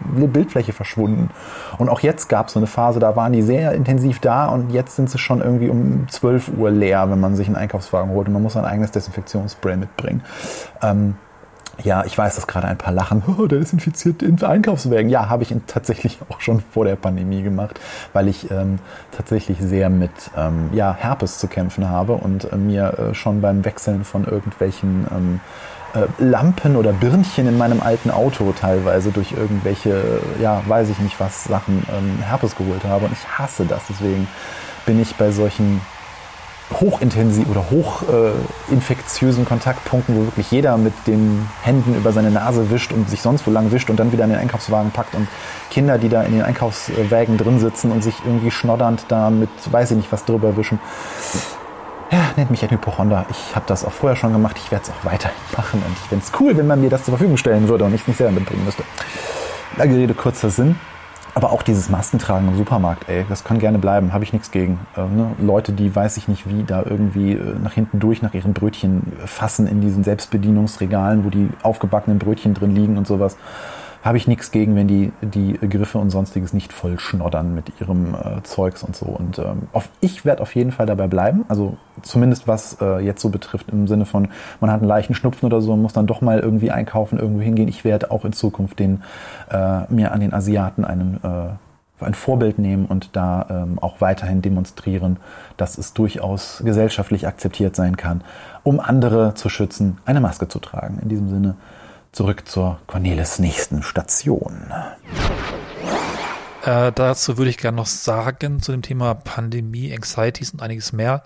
Bildfläche 0.00 0.72
verschwunden. 0.72 1.30
Und 1.78 1.88
auch 1.88 2.00
jetzt 2.00 2.28
gab 2.28 2.48
es 2.48 2.54
so 2.54 2.60
eine 2.60 2.66
Phase, 2.66 2.98
da 3.00 3.16
waren 3.16 3.32
die 3.32 3.42
sehr 3.42 3.72
intensiv 3.72 4.20
da 4.20 4.46
und 4.46 4.70
jetzt 4.70 4.96
sind 4.96 5.08
sie 5.10 5.18
schon 5.18 5.40
irgendwie 5.40 5.68
um 5.68 6.06
12 6.08 6.50
Uhr 6.56 6.70
leer, 6.70 7.10
wenn 7.10 7.20
man 7.20 7.34
sich 7.36 7.46
einen 7.46 7.56
Einkaufswagen 7.56 8.10
holt 8.10 8.26
und 8.28 8.34
man 8.34 8.42
muss 8.42 8.56
ein 8.56 8.64
eigenes 8.64 8.90
Desinfektionsspray 8.90 9.76
mitbringen. 9.76 10.22
Ähm, 10.82 11.16
ja, 11.82 12.04
ich 12.04 12.16
weiß, 12.16 12.34
dass 12.36 12.46
gerade 12.46 12.68
ein 12.68 12.78
paar 12.78 12.92
lachen, 12.92 13.22
oh, 13.38 13.46
der 13.46 13.58
ist 13.58 13.72
infiziert 13.72 14.22
in 14.22 14.42
Einkaufswagen. 14.42 15.08
Ja, 15.08 15.28
habe 15.28 15.42
ich 15.42 15.54
tatsächlich 15.66 16.18
auch 16.28 16.40
schon 16.40 16.60
vor 16.72 16.84
der 16.84 16.96
Pandemie 16.96 17.42
gemacht, 17.42 17.80
weil 18.12 18.28
ich 18.28 18.50
ähm, 18.50 18.78
tatsächlich 19.12 19.58
sehr 19.60 19.90
mit 19.90 20.10
ähm, 20.36 20.70
ja, 20.72 20.94
Herpes 20.94 21.38
zu 21.38 21.48
kämpfen 21.48 21.88
habe 21.88 22.14
und 22.14 22.52
äh, 22.52 22.56
mir 22.56 22.98
äh, 22.98 23.14
schon 23.14 23.40
beim 23.40 23.64
Wechseln 23.64 24.04
von 24.04 24.24
irgendwelchen 24.24 25.06
ähm, 25.10 25.40
äh, 25.94 26.06
Lampen 26.22 26.76
oder 26.76 26.92
Birnchen 26.92 27.46
in 27.46 27.58
meinem 27.58 27.80
alten 27.80 28.10
Auto 28.10 28.52
teilweise 28.52 29.10
durch 29.10 29.32
irgendwelche, 29.32 30.20
ja, 30.40 30.62
weiß 30.66 30.90
ich 30.90 30.98
nicht 30.98 31.18
was, 31.20 31.44
Sachen 31.44 31.86
ähm, 31.96 32.22
Herpes 32.22 32.56
geholt 32.56 32.84
habe. 32.84 33.06
Und 33.06 33.12
ich 33.12 33.38
hasse 33.38 33.64
das. 33.64 33.82
Deswegen 33.88 34.26
bin 34.84 35.00
ich 35.00 35.14
bei 35.16 35.30
solchen 35.30 35.80
hochintensiv 36.72 37.48
oder 37.48 37.64
hochinfektiösen 37.70 39.44
äh, 39.44 39.46
Kontaktpunkten, 39.46 40.16
wo 40.16 40.24
wirklich 40.24 40.50
jeder 40.50 40.76
mit 40.76 40.94
den 41.06 41.48
Händen 41.62 41.94
über 41.94 42.12
seine 42.12 42.30
Nase 42.30 42.70
wischt 42.70 42.92
und 42.92 43.08
sich 43.08 43.22
sonst 43.22 43.46
wo 43.46 43.50
lang 43.50 43.70
wischt 43.70 43.88
und 43.88 44.00
dann 44.00 44.12
wieder 44.12 44.24
in 44.24 44.30
den 44.30 44.38
Einkaufswagen 44.38 44.90
packt 44.90 45.14
und 45.14 45.28
Kinder, 45.70 45.98
die 45.98 46.08
da 46.08 46.22
in 46.22 46.32
den 46.32 46.42
Einkaufswägen 46.42 47.36
drin 47.38 47.60
sitzen 47.60 47.92
und 47.92 48.02
sich 48.02 48.14
irgendwie 48.24 48.50
schnoddernd 48.50 49.04
da 49.08 49.30
mit 49.30 49.50
weiß 49.70 49.92
ich 49.92 49.96
nicht 49.96 50.12
was 50.12 50.24
drüber 50.24 50.56
wischen. 50.56 50.80
Ja, 52.10 52.30
nennt 52.36 52.50
mich 52.50 52.62
ein 52.62 52.70
Hypochonder. 52.70 53.26
Ich 53.30 53.56
habe 53.56 53.66
das 53.66 53.84
auch 53.84 53.92
vorher 53.92 54.16
schon 54.16 54.32
gemacht. 54.32 54.56
Ich 54.62 54.70
werde 54.70 54.84
es 54.84 54.90
auch 54.90 55.04
weiterhin 55.04 55.36
machen. 55.56 55.82
Und 55.84 55.92
ich 55.92 56.08
fände 56.08 56.24
es 56.24 56.32
cool, 56.40 56.56
wenn 56.56 56.66
man 56.66 56.80
mir 56.80 56.88
das 56.88 57.04
zur 57.04 57.12
Verfügung 57.12 57.36
stellen 57.36 57.66
würde 57.68 57.84
und 57.84 57.94
ich 57.94 58.02
es 58.02 58.06
nicht 58.06 58.16
selber 58.16 58.32
mitbringen 58.32 58.64
müsste. 58.64 58.84
Lange 59.76 59.96
Rede, 59.96 60.14
kurzer 60.14 60.50
Sinn. 60.50 60.78
Aber 61.36 61.52
auch 61.52 61.60
dieses 61.60 61.90
Maskentragen 61.90 62.48
im 62.48 62.56
Supermarkt, 62.56 63.10
ey, 63.10 63.26
das 63.28 63.44
kann 63.44 63.58
gerne 63.58 63.76
bleiben, 63.76 64.14
habe 64.14 64.24
ich 64.24 64.32
nichts 64.32 64.50
gegen. 64.50 64.78
Äh, 64.96 65.02
ne? 65.02 65.32
Leute, 65.38 65.72
die 65.72 65.94
weiß 65.94 66.16
ich 66.16 66.28
nicht 66.28 66.48
wie, 66.48 66.64
da 66.64 66.82
irgendwie 66.82 67.32
äh, 67.32 67.58
nach 67.62 67.74
hinten 67.74 68.00
durch 68.00 68.22
nach 68.22 68.32
ihren 68.32 68.54
Brötchen 68.54 69.12
fassen 69.26 69.66
in 69.66 69.82
diesen 69.82 70.02
Selbstbedienungsregalen, 70.02 71.26
wo 71.26 71.28
die 71.28 71.50
aufgebackenen 71.62 72.18
Brötchen 72.18 72.54
drin 72.54 72.74
liegen 72.74 72.96
und 72.96 73.06
sowas 73.06 73.36
habe 74.06 74.16
ich 74.16 74.26
nichts 74.26 74.50
gegen, 74.50 74.76
wenn 74.76 74.88
die 74.88 75.12
die 75.20 75.54
Griffe 75.54 75.98
und 75.98 76.10
sonstiges 76.10 76.52
nicht 76.52 76.72
voll 76.72 76.98
schnoddern 76.98 77.54
mit 77.54 77.80
ihrem 77.80 78.14
äh, 78.14 78.42
Zeugs 78.44 78.82
und 78.82 78.96
so. 78.96 79.06
Und 79.06 79.38
ähm, 79.38 79.68
auf, 79.72 79.88
ich 80.00 80.24
werde 80.24 80.42
auf 80.42 80.54
jeden 80.54 80.72
Fall 80.72 80.86
dabei 80.86 81.06
bleiben. 81.08 81.44
Also 81.48 81.76
zumindest 82.02 82.48
was 82.48 82.80
äh, 82.80 83.00
jetzt 83.00 83.20
so 83.20 83.28
betrifft 83.28 83.68
im 83.70 83.86
Sinne 83.88 84.06
von, 84.06 84.28
man 84.60 84.70
hat 84.70 84.80
einen 84.80 84.88
leichten 84.88 85.14
Schnupfen 85.14 85.46
oder 85.46 85.60
so 85.60 85.72
und 85.72 85.82
muss 85.82 85.92
dann 85.92 86.06
doch 86.06 86.20
mal 86.20 86.38
irgendwie 86.38 86.70
einkaufen, 86.70 87.18
irgendwo 87.18 87.42
hingehen. 87.42 87.68
Ich 87.68 87.84
werde 87.84 88.10
auch 88.10 88.24
in 88.24 88.32
Zukunft 88.32 88.78
den 88.78 89.02
äh, 89.50 89.92
mir 89.92 90.12
an 90.12 90.20
den 90.20 90.32
Asiaten 90.32 90.84
einen 90.84 91.20
äh, 91.22 91.48
ein 92.04 92.14
Vorbild 92.14 92.58
nehmen 92.58 92.86
und 92.86 93.16
da 93.16 93.46
ähm, 93.48 93.78
auch 93.78 94.00
weiterhin 94.00 94.42
demonstrieren, 94.42 95.16
dass 95.56 95.78
es 95.78 95.94
durchaus 95.94 96.62
gesellschaftlich 96.64 97.26
akzeptiert 97.26 97.74
sein 97.74 97.96
kann, 97.96 98.22
um 98.62 98.80
andere 98.80 99.34
zu 99.34 99.48
schützen, 99.48 99.98
eine 100.04 100.20
Maske 100.20 100.48
zu 100.48 100.58
tragen. 100.58 100.98
In 101.02 101.08
diesem 101.08 101.28
Sinne 101.28 101.56
zurück 102.16 102.48
zur 102.48 102.80
Cornelis 102.86 103.38
nächsten 103.38 103.82
Station. 103.82 104.72
Äh, 106.64 106.90
dazu 106.92 107.36
würde 107.36 107.50
ich 107.50 107.58
gerne 107.58 107.76
noch 107.76 107.86
sagen, 107.86 108.62
zu 108.62 108.72
dem 108.72 108.80
Thema 108.80 109.12
Pandemie, 109.12 109.94
Anxieties 109.94 110.52
und 110.52 110.62
einiges 110.62 110.94
mehr. 110.94 111.22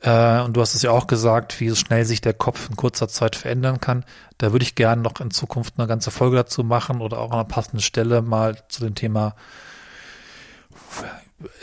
Äh, 0.00 0.40
und 0.40 0.56
du 0.56 0.60
hast 0.60 0.74
es 0.74 0.82
ja 0.82 0.90
auch 0.90 1.06
gesagt, 1.06 1.60
wie 1.60 1.72
schnell 1.76 2.04
sich 2.04 2.20
der 2.20 2.34
Kopf 2.34 2.68
in 2.68 2.74
kurzer 2.74 3.06
Zeit 3.06 3.36
verändern 3.36 3.80
kann. 3.80 4.04
Da 4.38 4.50
würde 4.50 4.64
ich 4.64 4.74
gerne 4.74 5.00
noch 5.00 5.20
in 5.20 5.30
Zukunft 5.30 5.74
eine 5.78 5.86
ganze 5.86 6.10
Folge 6.10 6.34
dazu 6.34 6.64
machen 6.64 7.00
oder 7.00 7.18
auch 7.18 7.30
an 7.30 7.34
einer 7.34 7.44
passenden 7.44 7.80
Stelle 7.80 8.22
mal 8.22 8.56
zu 8.68 8.82
dem 8.82 8.96
Thema, 8.96 9.36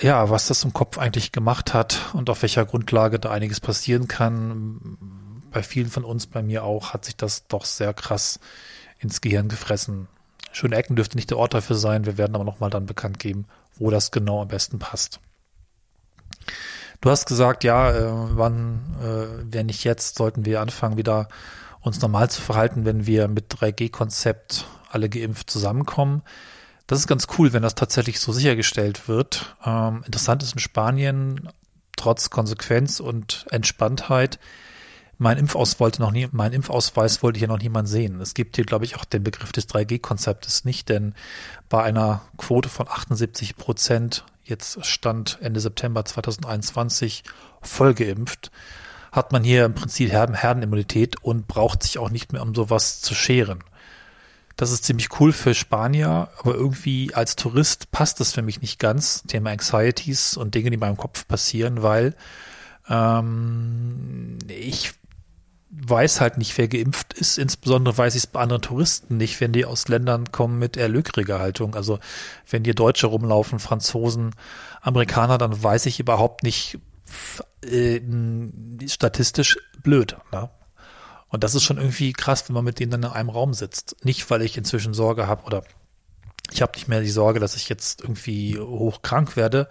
ja, 0.01 0.29
was 0.29 0.47
das 0.47 0.63
im 0.63 0.71
Kopf 0.71 0.97
eigentlich 0.97 1.33
gemacht 1.33 1.73
hat 1.73 1.99
und 2.13 2.29
auf 2.29 2.41
welcher 2.41 2.65
Grundlage 2.65 3.19
da 3.19 3.31
einiges 3.31 3.59
passieren 3.59 4.07
kann 4.07 5.18
bei 5.51 5.63
vielen 5.63 5.89
von 5.89 6.03
uns, 6.03 6.27
bei 6.27 6.41
mir 6.41 6.63
auch, 6.63 6.93
hat 6.93 7.05
sich 7.05 7.15
das 7.15 7.47
doch 7.47 7.65
sehr 7.65 7.93
krass 7.93 8.39
ins 8.99 9.21
Gehirn 9.21 9.47
gefressen. 9.47 10.07
Schöne 10.51 10.75
Ecken 10.75 10.95
dürfte 10.95 11.15
nicht 11.17 11.29
der 11.29 11.37
Ort 11.37 11.53
dafür 11.53 11.75
sein. 11.75 12.05
Wir 12.05 12.17
werden 12.17 12.35
aber 12.35 12.43
nochmal 12.43 12.69
dann 12.69 12.85
bekannt 12.85 13.19
geben, 13.19 13.45
wo 13.77 13.89
das 13.89 14.11
genau 14.11 14.41
am 14.41 14.47
besten 14.47 14.79
passt. 14.79 15.19
Du 17.01 17.09
hast 17.09 17.25
gesagt, 17.25 17.63
ja, 17.63 17.91
äh, 17.91 18.11
wann, 18.37 18.81
äh, 19.01 19.53
wenn 19.53 19.67
nicht 19.67 19.83
jetzt, 19.83 20.17
sollten 20.17 20.45
wir 20.45 20.59
anfangen, 20.59 20.97
wieder 20.97 21.29
uns 21.81 22.01
normal 22.01 22.29
zu 22.29 22.41
verhalten, 22.41 22.83
wenn 22.83 23.05
wir 23.05 23.27
mit 23.27 23.53
3G-Konzept 23.53 24.65
alle 24.89 25.07
geimpft 25.07 25.49
zusammenkommen. 25.49 26.23
Das 26.87 26.99
ist 26.99 27.07
ganz 27.07 27.27
cool, 27.37 27.53
wenn 27.53 27.61
das 27.61 27.75
tatsächlich 27.75 28.19
so 28.19 28.33
sichergestellt 28.33 29.07
wird. 29.07 29.55
Ähm, 29.63 30.01
interessant 30.05 30.43
ist 30.43 30.53
in 30.53 30.59
Spanien, 30.59 31.49
trotz 31.95 32.29
Konsequenz 32.31 32.99
und 32.99 33.45
Entspanntheit, 33.51 34.39
mein 35.20 35.38
Impfausweis 35.38 35.80
wollte 35.82 36.01
noch 36.01 36.11
nie, 36.11 36.30
mein 36.32 36.53
Impfausweis 36.53 37.22
wollte 37.22 37.39
hier 37.39 37.49
noch 37.49 37.59
niemand 37.59 37.89
sehen. 37.89 38.22
Es 38.22 38.34
gibt 38.34 38.55
hier, 38.55 38.63
glaube 38.63 38.86
ich, 38.86 38.95
auch 38.95 39.03
den 39.03 39.22
Begriff 39.22 39.51
des 39.51 39.67
3G-Konzeptes 39.67 40.63
nicht, 40.63 40.88
denn 40.88 41.13
bei 41.67 41.84
einer 41.84 42.22
Quote 42.38 42.70
von 42.70 42.88
78 42.88 43.57
Prozent, 43.57 44.24
jetzt 44.45 44.84
Stand 44.86 45.38
Ende 45.41 45.59
September 45.59 46.05
2021, 46.05 47.26
voll 47.61 47.93
geimpft, 47.93 48.49
hat 49.11 49.34
man 49.34 49.43
hier 49.43 49.65
im 49.65 49.74
Prinzip 49.74 50.09
Herdenimmunität 50.09 51.22
und 51.22 51.47
braucht 51.47 51.84
sich 51.84 51.97
auch 51.97 52.09
nicht 52.09 52.32
mehr 52.32 52.41
um 52.41 52.55
sowas 52.55 53.01
zu 53.01 53.13
scheren. 53.13 53.59
Das 54.55 54.72
ist 54.72 54.86
ziemlich 54.86 55.20
cool 55.20 55.34
für 55.34 55.53
Spanier, 55.53 56.30
aber 56.38 56.53
irgendwie 56.53 57.13
als 57.13 57.36
Tourist 57.36 57.91
passt 57.91 58.22
das 58.22 58.32
für 58.32 58.41
mich 58.41 58.61
nicht 58.61 58.80
ganz. 58.80 59.24
Thema 59.24 59.51
Anxieties 59.51 60.38
und 60.38 60.55
Dinge, 60.55 60.70
die 60.70 60.76
in 60.76 60.80
meinem 60.80 60.97
Kopf 60.97 61.28
passieren, 61.28 61.84
weil 61.84 62.15
ähm, 62.89 64.38
ich 64.47 64.98
weiß 65.72 66.20
halt 66.20 66.38
nicht, 66.38 66.57
wer 66.57 66.67
geimpft 66.67 67.13
ist. 67.13 67.38
Insbesondere 67.38 67.97
weiß 67.97 68.15
ich 68.15 68.24
es 68.24 68.28
bei 68.28 68.39
anderen 68.39 68.61
Touristen 68.61 69.17
nicht, 69.17 69.39
wenn 69.39 69.51
die 69.51 69.65
aus 69.65 69.88
Ländern 69.88 70.32
kommen 70.32 70.57
mit 70.57 70.78
eher 70.78 70.89
löckriger 70.89 71.39
Haltung. 71.39 71.76
Also 71.76 71.99
wenn 72.49 72.63
hier 72.63 72.74
Deutsche 72.74 73.07
rumlaufen, 73.07 73.59
Franzosen, 73.59 74.36
Amerikaner, 74.82 75.38
dann 75.38 75.61
weiß 75.61 75.86
ich 75.86 75.99
überhaupt 75.99 76.43
nicht 76.43 76.80
äh, 77.63 78.01
statistisch 78.88 79.57
blöd. 79.84 80.17
Ne? 80.32 80.49
Und 81.28 81.43
das 81.43 81.53
ist 81.53 81.63
schon 81.63 81.78
irgendwie 81.78 82.13
krass, 82.13 82.49
wenn 82.49 82.55
man 82.55 82.65
mit 82.65 82.80
denen 82.80 82.91
dann 82.91 83.03
in 83.03 83.09
einem 83.09 83.30
Raum 83.30 83.53
sitzt. 83.53 83.95
Nicht, 84.03 84.30
weil 84.32 84.41
ich 84.41 84.57
inzwischen 84.57 84.95
Sorge 84.95 85.28
habe 85.28 85.43
oder 85.43 85.63
ich 86.51 86.63
habe 86.63 86.72
nicht 86.74 86.88
mehr 86.88 87.01
die 87.01 87.09
Sorge, 87.09 87.39
dass 87.39 87.55
ich 87.55 87.70
jetzt 87.70 88.01
irgendwie 88.01 88.57
hochkrank 88.57 89.36
werde, 89.36 89.70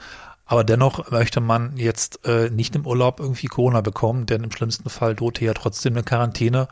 aber 0.49 0.65
dennoch 0.65 1.11
möchte 1.11 1.41
man 1.41 1.77
jetzt 1.77 2.25
äh, 2.25 2.49
nicht 2.49 2.75
im 2.75 2.87
Urlaub 2.87 3.21
irgendwie 3.21 3.49
Corona 3.49 3.83
bekommen, 3.83 4.25
denn 4.25 4.43
im 4.43 4.51
schlimmsten 4.51 4.89
Fall 4.89 5.15
droht 5.15 5.39
hier 5.39 5.49
ja 5.49 5.55
trotzdem 5.55 5.93
eine 5.93 6.03
Quarantäne 6.03 6.69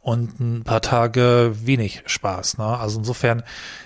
und 0.00 0.38
ein 0.38 0.62
paar 0.62 0.82
Tage 0.82 1.52
wenig 1.54 2.02
Spaß. 2.04 2.58
Ne? 2.58 2.66
Also 2.66 2.98
insofern 2.98 3.42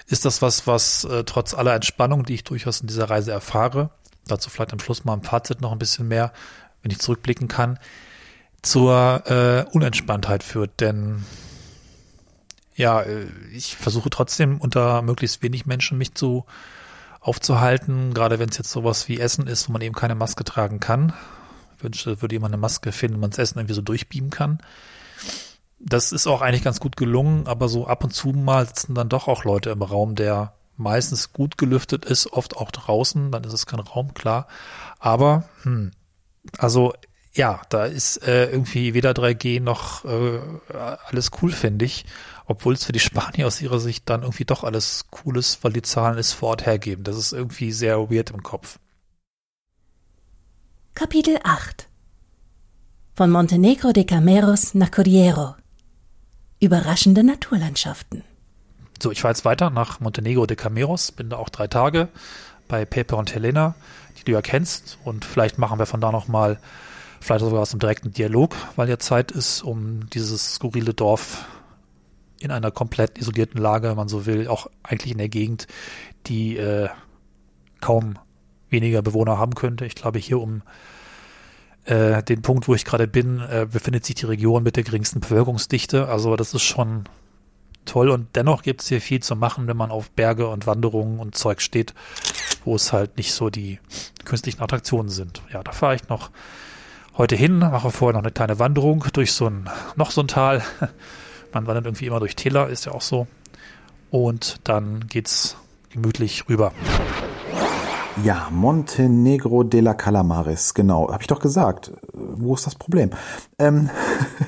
ist 0.09 0.25
das 0.25 0.43
was, 0.43 0.67
was 0.67 1.05
äh, 1.05 1.23
trotz 1.23 1.55
aller 1.55 1.73
Entspannung, 1.77 2.25
die 2.25 2.35
ich 2.35 2.43
durchaus 2.43 2.81
in 2.81 2.89
dieser 2.89 3.09
Reise 3.09 3.31
erfahre, 3.31 3.91
dazu 4.27 4.51
vielleicht 4.51 4.73
am 4.73 4.81
Schluss 4.81 5.05
mal 5.05 5.15
im 5.15 5.23
Fazit 5.23 5.61
noch 5.61 5.71
ein 5.71 5.79
bisschen 5.79 6.09
mehr, 6.09 6.33
wenn 6.83 6.91
ich 6.91 6.99
zurückblicken 6.99 7.47
kann, 7.47 7.79
zur 8.63 9.23
äh, 9.27 9.71
Unentspanntheit 9.71 10.43
führt. 10.43 10.81
Denn 10.81 11.25
ja, 12.75 13.03
äh, 13.03 13.29
ich 13.53 13.77
versuche 13.77 14.11
trotzdem 14.11 14.61
unter 14.61 15.01
möglichst 15.03 15.45
wenig 15.45 15.65
Menschen 15.65 15.97
mich 15.97 16.15
zu 16.15 16.45
aufzuhalten, 17.21 18.15
gerade 18.15 18.39
wenn 18.39 18.49
es 18.49 18.59
jetzt 18.59 18.71
sowas 18.71 19.09
wie 19.09 19.21
Essen 19.21 19.47
ist, 19.47 19.69
wo 19.69 19.73
man 19.73 19.83
eben 19.83 19.95
keine 19.95 20.15
Maske 20.15 20.45
tragen 20.45 20.81
kann. 20.81 21.13
Ich 21.77 21.85
wünschte, 21.85 22.23
würde 22.23 22.35
jemand 22.35 22.55
eine 22.55 22.61
Maske 22.61 22.93
finden, 22.93 23.21
man 23.21 23.31
das 23.31 23.39
Essen 23.39 23.59
irgendwie 23.59 23.75
so 23.75 23.83
durchbeamen 23.83 24.31
kann. 24.31 24.59
Das 25.79 26.13
ist 26.13 26.27
auch 26.27 26.43
eigentlich 26.43 26.65
ganz 26.65 26.81
gut 26.81 26.97
gelungen, 26.97 27.47
aber 27.47 27.69
so 27.69 27.87
ab 27.87 28.03
und 28.03 28.11
zu 28.11 28.31
mal 28.31 28.67
sitzen 28.67 28.95
dann 28.95 29.09
doch 29.09 29.29
auch 29.29 29.45
Leute 29.45 29.71
im 29.71 29.83
Raum, 29.83 30.15
der 30.15 30.55
meistens 30.77 31.33
gut 31.33 31.59
gelüftet 31.59 32.05
ist, 32.05 32.33
oft 32.33 32.57
auch 32.57 32.71
draußen, 32.71 33.31
dann 33.31 33.45
ist 33.45 33.53
es 33.53 33.67
kein 33.67 33.81
Raum, 33.81 34.15
klar. 34.15 34.47
Aber, 34.99 35.45
hm, 35.63 35.91
also 36.57 36.95
ja, 37.35 37.61
da 37.69 37.85
ist 37.85 38.19
äh, 38.27 38.51
irgendwie 38.51 38.95
weder 38.95 39.13
3G 39.13 39.61
noch 39.61 40.05
äh, 40.05 40.41
alles 40.73 41.31
cool, 41.41 41.53
finde 41.53 41.85
ich. 41.85 42.05
Obwohl 42.47 42.75
es 42.75 42.85
für 42.85 42.93
die 42.93 42.99
Spanier 42.99 43.47
aus 43.47 43.61
ihrer 43.61 43.79
Sicht 43.79 44.09
dann 44.09 44.23
irgendwie 44.23 44.47
doch 44.47 44.65
alles 44.65 45.05
cool 45.25 45.37
ist, 45.37 45.63
weil 45.63 45.73
die 45.73 45.83
Zahlen 45.83 46.19
es 46.19 46.33
vor 46.33 46.51
Ort 46.51 46.65
hergeben. 46.65 47.05
Das 47.05 47.17
ist 47.17 47.33
irgendwie 47.33 47.73
sehr 47.73 48.11
weird 48.11 48.31
im 48.31 48.43
Kopf. 48.43 48.79
Kapitel 50.95 51.39
8 51.45 51.89
Von 53.15 53.31
Montenegro 53.31 53.93
de 53.93 54.05
Cameros 54.05 54.75
nach 54.75 54.91
Corriero 54.91 55.55
Überraschende 56.61 57.23
Naturlandschaften. 57.23 58.25
So, 59.01 59.13
ich 59.13 59.21
fahre 59.21 59.33
jetzt 59.33 59.45
weiter 59.45 59.71
nach 59.71 60.01
Montenegro 60.01 60.47
de 60.47 60.57
Cameros, 60.57 61.13
bin 61.13 61.31
da 61.31 61.37
auch 61.37 61.51
drei 61.51 61.69
Tage 61.69 62.09
bei 62.67 62.85
Pepe 62.85 63.15
und 63.15 63.33
Helena, 63.33 63.77
die 64.19 64.25
du 64.25 64.33
ja 64.33 64.43
kennst. 64.43 64.99
Und 65.05 65.25
vielleicht 65.25 65.59
machen 65.59 65.79
wir 65.79 65.87
von 65.87 66.01
da 66.01 66.11
nochmal, 66.11 66.59
vielleicht 67.21 67.45
sogar 67.45 67.61
aus 67.61 67.71
dem 67.71 67.81
direkten 67.81 68.13
Dialog, 68.13 68.55
weil 68.77 68.89
ja 68.89 68.99
Zeit 68.99 69.31
ist, 69.31 69.63
um 69.63 70.09
dieses 70.11 70.55
skurrile 70.55 70.95
Dorf 70.95 71.47
in 72.41 72.51
einer 72.51 72.71
komplett 72.71 73.19
isolierten 73.19 73.61
Lage, 73.61 73.89
wenn 73.89 73.97
man 73.97 74.09
so 74.09 74.27
will, 74.27 74.49
auch 74.49 74.69
eigentlich 74.83 75.13
in 75.13 75.19
der 75.19 75.29
Gegend, 75.29 75.67
die 76.27 76.57
äh, 76.57 76.89
kaum 77.81 78.19
weniger 78.71 79.03
Bewohner 79.03 79.39
haben 79.39 79.55
könnte. 79.55 79.87
Ich 79.87 79.95
glaube, 79.95 80.19
hier 80.19 80.41
um 80.41 80.63
äh, 81.85 82.23
den 82.23 82.43
Punkt, 82.43 82.69
wo 82.69 82.75
ich 82.75 82.85
gerade 82.85 83.09
bin, 83.09 83.41
äh, 83.41 83.67
befindet 83.71 84.05
sich 84.05 84.17
die 84.17 84.27
Region 84.27 84.63
mit 84.63 84.77
der 84.77 84.85
geringsten 84.85 85.21
Bevölkerungsdichte. 85.21 86.09
Also 86.09 86.37
das 86.37 86.55
ist 86.55 86.63
schon 86.63 87.05
toll 87.87 88.11
und 88.11 88.37
dennoch 88.37 88.63
gibt 88.63 88.83
es 88.83 88.89
hier 88.89 89.01
viel 89.01 89.21
zu 89.21 89.35
machen, 89.35 89.67
wenn 89.67 89.77
man 89.77 89.91
auf 89.91 90.11
Berge 90.11 90.49
und 90.49 90.67
Wanderungen 90.67 91.19
und 91.19 91.35
Zeug 91.35 91.63
steht, 91.63 91.95
wo 92.65 92.77
es 92.77 92.93
halt 92.93 93.17
nicht 93.17 93.33
so 93.33 93.49
die 93.49 93.81
künstlichen 94.25 94.61
Attraktionen 94.61 95.09
sind. 95.09 95.43
Ja, 95.53 95.63
da 95.63 95.73
fahre 95.73 95.95
ich 95.95 96.09
noch 96.09 96.31
heute 97.19 97.37
hin, 97.37 97.59
mache 97.59 97.91
vorher 97.91 98.15
noch 98.15 98.23
eine 98.23 98.33
kleine 98.33 98.59
Wanderung 98.59 99.05
durch 99.13 99.33
so 99.33 99.47
ein, 99.47 99.69
noch 99.97 100.11
so 100.11 100.23
ein 100.23 100.29
Tal 100.29 100.63
man 101.53 101.67
wandert 101.67 101.87
irgendwie 101.87 102.07
immer 102.07 102.21
durch 102.21 102.37
Täler, 102.37 102.69
ist 102.69 102.87
ja 102.87 102.93
auch 102.93 103.03
so. 103.03 103.27
Und 104.11 104.57
dann 104.65 105.07
geht's 105.09 105.57
gemütlich 105.91 106.49
rüber. 106.49 106.73
Ja, 108.25 108.49
Montenegro 108.51 109.63
de 109.63 109.81
la 109.81 109.95
Calamares, 109.95 110.75
genau. 110.75 111.13
Habe 111.13 111.23
ich 111.23 111.29
doch 111.29 111.41
gesagt. 111.41 111.93
Wo 112.13 112.55
ist 112.55 112.67
das 112.67 112.75
Problem? 112.75 113.11
Ähm, 113.59 113.91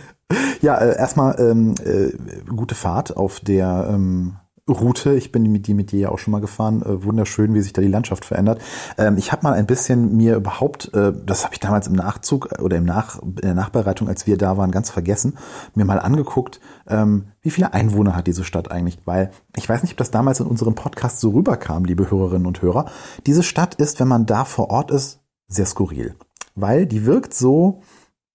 ja, 0.61 0.77
äh, 0.79 0.97
erstmal 0.97 1.39
ähm, 1.39 1.75
äh, 1.85 2.11
gute 2.49 2.75
Fahrt 2.75 3.17
auf 3.17 3.41
der 3.41 3.89
ähm, 3.91 4.37
Route. 4.73 5.15
Ich 5.15 5.33
bin 5.33 5.51
mit 5.51 5.67
die 5.67 5.75
mit 5.75 5.93
dir 5.93 6.01
ja 6.01 6.09
auch 6.11 6.19
schon 6.19 6.33
mal 6.33 6.41
gefahren. 6.41 6.83
Äh, 6.83 7.05
wunderschön, 7.05 7.55
wie 7.55 7.61
sich 7.61 7.73
da 7.73 7.83
die 7.83 7.89
Landschaft 7.89 8.25
verändert. 8.25 8.61
Ähm, 8.99 9.17
ich 9.19 9.33
habe 9.33 9.43
mal 9.43 9.55
ein 9.55 9.67
bisschen 9.67 10.17
mir 10.17 10.37
überhaupt, 10.37 10.93
äh, 10.95 11.13
das 11.25 11.45
habe 11.45 11.55
ich 11.55 11.61
damals 11.61 11.87
im 11.87 11.95
Nachzug 11.95 12.61
oder 12.61 12.77
im 12.77 12.85
Nach, 12.85 13.21
in 13.23 13.35
der 13.37 13.55
Nachbereitung, 13.55 14.09
als 14.09 14.27
wir 14.27 14.37
da 14.37 14.57
waren, 14.57 14.71
ganz 14.71 14.91
vergessen, 14.91 15.39
mir 15.75 15.85
mal 15.85 15.99
angeguckt, 15.99 16.61
ähm, 16.89 17.27
wie 17.43 17.51
viele 17.51 17.73
Einwohner 17.73 18.15
hat 18.17 18.27
diese 18.27 18.45
Stadt 18.45 18.71
eigentlich? 18.71 18.99
Weil 19.05 19.31
ich 19.57 19.69
weiß 19.69 19.83
nicht, 19.83 19.93
ob 19.93 19.99
das 19.99 20.11
damals 20.11 20.41
in 20.41 20.47
unserem 20.47 20.75
Podcast 20.75 21.21
so 21.21 21.31
rüberkam, 21.31 21.85
liebe 21.85 22.11
Hörerinnen 22.11 22.47
und 22.47 22.63
Hörer. 22.63 22.87
Diese 23.27 23.43
Stadt 23.43 23.75
ist, 23.77 24.01
wenn 24.01 24.09
man 24.09 24.27
da 24.27 24.45
vor 24.45 24.71
Ort 24.71 24.91
ist, 24.91 25.21
sehr 25.49 25.67
skurril. 25.67 26.15
Weil 26.55 26.87
die 26.87 27.07
wirkt 27.07 27.35
so, 27.35 27.81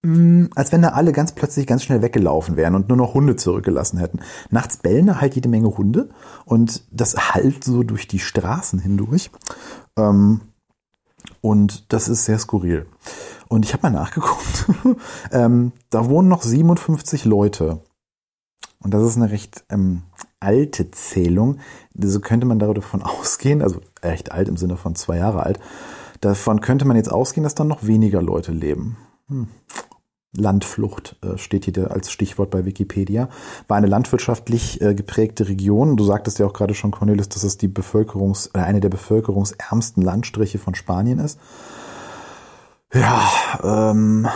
Mm, 0.06 0.50
als 0.54 0.70
wenn 0.70 0.82
da 0.82 0.90
alle 0.90 1.12
ganz 1.12 1.32
plötzlich 1.32 1.66
ganz 1.66 1.82
schnell 1.82 2.00
weggelaufen 2.00 2.56
wären 2.56 2.76
und 2.76 2.88
nur 2.88 2.96
noch 2.96 3.14
Hunde 3.14 3.34
zurückgelassen 3.34 3.98
hätten. 3.98 4.20
Nachts 4.50 4.76
bellen 4.76 5.06
da 5.06 5.20
halt 5.20 5.34
jede 5.34 5.48
Menge 5.48 5.76
Hunde 5.76 6.10
und 6.44 6.84
das 6.92 7.34
halt 7.34 7.64
so 7.64 7.82
durch 7.82 8.06
die 8.06 8.20
Straßen 8.20 8.78
hindurch. 8.78 9.32
Ähm, 9.98 10.42
und 11.40 11.92
das 11.92 12.08
ist 12.08 12.24
sehr 12.24 12.38
skurril. 12.38 12.86
Und 13.48 13.64
ich 13.64 13.72
habe 13.72 13.82
mal 13.82 13.98
nachgeguckt. 13.98 14.66
ähm, 15.32 15.72
da 15.90 16.08
wohnen 16.08 16.28
noch 16.28 16.42
57 16.42 17.24
Leute. 17.24 17.80
Und 18.80 18.94
das 18.94 19.02
ist 19.02 19.16
eine 19.16 19.32
recht 19.32 19.64
ähm, 19.70 20.02
alte 20.38 20.88
Zählung. 20.92 21.58
So 21.98 22.20
könnte 22.20 22.46
man 22.46 22.60
davon 22.60 23.02
ausgehen, 23.02 23.60
also 23.60 23.80
recht 24.04 24.30
alt 24.30 24.48
im 24.48 24.56
Sinne 24.56 24.76
von 24.76 24.94
zwei 24.94 25.16
Jahre 25.16 25.42
alt. 25.42 25.58
Davon 26.20 26.60
könnte 26.60 26.84
man 26.84 26.96
jetzt 26.96 27.10
ausgehen, 27.10 27.42
dass 27.42 27.56
dann 27.56 27.66
noch 27.66 27.84
weniger 27.84 28.22
Leute 28.22 28.52
leben. 28.52 28.96
Hm. 29.28 29.48
Landflucht 30.34 31.16
äh, 31.22 31.38
steht 31.38 31.64
hier 31.64 31.90
als 31.90 32.10
Stichwort 32.10 32.50
bei 32.50 32.64
Wikipedia, 32.64 33.28
war 33.68 33.76
eine 33.76 33.86
landwirtschaftlich 33.86 34.80
äh, 34.80 34.94
geprägte 34.94 35.48
Region. 35.48 35.96
Du 35.96 36.04
sagtest 36.04 36.38
ja 36.38 36.46
auch 36.46 36.52
gerade 36.52 36.74
schon, 36.74 36.90
Cornelis, 36.90 37.28
dass 37.28 37.42
es 37.42 37.58
die 37.58 37.68
Bevölkerungs, 37.68 38.50
äh, 38.54 38.58
eine 38.58 38.80
der 38.80 38.90
bevölkerungsärmsten 38.90 40.02
Landstriche 40.02 40.58
von 40.58 40.74
Spanien 40.74 41.18
ist. 41.18 41.38
Ja, 42.92 43.30
ähm, 43.62 44.28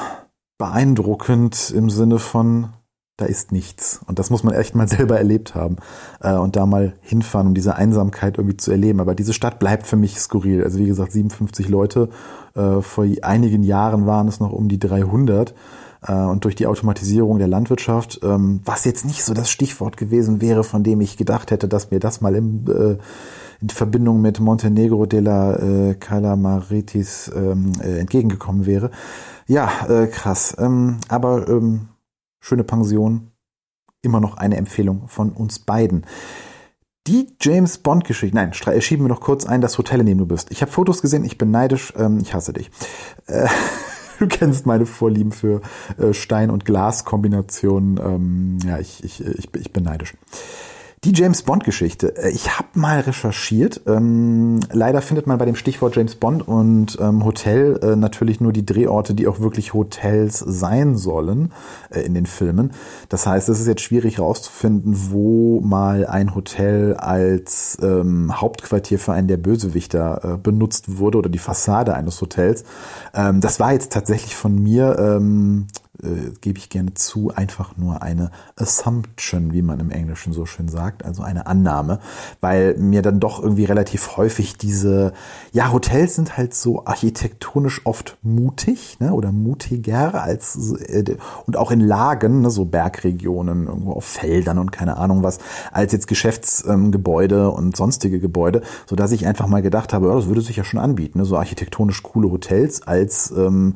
beeindruckend 0.58 1.70
im 1.70 1.88
Sinne 1.88 2.18
von, 2.18 2.70
da 3.16 3.26
ist 3.26 3.52
nichts. 3.52 4.00
Und 4.06 4.18
das 4.18 4.30
muss 4.30 4.42
man 4.42 4.54
echt 4.54 4.74
mal 4.74 4.88
selber 4.88 5.18
erlebt 5.18 5.54
haben 5.54 5.76
äh, 6.20 6.34
und 6.34 6.56
da 6.56 6.66
mal 6.66 6.94
hinfahren, 7.00 7.48
um 7.48 7.54
diese 7.54 7.76
Einsamkeit 7.76 8.38
irgendwie 8.38 8.56
zu 8.56 8.70
erleben. 8.70 9.00
Aber 9.00 9.14
diese 9.14 9.32
Stadt 9.32 9.58
bleibt 9.58 9.86
für 9.86 9.96
mich 9.96 10.18
skurril. 10.18 10.64
Also 10.64 10.78
wie 10.78 10.86
gesagt, 10.86 11.12
57 11.12 11.68
Leute. 11.68 12.08
Äh, 12.54 12.80
vor 12.80 13.06
einigen 13.22 13.62
Jahren 13.62 14.06
waren 14.06 14.28
es 14.28 14.40
noch 14.40 14.52
um 14.52 14.68
die 14.68 14.78
300 14.78 15.54
äh, 16.06 16.12
und 16.12 16.44
durch 16.44 16.54
die 16.54 16.66
Automatisierung 16.66 17.38
der 17.38 17.48
Landwirtschaft, 17.48 18.20
ähm, 18.22 18.60
was 18.64 18.84
jetzt 18.84 19.04
nicht 19.04 19.24
so 19.24 19.34
das 19.34 19.50
Stichwort 19.50 19.96
gewesen 19.96 20.40
wäre, 20.40 20.64
von 20.64 20.82
dem 20.82 21.00
ich 21.00 21.16
gedacht 21.16 21.50
hätte, 21.50 21.68
dass 21.68 21.90
mir 21.90 22.00
das 22.00 22.20
mal 22.20 22.34
im, 22.34 22.64
äh, 22.66 22.96
in 23.60 23.68
Verbindung 23.68 24.20
mit 24.20 24.40
Montenegro 24.40 25.06
de 25.06 25.20
la 25.20 25.94
Calamaritis 26.00 27.30
ähm, 27.34 27.72
äh, 27.82 27.98
entgegengekommen 27.98 28.64
wäre. 28.64 28.90
Ja, 29.46 29.68
krass. 30.06 30.56
Ähm, 30.58 30.98
aber 31.08 31.44
schöne 32.38 32.62
Pension, 32.62 33.32
immer 34.00 34.20
noch 34.20 34.36
eine 34.36 34.56
Empfehlung 34.56 35.08
von 35.08 35.32
uns 35.32 35.58
beiden. 35.58 36.06
Die 37.06 37.28
James 37.40 37.78
Bond 37.78 38.04
Geschichte, 38.04 38.36
nein, 38.36 38.52
schieben 38.52 39.06
wir 39.06 39.08
noch 39.08 39.20
kurz 39.20 39.46
ein, 39.46 39.62
das 39.62 39.78
Hotel, 39.78 40.00
in 40.00 40.06
dem 40.06 40.18
du 40.18 40.26
bist. 40.26 40.50
Ich 40.50 40.60
habe 40.60 40.70
Fotos 40.70 41.00
gesehen, 41.00 41.24
ich 41.24 41.38
bin 41.38 41.50
neidisch, 41.50 41.94
ähm, 41.96 42.18
ich 42.20 42.34
hasse 42.34 42.52
dich. 42.52 42.70
Äh, 43.26 43.48
du 44.18 44.26
kennst 44.26 44.66
meine 44.66 44.84
Vorlieben 44.84 45.32
für 45.32 45.62
äh, 45.96 46.12
Stein- 46.12 46.50
und 46.50 46.66
Glas-Kombinationen. 46.66 47.98
Ähm, 47.98 48.58
ja, 48.66 48.78
ich, 48.78 49.02
ich, 49.02 49.24
ich, 49.24 49.48
ich 49.54 49.72
bin 49.72 49.84
neidisch. 49.84 50.14
Die 51.02 51.14
James 51.14 51.42
Bond-Geschichte. 51.44 52.14
Äh, 52.18 52.28
ich 52.28 52.58
habe 52.58 52.68
mal 52.74 53.00
recherchiert. 53.00 53.80
Ähm, 53.86 54.60
leider 54.70 55.00
findet 55.00 55.26
man 55.26 55.38
bei 55.38 55.46
dem 55.46 55.56
Stichwort 55.56 55.96
James 55.96 56.14
Bond 56.14 56.46
und 56.46 56.98
ähm, 57.00 57.24
Hotel 57.24 57.80
äh, 57.82 57.96
natürlich 57.96 58.42
nur 58.42 58.52
die 58.52 58.66
Drehorte, 58.66 59.14
die 59.14 59.26
auch 59.26 59.40
wirklich 59.40 59.72
Hotels 59.72 60.38
sein 60.40 60.98
sollen 60.98 61.52
äh, 61.88 62.00
in 62.00 62.12
den 62.12 62.26
Filmen. 62.26 62.72
Das 63.08 63.26
heißt, 63.26 63.48
es 63.48 63.60
ist 63.60 63.66
jetzt 63.66 63.80
schwierig 63.80 64.18
herauszufinden, 64.18 64.94
wo 65.10 65.62
mal 65.62 66.06
ein 66.06 66.34
Hotel 66.34 66.94
als 66.96 67.78
ähm, 67.80 68.38
Hauptquartier 68.38 68.98
für 68.98 69.14
einen 69.14 69.28
der 69.28 69.38
Bösewichter 69.38 70.34
äh, 70.34 70.36
benutzt 70.36 70.98
wurde 70.98 71.16
oder 71.16 71.30
die 71.30 71.38
Fassade 71.38 71.94
eines 71.94 72.20
Hotels. 72.20 72.64
Ähm, 73.14 73.40
das 73.40 73.58
war 73.58 73.72
jetzt 73.72 73.90
tatsächlich 73.90 74.36
von 74.36 74.54
mir 74.62 74.98
ähm, 74.98 75.66
äh, 76.02 76.32
gebe 76.40 76.58
ich 76.58 76.68
gerne 76.68 76.94
zu, 76.94 77.32
einfach 77.34 77.76
nur 77.76 78.02
eine 78.02 78.30
Assumption, 78.56 79.52
wie 79.52 79.62
man 79.62 79.80
im 79.80 79.90
Englischen 79.90 80.32
so 80.32 80.46
schön 80.46 80.68
sagt, 80.68 81.04
also 81.04 81.22
eine 81.22 81.46
Annahme, 81.46 82.00
weil 82.40 82.76
mir 82.76 83.02
dann 83.02 83.20
doch 83.20 83.42
irgendwie 83.42 83.64
relativ 83.64 84.16
häufig 84.16 84.56
diese, 84.56 85.12
ja, 85.52 85.72
Hotels 85.72 86.14
sind 86.14 86.36
halt 86.36 86.54
so 86.54 86.84
architektonisch 86.86 87.82
oft 87.84 88.18
mutig, 88.22 88.98
ne, 89.00 89.12
oder 89.12 89.32
mutiger 89.32 90.22
als, 90.22 90.72
äh, 90.82 91.16
und 91.46 91.56
auch 91.56 91.70
in 91.70 91.80
Lagen, 91.80 92.42
ne, 92.42 92.50
so 92.50 92.64
Bergregionen, 92.64 93.66
irgendwo 93.66 93.92
auf 93.92 94.04
Feldern 94.04 94.58
und 94.58 94.72
keine 94.72 94.96
Ahnung 94.96 95.22
was, 95.22 95.38
als 95.72 95.92
jetzt 95.92 96.06
Geschäftsgebäude 96.06 97.42
ähm, 97.42 97.50
und 97.50 97.76
sonstige 97.76 98.20
Gebäude, 98.20 98.62
so 98.86 98.96
dass 98.96 99.12
ich 99.12 99.26
einfach 99.26 99.46
mal 99.46 99.62
gedacht 99.62 99.92
habe, 99.92 100.08
ja, 100.08 100.14
das 100.14 100.28
würde 100.28 100.40
sich 100.40 100.56
ja 100.56 100.64
schon 100.64 100.80
anbieten, 100.80 101.18
ne, 101.18 101.24
so 101.24 101.36
architektonisch 101.36 102.02
coole 102.02 102.30
Hotels 102.30 102.82
als, 102.82 103.30
ähm, 103.30 103.74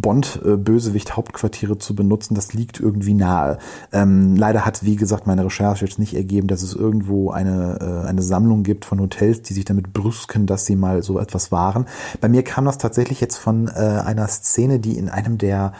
Bond-Bösewicht-Hauptquartiere 0.00 1.78
zu 1.78 1.94
benutzen, 1.94 2.34
das 2.34 2.52
liegt 2.52 2.80
irgendwie 2.80 3.14
nahe. 3.14 3.58
Ähm, 3.92 4.36
leider 4.36 4.64
hat, 4.64 4.84
wie 4.84 4.96
gesagt, 4.96 5.26
meine 5.26 5.44
Recherche 5.44 5.84
jetzt 5.84 5.98
nicht 5.98 6.14
ergeben, 6.14 6.48
dass 6.48 6.62
es 6.62 6.74
irgendwo 6.74 7.30
eine, 7.30 8.04
äh, 8.04 8.08
eine 8.08 8.22
Sammlung 8.22 8.62
gibt 8.62 8.84
von 8.84 9.00
Hotels, 9.00 9.42
die 9.42 9.54
sich 9.54 9.64
damit 9.64 9.92
brüsken, 9.92 10.46
dass 10.46 10.66
sie 10.66 10.76
mal 10.76 11.02
so 11.02 11.18
etwas 11.18 11.52
waren. 11.52 11.86
Bei 12.20 12.28
mir 12.28 12.42
kam 12.42 12.64
das 12.64 12.78
tatsächlich 12.78 13.20
jetzt 13.20 13.36
von 13.36 13.68
äh, 13.68 14.02
einer 14.04 14.28
Szene, 14.28 14.80
die 14.80 14.96
in 14.96 15.08
einem 15.08 15.38
der 15.38 15.72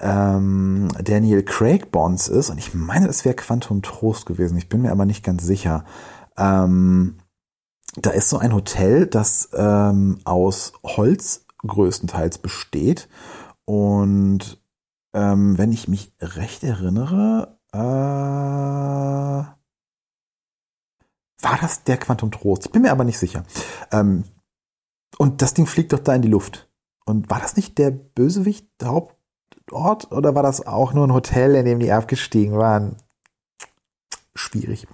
ähm, 0.00 0.88
Daniel 1.02 1.42
Craig 1.42 1.90
Bonds 1.90 2.28
ist. 2.28 2.50
Und 2.50 2.58
ich 2.58 2.74
meine, 2.74 3.08
es 3.08 3.24
wäre 3.24 3.34
Quantum 3.34 3.82
Trost 3.82 4.26
gewesen. 4.26 4.58
Ich 4.58 4.68
bin 4.68 4.82
mir 4.82 4.90
aber 4.90 5.04
nicht 5.04 5.24
ganz 5.24 5.44
sicher. 5.44 5.84
Ähm, 6.36 7.18
da 7.96 8.10
ist 8.10 8.28
so 8.28 8.38
ein 8.38 8.54
Hotel, 8.54 9.06
das 9.06 9.50
ähm, 9.54 10.18
aus 10.24 10.72
Holz 10.82 11.44
größtenteils 11.66 12.38
besteht 12.38 13.08
und 13.64 14.62
ähm, 15.14 15.58
wenn 15.58 15.72
ich 15.72 15.88
mich 15.88 16.12
recht 16.20 16.64
erinnere, 16.64 17.58
äh, 17.72 17.78
war 21.42 21.58
das 21.60 21.84
der 21.84 21.96
Quantum 21.98 22.30
Trost. 22.30 22.66
Ich 22.66 22.72
bin 22.72 22.82
mir 22.82 22.92
aber 22.92 23.04
nicht 23.04 23.18
sicher. 23.18 23.44
Ähm, 23.90 24.24
und 25.18 25.42
das 25.42 25.54
Ding 25.54 25.66
fliegt 25.66 25.92
doch 25.92 25.98
da 25.98 26.14
in 26.14 26.22
die 26.22 26.28
Luft. 26.28 26.68
Und 27.04 27.30
war 27.30 27.40
das 27.40 27.56
nicht 27.56 27.78
der 27.78 27.90
Bösewicht 27.90 28.68
Hauptort 28.82 30.12
oder 30.12 30.34
war 30.34 30.42
das 30.42 30.66
auch 30.66 30.92
nur 30.92 31.06
ein 31.06 31.12
Hotel, 31.12 31.54
in 31.56 31.64
dem 31.64 31.80
die 31.80 31.92
abgestiegen 31.92 32.56
waren? 32.56 32.96
Schwierig. 34.34 34.86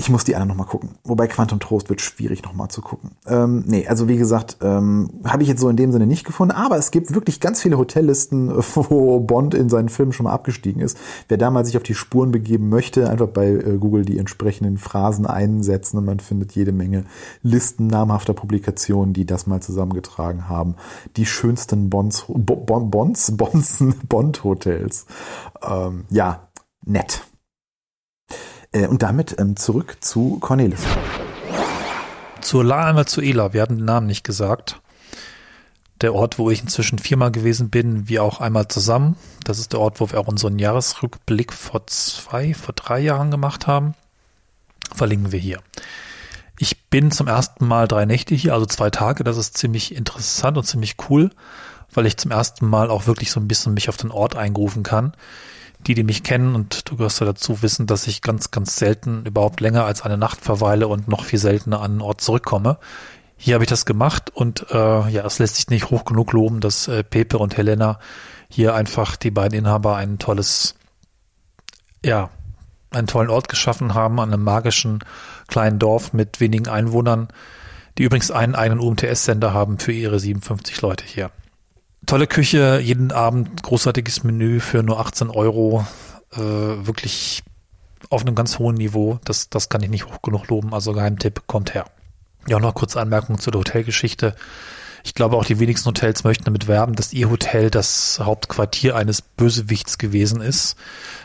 Ich 0.00 0.10
muss 0.10 0.22
die 0.22 0.36
anderen 0.36 0.48
nochmal 0.50 0.68
gucken. 0.68 0.90
Wobei 1.02 1.26
Quantum 1.26 1.58
Trost 1.58 1.88
wird 1.88 2.00
schwierig 2.00 2.44
nochmal 2.44 2.68
zu 2.68 2.82
gucken. 2.82 3.16
Ähm, 3.26 3.64
nee, 3.66 3.88
also 3.88 4.06
wie 4.06 4.16
gesagt, 4.16 4.58
ähm, 4.62 5.10
habe 5.24 5.42
ich 5.42 5.48
jetzt 5.48 5.60
so 5.60 5.68
in 5.68 5.76
dem 5.76 5.90
Sinne 5.90 6.06
nicht 6.06 6.24
gefunden. 6.24 6.54
Aber 6.54 6.76
es 6.76 6.92
gibt 6.92 7.14
wirklich 7.14 7.40
ganz 7.40 7.60
viele 7.60 7.78
Hotellisten, 7.78 8.48
wo 8.74 9.18
Bond 9.18 9.54
in 9.54 9.68
seinen 9.68 9.88
Filmen 9.88 10.12
schon 10.12 10.24
mal 10.24 10.32
abgestiegen 10.32 10.80
ist. 10.80 10.96
Wer 11.26 11.36
da 11.36 11.50
mal 11.50 11.64
sich 11.64 11.76
auf 11.76 11.82
die 11.82 11.96
Spuren 11.96 12.30
begeben 12.30 12.68
möchte, 12.68 13.10
einfach 13.10 13.26
bei 13.26 13.48
äh, 13.48 13.76
Google 13.78 14.04
die 14.04 14.18
entsprechenden 14.18 14.78
Phrasen 14.78 15.26
einsetzen 15.26 15.98
und 15.98 16.04
man 16.04 16.20
findet 16.20 16.52
jede 16.52 16.70
Menge 16.70 17.04
Listen 17.42 17.88
namhafter 17.88 18.34
Publikationen, 18.34 19.14
die 19.14 19.26
das 19.26 19.48
mal 19.48 19.60
zusammengetragen 19.60 20.48
haben. 20.48 20.76
Die 21.16 21.26
schönsten 21.26 21.90
Bonds, 21.90 22.24
Bonds, 22.28 22.90
Bonds, 22.90 23.32
Bonds 23.36 23.84
Bond-Hotels. 24.08 25.06
Ähm, 25.62 26.04
ja, 26.10 26.48
nett. 26.84 27.22
Äh, 28.72 28.86
und 28.86 29.02
damit 29.02 29.36
ähm, 29.38 29.56
zurück 29.56 29.96
zu 30.00 30.38
Cornelis. 30.40 30.80
Zur 32.40 32.64
La 32.64 32.86
einmal 32.86 33.06
zu 33.06 33.20
Ela. 33.20 33.52
Wir 33.52 33.62
hatten 33.62 33.76
den 33.76 33.84
Namen 33.84 34.06
nicht 34.06 34.24
gesagt. 34.24 34.80
Der 36.00 36.14
Ort, 36.14 36.38
wo 36.38 36.50
ich 36.50 36.62
inzwischen 36.62 36.98
viermal 36.98 37.32
gewesen 37.32 37.70
bin, 37.70 38.08
wir 38.08 38.22
auch 38.22 38.40
einmal 38.40 38.68
zusammen. 38.68 39.16
Das 39.44 39.58
ist 39.58 39.72
der 39.72 39.80
Ort, 39.80 40.00
wo 40.00 40.10
wir 40.10 40.20
auch 40.20 40.28
unseren 40.28 40.58
Jahresrückblick 40.58 41.52
vor 41.52 41.86
zwei, 41.88 42.54
vor 42.54 42.74
drei 42.74 43.00
Jahren 43.00 43.32
gemacht 43.32 43.66
haben. 43.66 43.94
Verlinken 44.94 45.32
wir 45.32 45.40
hier. 45.40 45.60
Ich 46.60 46.84
bin 46.88 47.10
zum 47.10 47.26
ersten 47.26 47.66
Mal 47.66 47.88
drei 47.88 48.04
Nächte 48.04 48.34
hier, 48.34 48.54
also 48.54 48.66
zwei 48.66 48.90
Tage. 48.90 49.24
Das 49.24 49.36
ist 49.36 49.58
ziemlich 49.58 49.94
interessant 49.94 50.56
und 50.56 50.64
ziemlich 50.64 50.96
cool, 51.08 51.30
weil 51.92 52.06
ich 52.06 52.16
zum 52.16 52.30
ersten 52.30 52.66
Mal 52.66 52.90
auch 52.90 53.06
wirklich 53.06 53.32
so 53.32 53.40
ein 53.40 53.48
bisschen 53.48 53.74
mich 53.74 53.88
auf 53.88 53.96
den 53.96 54.12
Ort 54.12 54.36
eingerufen 54.36 54.84
kann 54.84 55.14
die, 55.86 55.94
die 55.94 56.02
mich 56.02 56.22
kennen 56.22 56.54
und 56.54 56.90
du 56.90 56.96
gehörst 56.96 57.20
ja 57.20 57.26
dazu, 57.26 57.62
wissen, 57.62 57.86
dass 57.86 58.06
ich 58.06 58.22
ganz, 58.22 58.50
ganz 58.50 58.76
selten 58.76 59.24
überhaupt 59.24 59.60
länger 59.60 59.84
als 59.84 60.02
eine 60.02 60.18
Nacht 60.18 60.40
verweile 60.40 60.88
und 60.88 61.08
noch 61.08 61.24
viel 61.24 61.38
seltener 61.38 61.80
an 61.80 61.92
einen 61.92 62.00
Ort 62.00 62.20
zurückkomme. 62.20 62.78
hier 63.36 63.54
habe 63.54 63.64
ich 63.64 63.70
das 63.70 63.86
gemacht 63.86 64.30
und 64.34 64.66
äh, 64.70 65.08
ja, 65.08 65.24
es 65.24 65.38
lässt 65.38 65.56
sich 65.56 65.68
nicht 65.68 65.90
hoch 65.90 66.04
genug 66.04 66.32
loben, 66.32 66.60
dass 66.60 66.88
äh, 66.88 67.04
Pepe 67.04 67.38
und 67.38 67.56
Helena 67.56 67.98
hier 68.50 68.74
einfach 68.74 69.16
die 69.16 69.30
beiden 69.30 69.56
Inhaber 69.56 69.96
ein 69.96 70.18
tolles, 70.18 70.74
ja, 72.04 72.30
einen 72.90 73.06
tollen 73.06 73.30
Ort 73.30 73.48
geschaffen 73.48 73.94
haben 73.94 74.18
an 74.18 74.32
einem 74.32 74.42
magischen 74.42 75.00
kleinen 75.46 75.78
Dorf 75.78 76.12
mit 76.12 76.40
wenigen 76.40 76.68
Einwohnern, 76.68 77.28
die 77.98 78.04
übrigens 78.04 78.30
einen 78.30 78.54
eigenen 78.54 78.80
UMTS-Sender 78.80 79.52
haben 79.52 79.78
für 79.78 79.92
ihre 79.92 80.18
57 80.18 80.80
Leute 80.80 81.04
hier. 81.04 81.30
Tolle 82.08 82.26
Küche, 82.26 82.80
jeden 82.82 83.12
Abend 83.12 83.62
großartiges 83.62 84.24
Menü 84.24 84.60
für 84.60 84.82
nur 84.82 84.98
18 84.98 85.28
Euro, 85.28 85.86
äh, 86.32 86.38
wirklich 86.38 87.42
auf 88.08 88.22
einem 88.22 88.34
ganz 88.34 88.58
hohen 88.58 88.76
Niveau. 88.76 89.20
Das, 89.24 89.50
das 89.50 89.68
kann 89.68 89.82
ich 89.82 89.90
nicht 89.90 90.06
hoch 90.06 90.22
genug 90.22 90.48
loben. 90.48 90.72
Also 90.72 90.94
Geheimtipp, 90.94 91.42
kommt 91.46 91.74
her. 91.74 91.84
Ja, 92.46 92.60
noch 92.60 92.72
kurz 92.72 92.96
Anmerkung 92.96 93.38
zu 93.38 93.50
der 93.50 93.58
Hotelgeschichte. 93.58 94.34
Ich 95.04 95.12
glaube, 95.12 95.36
auch 95.36 95.44
die 95.44 95.60
wenigsten 95.60 95.86
Hotels 95.86 96.24
möchten 96.24 96.44
damit 96.44 96.66
werben, 96.66 96.94
dass 96.94 97.12
ihr 97.12 97.28
Hotel 97.28 97.70
das 97.70 98.18
Hauptquartier 98.22 98.96
eines 98.96 99.20
Bösewichts 99.20 99.98
gewesen 99.98 100.40
ist. 100.40 100.76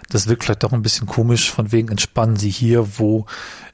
Das 0.10 0.28
wirkt 0.28 0.44
vielleicht 0.44 0.64
doch 0.64 0.74
ein 0.74 0.82
bisschen 0.82 1.08
komisch, 1.08 1.50
von 1.50 1.72
wegen 1.72 1.88
entspannen 1.88 2.36
sie 2.36 2.50
hier, 2.50 3.00
wo 3.00 3.26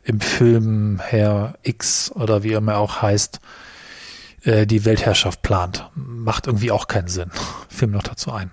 im 0.03 0.21
Film 0.21 0.99
Herr 1.03 1.55
X 1.63 2.11
oder 2.11 2.43
wie 2.43 2.53
immer 2.53 2.77
auch 2.77 3.01
heißt, 3.01 3.39
äh, 4.43 4.65
die 4.65 4.85
Weltherrschaft 4.85 5.41
plant. 5.41 5.89
Macht 5.95 6.47
irgendwie 6.47 6.71
auch 6.71 6.87
keinen 6.87 7.07
Sinn. 7.07 7.31
Film 7.69 7.91
noch 7.91 8.03
dazu 8.03 8.31
ein. 8.31 8.51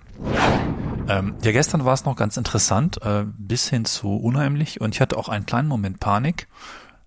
Ähm, 1.07 1.35
ja, 1.41 1.51
gestern 1.51 1.85
war 1.85 1.93
es 1.93 2.05
noch 2.05 2.15
ganz 2.15 2.37
interessant, 2.37 3.01
äh, 3.01 3.23
bis 3.37 3.69
hin 3.69 3.85
zu 3.85 4.15
unheimlich 4.17 4.81
und 4.81 4.93
ich 4.93 5.01
hatte 5.01 5.17
auch 5.17 5.29
einen 5.29 5.45
kleinen 5.45 5.67
Moment 5.67 5.99
Panik. 5.99 6.47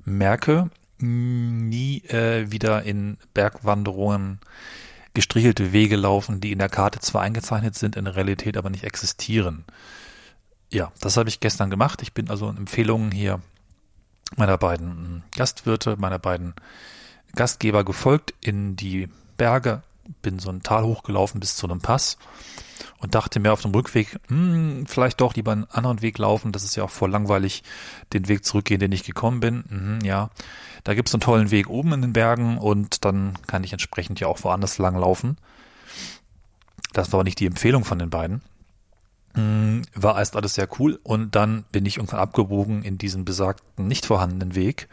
Merke, 0.04 0.70
nie 0.98 1.98
äh, 2.08 2.50
wieder 2.50 2.82
in 2.82 3.18
Bergwanderungen 3.34 4.40
gestrichelte 5.12 5.72
Wege 5.72 5.96
laufen, 5.96 6.40
die 6.40 6.52
in 6.52 6.58
der 6.58 6.68
Karte 6.68 7.00
zwar 7.00 7.22
eingezeichnet 7.22 7.74
sind, 7.74 7.96
in 7.96 8.04
der 8.04 8.16
Realität 8.16 8.56
aber 8.56 8.70
nicht 8.70 8.84
existieren. 8.84 9.64
Ja, 10.70 10.92
das 11.00 11.16
habe 11.16 11.28
ich 11.28 11.40
gestern 11.40 11.68
gemacht. 11.68 12.00
Ich 12.02 12.14
bin 12.14 12.30
also 12.30 12.48
in 12.48 12.56
Empfehlungen 12.56 13.10
hier 13.10 13.40
meiner 14.36 14.56
beiden 14.56 15.24
Gastwirte, 15.36 15.96
meiner 15.98 16.20
beiden 16.20 16.54
Gastgeber 17.34 17.84
gefolgt 17.84 18.34
in 18.40 18.76
die 18.76 19.08
Berge, 19.36 19.82
bin 20.22 20.38
so 20.38 20.50
ein 20.50 20.62
Tal 20.62 20.84
hochgelaufen 20.84 21.40
bis 21.40 21.56
zu 21.56 21.66
einem 21.66 21.80
Pass 21.80 22.18
und 22.98 23.14
dachte 23.14 23.40
mir 23.40 23.52
auf 23.52 23.62
dem 23.62 23.72
Rückweg, 23.72 24.18
hm, 24.28 24.84
vielleicht 24.86 25.20
doch 25.20 25.34
lieber 25.34 25.52
einen 25.52 25.64
anderen 25.64 26.02
Weg 26.02 26.18
laufen. 26.18 26.52
Das 26.52 26.64
ist 26.64 26.76
ja 26.76 26.84
auch 26.84 26.90
voll 26.90 27.10
langweilig, 27.10 27.62
den 28.12 28.28
Weg 28.28 28.44
zurückgehen, 28.44 28.80
den 28.80 28.92
ich 28.92 29.04
gekommen 29.04 29.40
bin. 29.40 29.64
Mhm, 29.68 30.04
ja, 30.04 30.30
da 30.84 30.94
gibt 30.94 31.08
es 31.08 31.14
einen 31.14 31.22
tollen 31.22 31.50
Weg 31.50 31.68
oben 31.68 31.92
in 31.92 32.02
den 32.02 32.12
Bergen 32.12 32.58
und 32.58 33.04
dann 33.04 33.34
kann 33.46 33.64
ich 33.64 33.72
entsprechend 33.72 34.20
ja 34.20 34.26
auch 34.26 34.42
woanders 34.44 34.78
lang 34.78 34.96
laufen. 34.96 35.38
Das 36.92 37.12
war 37.12 37.18
aber 37.18 37.24
nicht 37.24 37.40
die 37.40 37.46
Empfehlung 37.46 37.84
von 37.84 37.98
den 37.98 38.10
beiden. 38.10 38.42
Hm, 39.34 39.82
war 39.94 40.18
erst 40.18 40.36
alles 40.36 40.54
sehr 40.54 40.68
cool 40.78 40.98
und 41.02 41.34
dann 41.34 41.64
bin 41.72 41.86
ich 41.86 41.98
irgendwann 41.98 42.20
abgebogen 42.20 42.82
in 42.82 42.98
diesen 42.98 43.24
besagten 43.24 43.86
nicht 43.86 44.06
vorhandenen 44.06 44.54
Weg 44.54 44.88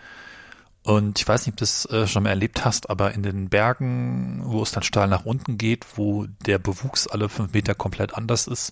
und 0.87 1.19
ich 1.19 1.27
weiß 1.27 1.45
nicht, 1.45 1.53
ob 1.53 1.57
du 1.57 1.63
das 1.63 1.85
äh, 1.87 2.07
schon 2.07 2.23
mal 2.23 2.29
erlebt 2.29 2.63
hast, 2.63 2.89
aber 2.89 3.13
in 3.13 3.21
den 3.21 3.49
Bergen, 3.49 4.39
wo 4.45 4.63
es 4.63 4.71
dann 4.71 4.83
steil 4.83 5.09
nach 5.09 5.25
unten 5.25 5.57
geht, 5.57 5.85
wo 5.97 6.27
der 6.45 6.59
Bewuchs 6.59 7.07
alle 7.07 7.27
fünf 7.27 7.51
Meter 7.51 7.75
komplett 7.75 8.15
anders 8.15 8.47
ist. 8.47 8.71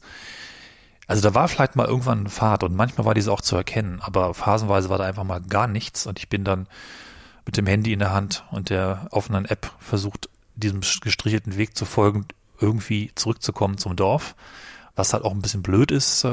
Also 1.08 1.22
da 1.22 1.36
war 1.36 1.50
vielleicht 1.50 1.76
mal 1.76 1.88
irgendwann 1.88 2.24
ein 2.24 2.30
Pfad 2.30 2.64
und 2.64 2.74
manchmal 2.74 3.06
war 3.06 3.16
diese 3.16 3.34
auch 3.34 3.42
zu 3.42 3.58
erkennen, 3.58 4.00
aber 4.00 4.34
phasenweise 4.34 4.88
war 4.88 4.98
da 4.98 5.04
einfach 5.04 5.26
mal 5.26 5.42
gar 5.42 5.68
nichts 5.68 6.08
und 6.08 6.18
ich 6.18 6.30
bin 6.30 6.46
dann 6.46 6.68
mit 7.46 7.58
dem 7.58 7.68
Handy 7.68 7.92
in 7.92 8.00
der 8.00 8.14
Hand 8.14 8.46
und 8.50 8.70
der 8.70 9.08
offenen 9.12 9.44
App 9.44 9.70
versucht, 9.80 10.30
diesem 10.56 10.80
gestrichelten 10.80 11.58
Weg 11.58 11.76
zu 11.76 11.84
folgen, 11.84 12.28
irgendwie 12.62 13.12
zurückzukommen 13.16 13.78
zum 13.78 13.98
Dorf. 13.98 14.36
Was 14.96 15.12
halt 15.12 15.26
auch 15.26 15.34
ein 15.34 15.42
bisschen 15.42 15.64
blöd 15.64 15.92
ist, 15.92 16.24
äh, 16.24 16.30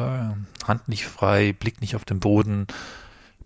Hand 0.64 0.86
nicht 0.86 1.06
frei, 1.06 1.52
Blick 1.52 1.80
nicht 1.80 1.96
auf 1.96 2.04
den 2.04 2.20
Boden, 2.20 2.68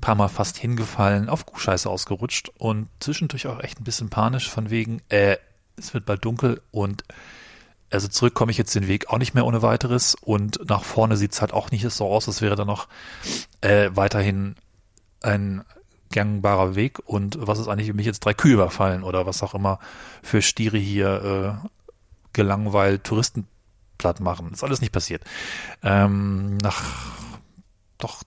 paar 0.01 0.15
Mal 0.15 0.29
fast 0.29 0.57
hingefallen, 0.57 1.29
auf 1.29 1.47
Kuhscheiße 1.47 1.89
ausgerutscht 1.89 2.51
und 2.59 2.89
zwischendurch 3.01 3.47
auch 3.47 3.61
echt 3.61 3.81
ein 3.81 3.85
bisschen 3.85 4.11
panisch 4.11 4.51
von 4.51 4.71
wegen, 4.71 5.03
äh, 5.09 5.37
es 5.77 5.95
wird 5.95 6.07
bald 6.07 6.25
dunkel 6.25 6.61
und 6.71 7.05
also 7.91 8.09
zurück 8.09 8.35
komme 8.35 8.51
ich 8.51 8.59
jetzt 8.59 8.75
den 8.75 8.89
Weg 8.89 9.09
auch 9.09 9.19
nicht 9.19 9.35
mehr 9.35 9.47
ohne 9.47 9.63
weiteres 9.63 10.15
und 10.15 10.69
nach 10.69 10.83
vorne 10.83 11.17
sieht 11.17 11.33
es 11.33 11.41
halt 11.41 11.53
auch 11.53 11.71
nicht 11.71 11.89
so 11.91 12.07
aus, 12.07 12.27
als 12.27 12.43
wäre 12.43 12.57
da 12.57 12.65
noch 12.65 12.89
äh, 13.61 13.91
weiterhin 13.95 14.57
ein 15.23 15.65
gangbarer 16.13 16.75
Weg 16.75 16.99
und 17.05 17.39
was 17.41 17.59
ist 17.59 17.69
eigentlich, 17.69 17.89
wenn 17.89 17.97
mich 17.97 18.07
jetzt 18.07 18.21
drei 18.21 18.35
Kühe 18.35 18.55
überfallen 18.55 19.03
oder 19.03 19.27
was 19.27 19.43
auch 19.43 19.55
immer 19.55 19.79
für 20.23 20.43
Stiere 20.43 20.79
hier 20.79 21.61
äh, 21.63 21.69
gelangweilt 22.33 23.05
Touristen 23.05 23.47
platt 23.99 24.21
machen. 24.21 24.53
ist 24.53 24.65
alles 24.65 24.81
nicht 24.81 24.93
passiert. 24.93 25.23
Ähm, 25.83 26.59
nach 26.59 26.83
doch 27.99 28.23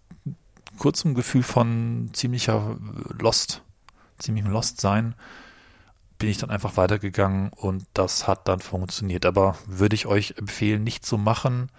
kurzem 0.79 1.13
Gefühl 1.13 1.43
von 1.43 2.09
ziemlicher 2.13 2.77
Lost, 3.19 3.61
ziemlichem 4.17 4.51
Lost 4.51 4.81
sein, 4.81 5.15
bin 6.17 6.29
ich 6.29 6.37
dann 6.37 6.49
einfach 6.49 6.77
weitergegangen 6.77 7.49
und 7.55 7.85
das 7.93 8.27
hat 8.27 8.47
dann 8.47 8.59
funktioniert. 8.59 9.25
Aber 9.25 9.55
würde 9.65 9.95
ich 9.95 10.05
euch 10.05 10.35
empfehlen, 10.37 10.83
nicht 10.83 11.05
zu 11.05 11.17
machen. 11.17 11.69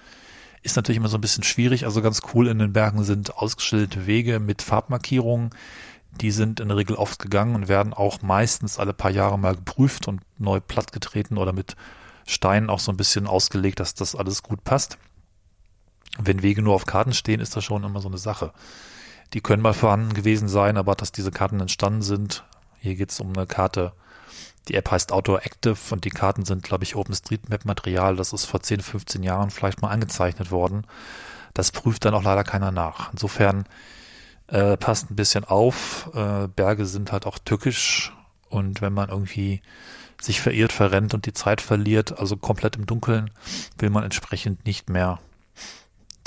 Ist 0.63 0.77
natürlich 0.77 0.99
immer 0.99 1.09
so 1.09 1.19
ein 1.19 1.23
bisschen 1.23 1.45
schwierig. 1.45 1.85
Also 1.85 2.03
ganz 2.03 2.23
cool 2.35 2.49
in 2.49 2.59
den 2.59 2.73
Bergen 2.73 3.05
sind 3.05 3.37
ausgeschilderte 3.37 4.07
Wege 4.07 4.41
mit 4.41 4.63
Farbmarkierungen. 4.63 5.51
Die 6.21 6.31
sind 6.31 6.59
in 6.59 6.69
der 6.69 6.77
Regel 6.77 6.97
oft 6.97 7.19
gegangen 7.19 7.55
und 7.55 7.69
werden 7.69 7.95
auch 7.95 8.23
meistens 8.23 8.79
alle 8.79 8.93
paar 8.93 9.11
Jahre 9.11 9.39
mal 9.39 9.55
geprüft 9.55 10.09
und 10.09 10.23
neu 10.39 10.61
plattgetreten 10.61 11.39
oder 11.39 11.53
mit 11.53 11.77
Steinen 12.27 12.71
auch 12.71 12.81
so 12.81 12.93
ein 12.93 12.97
bisschen 12.97 13.27
ausgelegt, 13.27 13.81
dass 13.81 13.95
das 13.95 14.15
alles 14.15 14.43
gut 14.43 14.65
passt. 14.65 14.99
Wenn 16.19 16.43
Wege 16.43 16.63
nur 16.63 16.75
auf 16.75 16.87
Karten 16.87 17.13
stehen, 17.13 17.41
ist 17.41 17.57
das 17.57 17.65
schon 17.65 17.85
immer 17.85 18.01
so 18.01 18.09
eine 18.09 18.19
Sache. 18.19 18.53
Die 19.33 19.41
können 19.41 19.63
mal 19.63 19.75
vorhanden 19.75 20.13
gewesen 20.13 20.49
sein, 20.49 20.77
aber 20.77 20.95
dass 20.95 21.13
diese 21.13 21.31
Karten 21.31 21.61
entstanden 21.61 22.03
sind, 22.03 22.45
hier 22.81 22.97
geht 22.97 23.11
es 23.11 23.21
um 23.21 23.33
eine 23.37 23.47
Karte, 23.47 23.93
die 24.69 24.75
App 24.75 24.91
heißt 24.91 25.13
Outdoor 25.13 25.45
Active 25.45 25.79
und 25.91 26.05
die 26.05 26.11
Karten 26.11 26.45
sind, 26.45 26.63
glaube 26.63 26.85
ich, 26.85 26.97
OpenStreetMap-Material. 26.97 28.17
Das 28.17 28.33
ist 28.33 28.45
vor 28.45 28.61
10, 28.61 28.81
15 28.81 29.23
Jahren 29.23 29.51
vielleicht 29.51 29.83
mal 29.83 29.89
angezeichnet 29.89 30.51
worden. 30.51 30.87
Das 31.55 31.73
prüft 31.73 32.05
dann 32.05 32.15
auch 32.15 32.23
leider 32.23 32.45
keiner 32.45 32.71
nach. 32.71 33.13
Insofern 33.13 33.65
äh, 34.49 34.77
passt 34.77 35.11
ein 35.11 35.17
bisschen 35.17 35.45
auf. 35.45 36.11
Äh, 36.15 36.49
Berge 36.49 36.87
sind 36.87 37.13
halt 37.13 37.27
auch 37.27 37.39
tückisch 37.39 38.13
und 38.49 38.81
wenn 38.81 38.93
man 38.93 39.09
irgendwie 39.09 39.63
sich 40.21 40.41
verirrt, 40.41 40.73
verrennt 40.73 41.15
und 41.15 41.27
die 41.27 41.33
Zeit 41.33 41.61
verliert, 41.61 42.19
also 42.19 42.37
komplett 42.37 42.77
im 42.77 42.87
Dunkeln, 42.87 43.31
will 43.79 43.91
man 43.91 44.05
entsprechend 44.05 44.67
nicht 44.67 44.91
mehr 44.91 45.19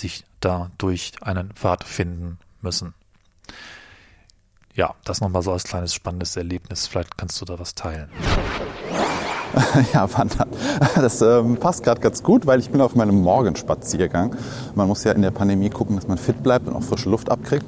sich 0.04 0.26
da 0.42 0.70
durch 0.78 1.14
einen 1.22 1.52
Pfad 1.54 1.86
finden 1.86 2.38
müssen. 2.62 2.94
Ja, 4.76 4.96
das 5.06 5.22
nochmal 5.22 5.42
so 5.44 5.52
als 5.52 5.64
kleines 5.64 5.94
spannendes 5.94 6.36
Erlebnis. 6.36 6.88
Vielleicht 6.88 7.18
kannst 7.18 7.40
du 7.40 7.46
da 7.46 7.58
was 7.58 7.74
teilen. 7.74 8.10
Ja, 9.94 10.12
wandern. 10.12 10.50
Das 10.96 11.22
ähm, 11.22 11.58
passt 11.58 11.84
gerade 11.84 12.02
ganz 12.02 12.24
gut, 12.24 12.48
weil 12.48 12.60
ich 12.60 12.72
bin 12.72 12.82
auf 12.82 12.96
meinem 12.96 13.22
Morgenspaziergang. 13.22 14.36
Man 14.74 14.88
muss 14.88 15.04
ja 15.04 15.12
in 15.12 15.22
der 15.22 15.30
Pandemie 15.30 15.70
gucken, 15.70 15.96
dass 15.96 16.08
man 16.08 16.18
fit 16.18 16.42
bleibt 16.42 16.68
und 16.68 16.76
auch 16.76 16.82
frische 16.82 17.08
Luft 17.12 17.30
abkriegt. 17.30 17.66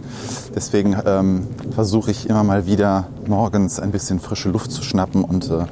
Deswegen 0.55 0.97
ähm, 1.05 1.47
versuche 1.75 2.09
ich 2.09 2.27
immer 2.27 2.43
mal 2.43 2.65
wieder 2.65 3.09
morgens 3.27 3.79
ein 3.79 3.91
bisschen 3.91 4.19
frische 4.19 4.49
Luft 4.49 4.71
zu 4.71 4.81
schnappen 4.81 5.23
und 5.23 5.51
äh, 5.51 5.65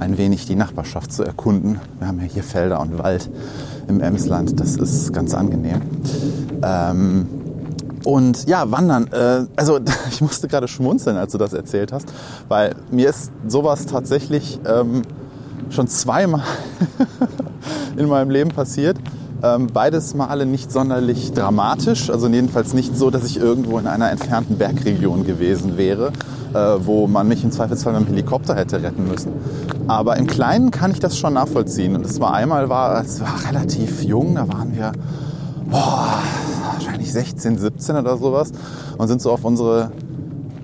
ein 0.00 0.18
wenig 0.18 0.44
die 0.44 0.54
Nachbarschaft 0.54 1.10
zu 1.14 1.24
erkunden. 1.24 1.80
Wir 1.98 2.08
haben 2.08 2.20
ja 2.20 2.26
hier 2.26 2.44
Felder 2.44 2.80
und 2.80 2.98
Wald 2.98 3.30
im 3.88 4.00
Emsland. 4.00 4.58
Das 4.58 4.76
ist 4.76 5.12
ganz 5.12 5.34
angenehm. 5.34 5.80
Ähm, 6.62 7.26
und 8.04 8.46
ja, 8.46 8.70
Wandern. 8.70 9.08
Äh, 9.12 9.46
also 9.56 9.80
ich 10.10 10.20
musste 10.20 10.48
gerade 10.48 10.68
schmunzeln, 10.68 11.16
als 11.16 11.32
du 11.32 11.38
das 11.38 11.52
erzählt 11.52 11.92
hast, 11.92 12.12
weil 12.48 12.74
mir 12.90 13.08
ist 13.08 13.30
sowas 13.48 13.86
tatsächlich 13.86 14.60
ähm, 14.66 15.02
schon 15.70 15.88
zweimal 15.88 16.42
in 17.96 18.08
meinem 18.08 18.30
Leben 18.30 18.50
passiert. 18.50 18.98
Ähm, 19.42 19.66
beides 19.72 20.14
Male 20.14 20.46
nicht 20.46 20.72
sonderlich 20.72 21.32
dramatisch, 21.32 22.08
also 22.10 22.28
jedenfalls 22.28 22.72
nicht 22.72 22.96
so, 22.96 23.10
dass 23.10 23.24
ich 23.24 23.38
irgendwo 23.38 23.78
in 23.78 23.86
einer 23.86 24.10
entfernten 24.10 24.56
Bergregion 24.56 25.24
gewesen 25.24 25.76
wäre, 25.76 26.12
äh, 26.54 26.58
wo 26.78 27.06
man 27.06 27.28
mich 27.28 27.44
im 27.44 27.50
Zweifelsfall 27.50 27.92
mit 27.94 28.02
dem 28.02 28.14
Helikopter 28.14 28.54
hätte 28.54 28.82
retten 28.82 29.06
müssen. 29.06 29.32
Aber 29.86 30.16
im 30.16 30.26
Kleinen 30.26 30.70
kann 30.70 30.90
ich 30.90 31.00
das 31.00 31.18
schon 31.18 31.34
nachvollziehen. 31.34 31.94
Und 31.94 32.06
es 32.06 32.20
war 32.20 32.32
einmal, 32.32 32.68
war, 32.68 33.02
es 33.02 33.20
war 33.20 33.34
relativ 33.48 34.02
jung, 34.02 34.36
da 34.36 34.48
waren 34.48 34.74
wir 34.74 34.92
boah, 35.70 36.22
wahrscheinlich 36.72 37.12
16, 37.12 37.58
17 37.58 37.96
oder 37.96 38.16
sowas 38.16 38.52
und 38.96 39.08
sind 39.08 39.20
so 39.20 39.32
auf 39.32 39.44
unsere 39.44 39.90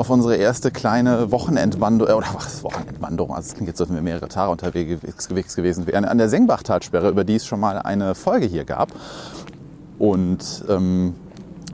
auf 0.01 0.09
unsere 0.09 0.36
erste 0.36 0.70
kleine 0.70 1.30
Wochenendwanderung, 1.30 2.14
oder 2.14 2.28
was, 2.32 2.64
Wochenendwanderung, 2.64 3.34
also 3.34 3.48
es 3.48 3.55
klingt 3.55 3.68
jetzt, 3.68 3.82
als 3.82 3.90
wenn 3.90 3.96
wir 3.96 4.03
mehrere 4.03 4.28
Tage 4.28 4.51
unterwegs 4.51 5.28
gewesen 5.28 5.86
wären, 5.86 6.07
an 6.07 6.16
der 6.16 6.30
Sengbachtalsperre, 6.30 7.11
über 7.11 7.22
die 7.22 7.34
es 7.34 7.44
schon 7.44 7.61
mal 7.61 7.76
eine 7.76 8.14
Folge 8.14 8.46
hier 8.46 8.64
gab. 8.64 8.88
Und 9.98 10.64
ähm, 10.70 11.16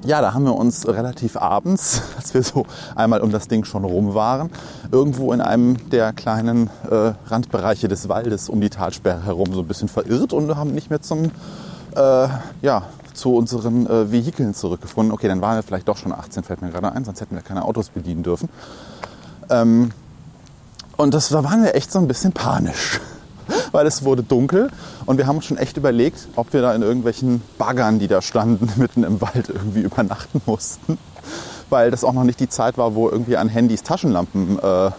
ja, 0.05 0.21
da 0.21 0.35
haben 0.35 0.43
wir 0.43 0.57
uns 0.57 0.89
relativ 0.89 1.37
abends, 1.37 2.03
als 2.17 2.35
wir 2.35 2.43
so 2.43 2.67
einmal 2.97 3.21
um 3.21 3.31
das 3.31 3.47
Ding 3.47 3.65
schon 3.65 3.85
rum 3.85 4.15
waren, 4.15 4.51
irgendwo 4.91 5.33
in 5.33 5.41
einem 5.41 5.89
der 5.91 6.13
kleinen 6.13 6.69
äh, 6.91 7.13
Randbereiche 7.29 7.87
des 7.87 8.09
Waldes 8.09 8.49
um 8.49 8.61
die 8.61 8.71
Talsperre 8.71 9.25
herum 9.25 9.53
so 9.53 9.61
ein 9.61 9.69
bisschen 9.69 9.87
verirrt 9.87 10.33
und 10.33 10.57
haben 10.57 10.75
nicht 10.75 10.91
mehr 10.91 11.01
zum, 11.01 11.31
äh, 11.95 12.29
ja, 12.61 12.83
zu 13.17 13.35
unseren 13.35 13.87
äh, 13.87 14.13
Vehikeln 14.13 14.55
zurückgefunden. 14.55 15.13
Okay, 15.13 15.29
dann 15.29 15.41
waren 15.41 15.57
wir 15.57 15.63
vielleicht 15.63 15.89
doch 15.89 15.97
schon 15.97 16.13
18, 16.13 16.45
fällt 16.45 16.63
mir 16.63 16.71
gerade 16.71 16.93
ein, 16.93 17.05
sonst 17.05 17.21
hätten 17.21 17.35
wir 17.35 17.43
keine 17.43 17.65
Autos 17.65 17.89
bedienen 17.89 18.23
dürfen. 18.23 18.49
Ähm, 19.51 19.91
und 20.97 21.15
das, 21.15 21.29
da 21.29 21.45
waren 21.45 21.63
wir 21.63 21.75
echt 21.75 21.93
so 21.93 21.99
ein 21.99 22.09
bisschen 22.09 22.33
panisch 22.33 23.01
weil 23.73 23.87
es 23.87 24.05
wurde 24.05 24.23
dunkel 24.23 24.71
und 25.05 25.19
wir 25.19 25.27
haben 25.27 25.37
uns 25.37 25.47
schon 25.47 25.59
echt 25.59 25.77
überlegt, 25.77 26.29
ob 26.37 26.53
wir 26.53 26.63
da 26.63 26.75
in 26.75 26.83
irgendwelchen 26.83 27.43
Baggern, 27.59 27.99
die 27.99 28.09
da 28.09 28.23
standen, 28.23 28.69
mitten 28.81 29.05
im 29.05 29.21
Wald 29.21 29.49
irgendwie 29.49 29.81
übernachten 29.81 30.41
mussten, 30.47 30.99
weil 31.71 31.91
das 31.91 32.05
auch 32.05 32.13
noch 32.13 32.25
nicht 32.25 32.41
die 32.41 32.49
Zeit 32.49 32.79
war, 32.79 32.95
wo 32.95 33.09
irgendwie 33.09 33.37
an 33.37 33.49
Handys 33.49 33.83
Taschenlampen 33.83 34.59
äh, 34.59 34.91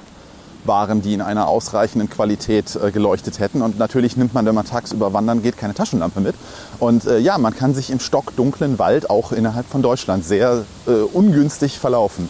waren, 0.67 1.01
die 1.01 1.13
in 1.13 1.21
einer 1.21 1.47
ausreichenden 1.47 2.09
Qualität 2.09 2.75
äh, 2.75 2.91
geleuchtet 2.91 3.39
hätten. 3.39 3.61
Und 3.61 3.79
natürlich 3.79 4.17
nimmt 4.17 4.33
man, 4.33 4.45
wenn 4.45 4.55
man 4.55 4.65
tagsüber 4.65 5.13
wandern 5.13 5.41
geht, 5.41 5.57
keine 5.57 5.73
Taschenlampe 5.73 6.19
mit. 6.19 6.35
Und 6.79 7.05
äh, 7.05 7.19
ja, 7.19 7.37
man 7.37 7.55
kann 7.55 7.73
sich 7.73 7.89
im 7.89 7.99
stockdunklen 7.99 8.79
Wald 8.79 9.09
auch 9.09 9.31
innerhalb 9.31 9.67
von 9.67 9.81
Deutschland 9.81 10.25
sehr 10.25 10.65
äh, 10.85 10.91
ungünstig 10.91 11.79
verlaufen. 11.79 12.29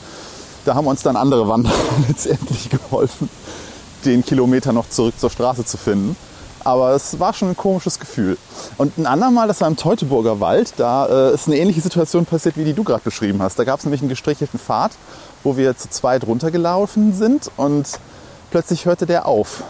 Da 0.65 0.75
haben 0.75 0.87
uns 0.87 1.01
dann 1.01 1.15
andere 1.15 1.47
Wanderer 1.47 1.73
letztendlich 2.07 2.69
geholfen, 2.69 3.29
den 4.05 4.23
Kilometer 4.25 4.73
noch 4.73 4.89
zurück 4.89 5.19
zur 5.19 5.29
Straße 5.29 5.65
zu 5.65 5.77
finden. 5.77 6.15
Aber 6.67 6.91
es 6.91 7.17
war 7.17 7.33
schon 7.33 7.49
ein 7.51 7.55
komisches 7.55 7.97
Gefühl. 7.97 8.37
Und 8.77 8.97
ein 8.97 9.05
andermal, 9.05 9.47
das 9.47 9.61
war 9.61 9.69
im 9.69 9.77
Teutoburger 9.77 10.41
Wald, 10.41 10.73
da 10.75 11.29
äh, 11.29 11.33
ist 11.33 11.47
eine 11.47 11.57
ähnliche 11.57 11.79
Situation 11.79 12.25
passiert, 12.25 12.57
wie 12.57 12.65
die 12.65 12.73
du 12.73 12.83
gerade 12.83 13.03
beschrieben 13.03 13.41
hast. 13.41 13.57
Da 13.57 13.63
gab 13.63 13.79
es 13.79 13.85
nämlich 13.85 14.01
einen 14.01 14.09
gestrichelten 14.09 14.59
Pfad, 14.59 14.91
wo 15.43 15.55
wir 15.55 15.77
zu 15.77 15.89
zweit 15.89 16.27
runtergelaufen 16.27 17.13
sind 17.13 17.49
und 17.55 17.87
plötzlich 18.51 18.85
hörte 18.85 19.05
der 19.05 19.25
auf. 19.25 19.63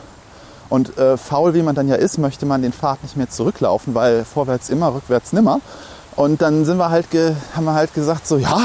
Und 0.69 0.97
äh, 0.97 1.17
faul 1.17 1.53
wie 1.53 1.61
man 1.61 1.75
dann 1.75 1.87
ja 1.87 1.95
ist, 1.95 2.17
möchte 2.17 2.45
man 2.45 2.61
den 2.61 2.73
Pfad 2.73 3.01
nicht 3.03 3.15
mehr 3.15 3.29
zurücklaufen, 3.29 3.95
weil 3.95 4.25
vorwärts 4.25 4.69
immer, 4.69 4.93
rückwärts 4.93 5.33
nimmer. 5.33 5.61
Und 6.15 6.41
dann 6.41 6.65
sind 6.65 6.77
wir 6.77 6.89
halt 6.89 7.07
haben 7.55 7.65
wir 7.65 7.73
halt 7.73 7.93
gesagt, 7.93 8.27
so 8.27 8.37
ja, 8.37 8.59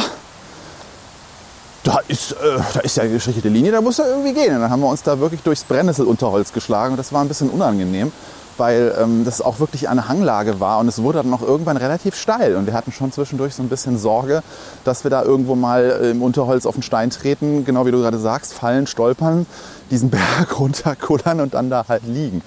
da 1.85 1.99
ist, 2.09 2.33
äh, 2.33 2.37
da 2.75 2.81
ist 2.81 2.97
ja 2.97 3.03
eine 3.03 3.13
gestrichelte 3.13 3.49
Linie, 3.49 3.73
da 3.73 3.81
muss 3.81 3.99
er 3.99 4.09
irgendwie 4.09 4.33
gehen. 4.33 4.55
Und 4.55 4.63
dann 4.63 4.71
haben 4.71 4.81
wir 4.81 4.89
uns 4.89 5.03
da 5.03 5.21
wirklich 5.21 5.43
durchs 5.43 5.65
Brennnesselunterholz 5.65 6.53
geschlagen. 6.53 6.93
Und 6.93 6.99
das 6.99 7.13
war 7.13 7.23
ein 7.23 7.29
bisschen 7.29 7.51
unangenehm, 7.51 8.13
weil 8.57 8.95
ähm, 9.01 9.25
das 9.25 9.41
auch 9.41 9.59
wirklich 9.59 9.89
eine 9.89 10.09
Hanglage 10.09 10.61
war. 10.61 10.79
Und 10.79 10.89
es 10.89 11.03
wurde 11.03 11.19
dann 11.19 11.31
noch 11.31 11.43
irgendwann 11.43 11.77
relativ 11.77 12.15
steil. 12.15 12.57
Und 12.57 12.67
wir 12.67 12.75
hatten 12.75 12.93
schon 12.93 13.13
zwischendurch 13.13 13.55
so 13.55 13.63
ein 13.63 13.69
bisschen 13.69 13.99
Sorge, 13.99 14.43
dass 14.85 15.05
wir 15.05 15.11
da 15.11 15.23
irgendwo 15.23 15.57
mal 15.57 16.11
im 16.11 16.23
Unterholz 16.23 16.67
auf 16.67 16.75
den 16.75 16.83
Stein 16.83 17.11
treten, 17.11 17.65
genau 17.65 17.85
wie 17.85 17.91
du 17.91 17.99
gerade 17.99 18.19
sagst, 18.19 18.55
fallen, 18.55 18.87
stolpern, 18.87 19.47
diesen 19.93 20.11
Berg 20.11 20.59
runterkullern 20.59 21.41
und 21.41 21.55
dann 21.55 21.71
da 21.71 21.85
halt 21.89 22.03
liegen. 22.05 22.43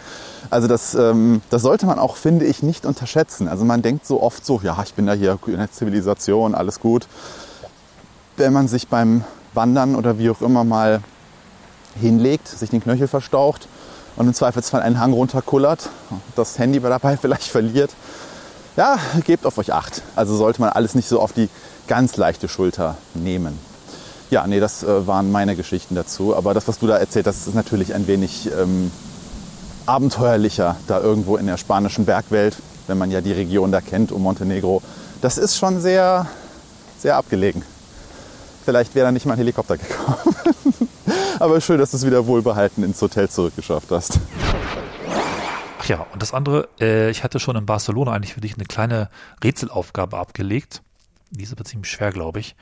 Also 0.49 0.67
das, 0.67 0.93
ähm, 0.93 1.41
das 1.49 1.61
sollte 1.61 1.85
man 1.85 1.97
auch, 1.97 2.17
finde 2.17 2.45
ich, 2.45 2.61
nicht 2.61 2.85
unterschätzen. 2.85 3.47
Also 3.47 3.63
man 3.63 3.81
denkt 3.81 4.05
so 4.05 4.21
oft 4.21 4.45
so, 4.45 4.59
ja, 4.61 4.77
ich 4.83 4.93
bin 4.93 5.05
da 5.05 5.13
hier 5.13 5.39
in 5.47 5.57
der 5.57 5.71
Zivilisation, 5.71 6.53
alles 6.53 6.81
gut 6.81 7.07
wenn 8.37 8.53
man 8.53 8.67
sich 8.67 8.87
beim 8.87 9.23
Wandern 9.53 9.95
oder 9.95 10.17
wie 10.17 10.29
auch 10.29 10.41
immer 10.41 10.63
mal 10.63 11.01
hinlegt, 11.99 12.47
sich 12.47 12.69
den 12.69 12.83
Knöchel 12.83 13.07
verstaucht 13.07 13.67
und 14.15 14.27
im 14.27 14.33
Zweifelsfall 14.33 14.81
einen 14.81 14.99
Hang 14.99 15.13
runterkullert, 15.13 15.89
das 16.35 16.59
Handy 16.59 16.79
dabei 16.79 17.17
vielleicht 17.21 17.47
verliert. 17.47 17.91
Ja, 18.75 18.97
gebt 19.25 19.45
auf 19.45 19.57
euch 19.57 19.71
acht. 19.71 20.01
Also 20.17 20.35
sollte 20.35 20.59
man 20.59 20.69
alles 20.71 20.95
nicht 20.95 21.07
so 21.07 21.21
auf 21.21 21.31
die 21.31 21.49
ganz 21.87 22.17
leichte 22.17 22.49
Schulter 22.49 22.97
nehmen. 23.13 23.57
Ja, 24.31 24.47
nee, 24.47 24.59
das 24.59 24.83
äh, 24.83 25.07
waren 25.07 25.31
meine 25.31 25.55
Geschichten 25.55 25.95
dazu. 25.95 26.35
Aber 26.35 26.53
das, 26.53 26.67
was 26.67 26.79
du 26.79 26.87
da 26.87 26.97
erzählt 26.97 27.27
hast, 27.27 27.47
ist 27.47 27.55
natürlich 27.55 27.93
ein 27.93 28.07
wenig 28.07 28.49
ähm, 28.51 28.91
abenteuerlicher, 29.85 30.77
da 30.87 30.99
irgendwo 30.99 31.37
in 31.37 31.45
der 31.45 31.57
spanischen 31.57 32.05
Bergwelt, 32.05 32.57
wenn 32.87 32.97
man 32.97 33.11
ja 33.11 33.21
die 33.21 33.31
Region 33.31 33.71
da 33.71 33.81
kennt 33.81 34.11
um 34.11 34.23
Montenegro. 34.23 34.81
Das 35.21 35.37
ist 35.37 35.57
schon 35.57 35.79
sehr, 35.79 36.27
sehr 36.97 37.17
abgelegen. 37.17 37.63
Vielleicht 38.63 38.95
wäre 38.95 39.05
da 39.05 39.11
nicht 39.11 39.27
mal 39.27 39.33
ein 39.33 39.37
Helikopter 39.37 39.77
gekommen. 39.77 40.35
Aber 41.39 41.61
schön, 41.61 41.77
dass 41.77 41.91
du 41.91 41.97
es 41.97 42.05
wieder 42.05 42.25
wohlbehalten 42.25 42.83
ins 42.83 42.99
Hotel 43.01 43.29
zurückgeschafft 43.29 43.91
hast. 43.91 44.19
Ach 45.79 45.85
ja, 45.85 46.07
und 46.11 46.21
das 46.21 46.33
andere, 46.33 46.67
äh, 46.79 47.11
ich 47.11 47.23
hatte 47.23 47.39
schon 47.39 47.55
in 47.55 47.67
Barcelona 47.67 48.13
eigentlich 48.13 48.33
für 48.33 48.41
dich 48.41 48.55
eine 48.55 48.65
kleine 48.65 49.09
Rätselaufgabe 49.43 50.17
abgelegt. 50.17 50.81
Die 51.29 51.43
ist 51.43 51.51
aber 51.51 51.63
ziemlich 51.63 51.91
schwer, 51.91 52.11
glaube 52.11 52.39
ich. 52.39 52.55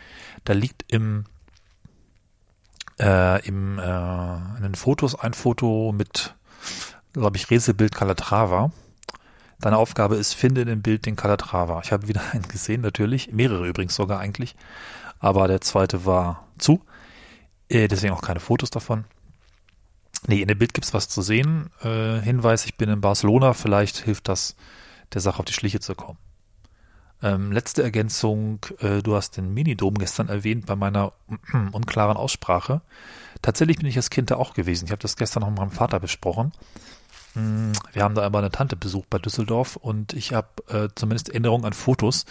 Da 0.43 0.51
liegt 0.51 0.83
im, 0.91 1.23
äh, 2.99 3.45
im 3.47 3.79
äh, 3.79 4.57
in 4.57 4.63
den 4.63 4.75
Fotos 4.75 5.15
ein 5.15 5.33
Foto 5.33 5.93
mit, 5.95 6.35
glaube 7.13 7.37
ich, 7.37 7.49
Rätselbild 7.49 7.95
Calatrava. 7.95 8.71
Deine 9.59 9.77
Aufgabe 9.77 10.15
ist, 10.15 10.33
finde 10.33 10.61
in 10.61 10.67
dem 10.67 10.81
Bild 10.81 11.05
den 11.05 11.15
Calatrava. 11.15 11.81
Ich 11.83 11.91
habe 11.91 12.07
wieder 12.07 12.21
einen 12.31 12.47
gesehen, 12.47 12.81
natürlich. 12.81 13.31
Mehrere 13.31 13.67
übrigens 13.67 13.95
sogar 13.95 14.19
eigentlich 14.19 14.55
aber 15.23 15.47
der 15.47 15.61
zweite 15.61 16.05
war 16.05 16.47
zu. 16.57 16.81
Äh, 17.69 17.87
deswegen 17.87 18.13
auch 18.13 18.21
keine 18.21 18.41
Fotos 18.41 18.69
davon. 18.69 19.05
Nee, 20.27 20.41
in 20.41 20.49
dem 20.49 20.57
Bild 20.57 20.73
gibt 20.73 20.85
es 20.85 20.93
was 20.93 21.07
zu 21.07 21.21
sehen. 21.21 21.69
Äh, 21.81 22.19
Hinweis, 22.19 22.65
ich 22.65 22.75
bin 22.75 22.89
in 22.89 22.99
Barcelona, 22.99 23.53
vielleicht 23.53 23.99
hilft 23.99 24.27
das, 24.27 24.57
der 25.13 25.21
Sache 25.21 25.39
auf 25.39 25.45
die 25.45 25.53
Schliche 25.53 25.79
zu 25.79 25.95
kommen. 25.95 26.17
Ähm, 27.23 27.53
letzte 27.53 27.81
Ergänzung, 27.83 28.59
äh, 28.79 29.01
du 29.01 29.15
hast 29.15 29.37
den 29.37 29.53
Minidom 29.53 29.97
gestern 29.97 30.27
erwähnt 30.27 30.65
bei 30.65 30.75
meiner 30.75 31.13
unklaren 31.71 32.17
Aussprache. 32.17 32.81
Tatsächlich 33.41 33.77
bin 33.77 33.85
ich 33.87 33.95
als 33.95 34.09
Kind 34.09 34.29
da 34.29 34.35
auch 34.35 34.53
gewesen. 34.53 34.85
Ich 34.85 34.91
habe 34.91 35.01
das 35.01 35.15
gestern 35.15 35.41
noch 35.41 35.49
mit 35.49 35.57
meinem 35.57 35.71
Vater 35.71 36.01
besprochen. 36.01 36.51
Hm, 37.33 37.71
wir 37.93 38.03
haben 38.03 38.13
da 38.13 38.25
einmal 38.25 38.41
eine 38.41 38.51
Tante 38.51 38.75
besucht 38.75 39.09
bei 39.09 39.19
Düsseldorf 39.19 39.77
und 39.77 40.11
ich 40.11 40.33
habe 40.33 40.49
äh, 40.67 40.89
zumindest 40.95 41.29
Erinnerungen 41.29 41.65
an 41.65 41.71
Fotos, 41.71 42.25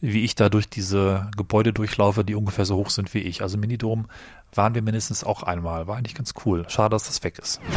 wie 0.00 0.24
ich 0.24 0.36
da 0.36 0.48
durch 0.48 0.68
diese 0.68 1.28
Gebäude 1.36 1.72
durchlaufe, 1.72 2.24
die 2.24 2.36
ungefähr 2.36 2.64
so 2.64 2.76
hoch 2.76 2.90
sind 2.90 3.12
wie 3.14 3.18
ich. 3.18 3.42
Also 3.42 3.58
Minidom 3.58 4.06
waren 4.54 4.76
wir 4.76 4.82
mindestens 4.82 5.24
auch 5.24 5.42
einmal. 5.42 5.88
War 5.88 5.96
eigentlich 5.96 6.14
ganz 6.14 6.34
cool. 6.46 6.64
Schade, 6.68 6.90
dass 6.90 7.04
das 7.08 7.24
weg 7.24 7.40
ist. 7.40 7.60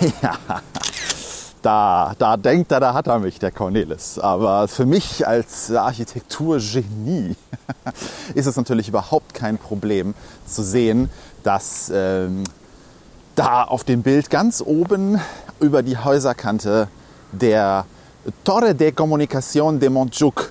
ja, 0.22 0.38
da, 1.68 2.14
da 2.18 2.36
denkt 2.38 2.72
er, 2.72 2.80
da 2.80 2.94
hat 2.94 3.08
er 3.08 3.18
mich, 3.18 3.38
der 3.38 3.50
Cornelis. 3.50 4.18
Aber 4.18 4.68
für 4.68 4.86
mich 4.86 5.28
als 5.28 5.70
Architekturgenie 5.70 7.36
ist 8.34 8.46
es 8.46 8.56
natürlich 8.56 8.88
überhaupt 8.88 9.34
kein 9.34 9.58
Problem 9.58 10.14
zu 10.46 10.62
sehen, 10.62 11.10
dass 11.42 11.92
ähm, 11.94 12.44
da 13.34 13.64
auf 13.64 13.84
dem 13.84 14.02
Bild 14.02 14.30
ganz 14.30 14.62
oben 14.64 15.20
über 15.60 15.82
die 15.82 15.98
Häuserkante 15.98 16.88
der 17.32 17.84
Torre 18.44 18.74
de 18.74 18.90
Comunicación 18.90 19.78
de 19.78 19.90
Montjuic 19.90 20.50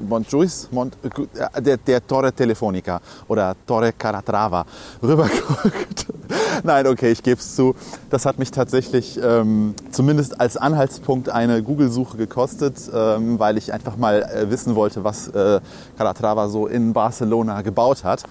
Montjuic, 0.00 0.72
Mont, 0.72 0.96
äh, 1.02 1.62
der, 1.62 1.76
der 1.76 2.06
Torre 2.06 2.32
Telefonica 2.32 3.00
oder 3.28 3.54
Torre 3.66 3.92
Calatrava 3.92 4.64
rüberguckt. 5.02 6.06
Nein, 6.62 6.86
okay, 6.86 7.10
ich 7.10 7.22
gebe 7.22 7.40
es 7.40 7.56
zu. 7.56 7.74
Das 8.10 8.26
hat 8.26 8.38
mich 8.38 8.50
tatsächlich 8.50 9.18
ähm, 9.22 9.74
zumindest 9.90 10.40
als 10.40 10.56
Anhaltspunkt 10.56 11.28
eine 11.28 11.62
Google-Suche 11.62 12.16
gekostet, 12.16 12.90
ähm, 12.94 13.38
weil 13.38 13.58
ich 13.58 13.72
einfach 13.72 13.96
mal 13.96 14.22
äh, 14.22 14.50
wissen 14.50 14.74
wollte, 14.74 15.04
was 15.04 15.28
äh, 15.28 15.60
Calatrava 15.96 16.48
so 16.48 16.66
in 16.66 16.92
Barcelona 16.92 17.62
gebaut 17.62 18.04
hat. 18.04 18.24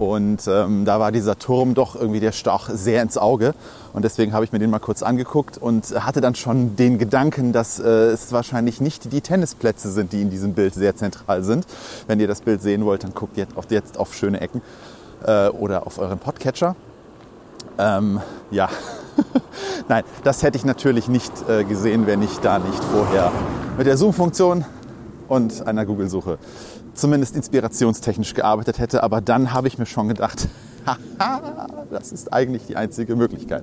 Und 0.00 0.48
ähm, 0.48 0.86
da 0.86 0.98
war 0.98 1.12
dieser 1.12 1.38
Turm 1.38 1.74
doch 1.74 1.94
irgendwie, 1.94 2.20
der 2.20 2.32
stach 2.32 2.70
sehr 2.72 3.02
ins 3.02 3.18
Auge. 3.18 3.52
Und 3.92 4.02
deswegen 4.02 4.32
habe 4.32 4.46
ich 4.46 4.50
mir 4.52 4.58
den 4.58 4.70
mal 4.70 4.78
kurz 4.78 5.02
angeguckt 5.02 5.58
und 5.58 5.84
hatte 6.02 6.22
dann 6.22 6.34
schon 6.34 6.74
den 6.74 6.96
Gedanken, 6.96 7.52
dass 7.52 7.78
äh, 7.78 7.86
es 8.06 8.32
wahrscheinlich 8.32 8.80
nicht 8.80 9.12
die 9.12 9.20
Tennisplätze 9.20 9.90
sind, 9.90 10.14
die 10.14 10.22
in 10.22 10.30
diesem 10.30 10.54
Bild 10.54 10.72
sehr 10.72 10.96
zentral 10.96 11.42
sind. 11.42 11.66
Wenn 12.06 12.18
ihr 12.18 12.28
das 12.28 12.40
Bild 12.40 12.62
sehen 12.62 12.86
wollt, 12.86 13.04
dann 13.04 13.12
guckt 13.12 13.36
jetzt 13.36 13.54
auf, 13.58 13.66
jetzt 13.68 13.98
auf 13.98 14.14
schöne 14.14 14.40
Ecken 14.40 14.62
äh, 15.26 15.48
oder 15.48 15.86
auf 15.86 15.98
euren 15.98 16.18
Podcatcher. 16.18 16.76
Ähm, 17.76 18.22
ja, 18.50 18.70
nein, 19.88 20.04
das 20.24 20.42
hätte 20.42 20.56
ich 20.56 20.64
natürlich 20.64 21.08
nicht 21.08 21.32
äh, 21.46 21.64
gesehen, 21.64 22.06
wenn 22.06 22.22
ich 22.22 22.38
da 22.38 22.58
nicht 22.58 22.82
vorher 22.84 23.30
mit 23.76 23.86
der 23.86 23.98
Zoom-Funktion 23.98 24.64
und 25.30 25.66
einer 25.66 25.86
Google-Suche 25.86 26.38
zumindest 26.92 27.36
inspirationstechnisch 27.36 28.34
gearbeitet 28.34 28.78
hätte. 28.78 29.02
Aber 29.02 29.20
dann 29.20 29.54
habe 29.54 29.68
ich 29.68 29.78
mir 29.78 29.86
schon 29.86 30.08
gedacht, 30.08 30.48
das 31.90 32.12
ist 32.12 32.32
eigentlich 32.32 32.66
die 32.66 32.76
einzige 32.76 33.14
Möglichkeit, 33.14 33.62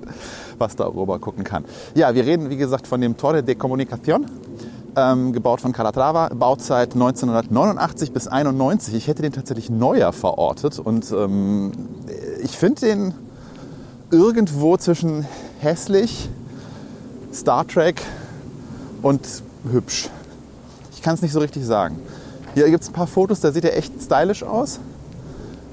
was 0.56 0.76
da 0.76 0.86
rüber 0.86 1.18
gucken 1.18 1.44
kann. 1.44 1.64
Ja, 1.94 2.14
wir 2.14 2.24
reden, 2.24 2.48
wie 2.48 2.56
gesagt, 2.56 2.86
von 2.86 3.00
dem 3.00 3.16
Torre 3.16 3.42
de 3.42 3.54
Comunicación, 3.54 4.26
ähm, 4.96 5.32
gebaut 5.32 5.60
von 5.60 5.72
Calatrava, 5.72 6.30
Bauzeit 6.34 6.94
1989 6.94 8.12
bis 8.12 8.28
91. 8.28 8.94
Ich 8.94 9.06
hätte 9.06 9.22
den 9.22 9.32
tatsächlich 9.32 9.68
neuer 9.68 10.12
verortet 10.12 10.78
und 10.78 11.12
ähm, 11.12 11.72
ich 12.42 12.56
finde 12.56 12.80
den 12.80 13.14
irgendwo 14.10 14.78
zwischen 14.78 15.26
hässlich, 15.58 16.30
Star 17.30 17.68
Trek 17.68 18.00
und 19.02 19.20
hübsch. 19.70 20.08
Ich 20.98 21.02
kann 21.04 21.14
es 21.14 21.22
nicht 21.22 21.32
so 21.32 21.38
richtig 21.38 21.64
sagen. 21.64 22.00
Hier 22.54 22.68
gibt 22.70 22.82
es 22.82 22.90
ein 22.90 22.92
paar 22.92 23.06
Fotos, 23.06 23.38
da 23.38 23.52
sieht 23.52 23.64
er 23.64 23.76
echt 23.76 23.92
stylisch 24.02 24.42
aus. 24.42 24.80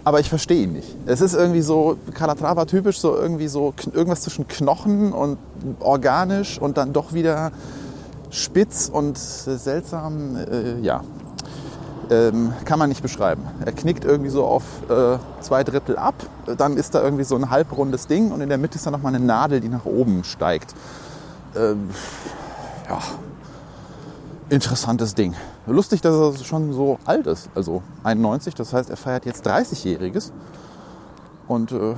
Aber 0.04 0.20
ich 0.20 0.30
verstehe 0.30 0.66
ihn 0.66 0.74
nicht. 0.74 0.96
Es 1.08 1.20
ist 1.20 1.34
irgendwie 1.34 1.64
so 1.64 1.98
Calatrava 2.14 2.66
typisch, 2.66 3.00
so 3.00 3.16
irgendwie 3.16 3.48
so 3.48 3.74
irgendwas 3.92 4.22
zwischen 4.22 4.48
Knochen 4.48 5.14
und 5.14 5.40
organisch 5.80 6.62
und 6.62 6.78
dann 6.78 6.94
doch 6.94 7.14
wieder 7.14 7.52
spitz 8.30 8.88
und 8.88 9.18
seltsam. 9.18 10.36
Äh, 10.36 10.80
ja, 10.82 11.02
ähm, 12.12 12.54
kann 12.64 12.78
man 12.78 12.90
nicht 12.90 13.02
beschreiben. 13.02 13.42
Er 13.66 13.72
knickt 13.72 14.06
irgendwie 14.06 14.30
so 14.30 14.46
auf 14.46 14.62
äh, 14.88 15.18
zwei 15.42 15.64
Drittel 15.64 15.98
ab, 15.98 16.14
dann 16.56 16.78
ist 16.78 16.94
da 16.94 17.02
irgendwie 17.02 17.24
so 17.24 17.36
ein 17.36 17.50
halbrundes 17.50 18.06
Ding 18.06 18.32
und 18.32 18.42
in 18.42 18.50
der 18.50 18.60
Mitte 18.60 18.76
ist 18.76 18.86
da 18.86 18.92
nochmal 18.92 19.16
eine 19.16 19.26
Nadel, 19.26 19.60
die 19.60 19.70
nach 19.70 19.86
oben 19.86 20.24
steigt. 20.24 20.76
Ähm, 21.56 21.90
ja, 22.88 23.00
interessantes 24.50 25.16
Ding. 25.16 25.36
Lustig, 25.66 26.02
dass 26.02 26.16
er 26.40 26.44
schon 26.44 26.74
so 26.74 27.00
alt 27.06 27.28
ist, 27.28 27.50
also 27.56 27.82
91, 28.04 28.56
das 28.56 28.74
heißt, 28.74 28.90
er 28.90 28.98
feiert 28.98 29.26
jetzt 29.26 29.48
30-Jähriges. 29.48 30.32
Und 31.48 31.72
äh, 31.72 31.96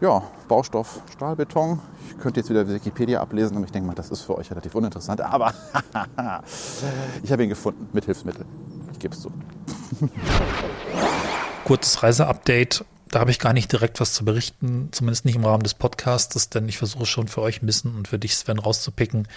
ja, 0.00 0.22
Baustoff 0.48 1.00
Stahlbeton. 1.12 1.80
Ich 2.10 2.18
könnte 2.18 2.40
jetzt 2.40 2.50
wieder 2.50 2.68
Wikipedia 2.68 3.20
ablesen, 3.20 3.56
aber 3.56 3.64
ich 3.64 3.72
denke 3.72 3.86
mal, 3.86 3.94
das 3.94 4.10
ist 4.10 4.22
für 4.22 4.36
euch 4.36 4.50
relativ 4.50 4.74
uninteressant. 4.74 5.20
Aber 5.20 5.54
ich 7.22 7.32
habe 7.32 7.44
ihn 7.44 7.48
gefunden 7.48 7.88
mit 7.92 8.04
Hilfsmitteln. 8.04 8.46
Ich 8.92 8.98
gebe 8.98 9.14
es 9.14 9.22
zu. 9.22 9.32
Kurzes 11.64 12.02
Reiseupdate. 12.02 12.84
Da 13.10 13.20
habe 13.20 13.30
ich 13.30 13.38
gar 13.38 13.52
nicht 13.52 13.70
direkt 13.70 14.00
was 14.00 14.14
zu 14.14 14.24
berichten, 14.24 14.88
zumindest 14.90 15.24
nicht 15.26 15.36
im 15.36 15.44
Rahmen 15.44 15.62
des 15.62 15.74
Podcasts, 15.74 16.48
denn 16.48 16.68
ich 16.68 16.78
versuche 16.78 17.06
schon 17.06 17.28
für 17.28 17.42
euch 17.42 17.62
ein 17.62 17.66
bisschen 17.66 17.94
und 17.94 18.08
für 18.08 18.18
dich, 18.18 18.34
Sven, 18.36 18.58
rauszupicken, 18.58 19.28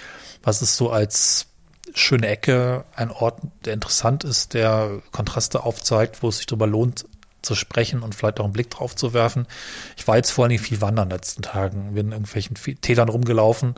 was 0.42 0.62
es 0.62 0.78
so 0.78 0.90
als 0.90 1.48
schöne 1.96 2.28
Ecke, 2.28 2.86
ein 2.96 3.12
Ort, 3.12 3.40
der 3.66 3.74
interessant 3.74 4.24
ist, 4.24 4.54
der 4.54 5.02
Kontraste 5.12 5.64
aufzeigt, 5.64 6.22
wo 6.22 6.30
es 6.30 6.38
sich 6.38 6.46
darüber 6.46 6.68
lohnt 6.68 7.06
zu 7.42 7.56
sprechen 7.56 8.02
und 8.02 8.16
vielleicht 8.16 8.40
auch 8.40 8.46
einen 8.46 8.54
Blick 8.54 8.70
drauf 8.70 8.96
zu 8.96 9.14
werfen. 9.14 9.48
Ich 9.98 10.08
war 10.08 10.18
jetzt 10.18 10.32
vor 10.32 10.46
allem 10.46 10.58
viel 10.60 10.82
wandern 10.82 11.06
in 11.06 11.10
den 11.10 11.18
letzten 11.18 11.42
Tagen, 11.44 11.94
bin 11.94 12.08
in 12.08 12.12
irgendwelchen 12.12 12.56
Tälern 12.82 13.10
rumgelaufen 13.10 13.76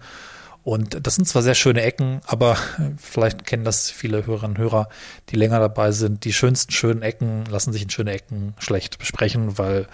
und 0.68 1.07
das 1.07 1.15
sind 1.15 1.26
zwar 1.26 1.43
sehr 1.43 1.55
schöne 1.55 1.82
Ecken, 1.82 2.20
aber 2.26 2.57
vielleicht 2.97 3.45
kennen 3.45 3.63
das 3.63 3.89
viele 3.89 4.26
Hörerinnen 4.26 4.57
und 4.57 4.61
Hörer, 4.61 4.89
die 5.30 5.38
länger 5.38 5.59
dabei 5.59 5.93
sind. 5.93 6.26
Die 6.26 6.34
schönsten 6.34 6.74
schönen 6.74 7.03
Ecken 7.03 7.45
lassen 7.45 7.72
sich 7.72 7.84
in 7.84 7.89
schöne 7.89 8.11
Ecken 8.11 8.53
schlecht 8.59 8.99
besprechen, 8.99 9.57
weil 9.57 9.88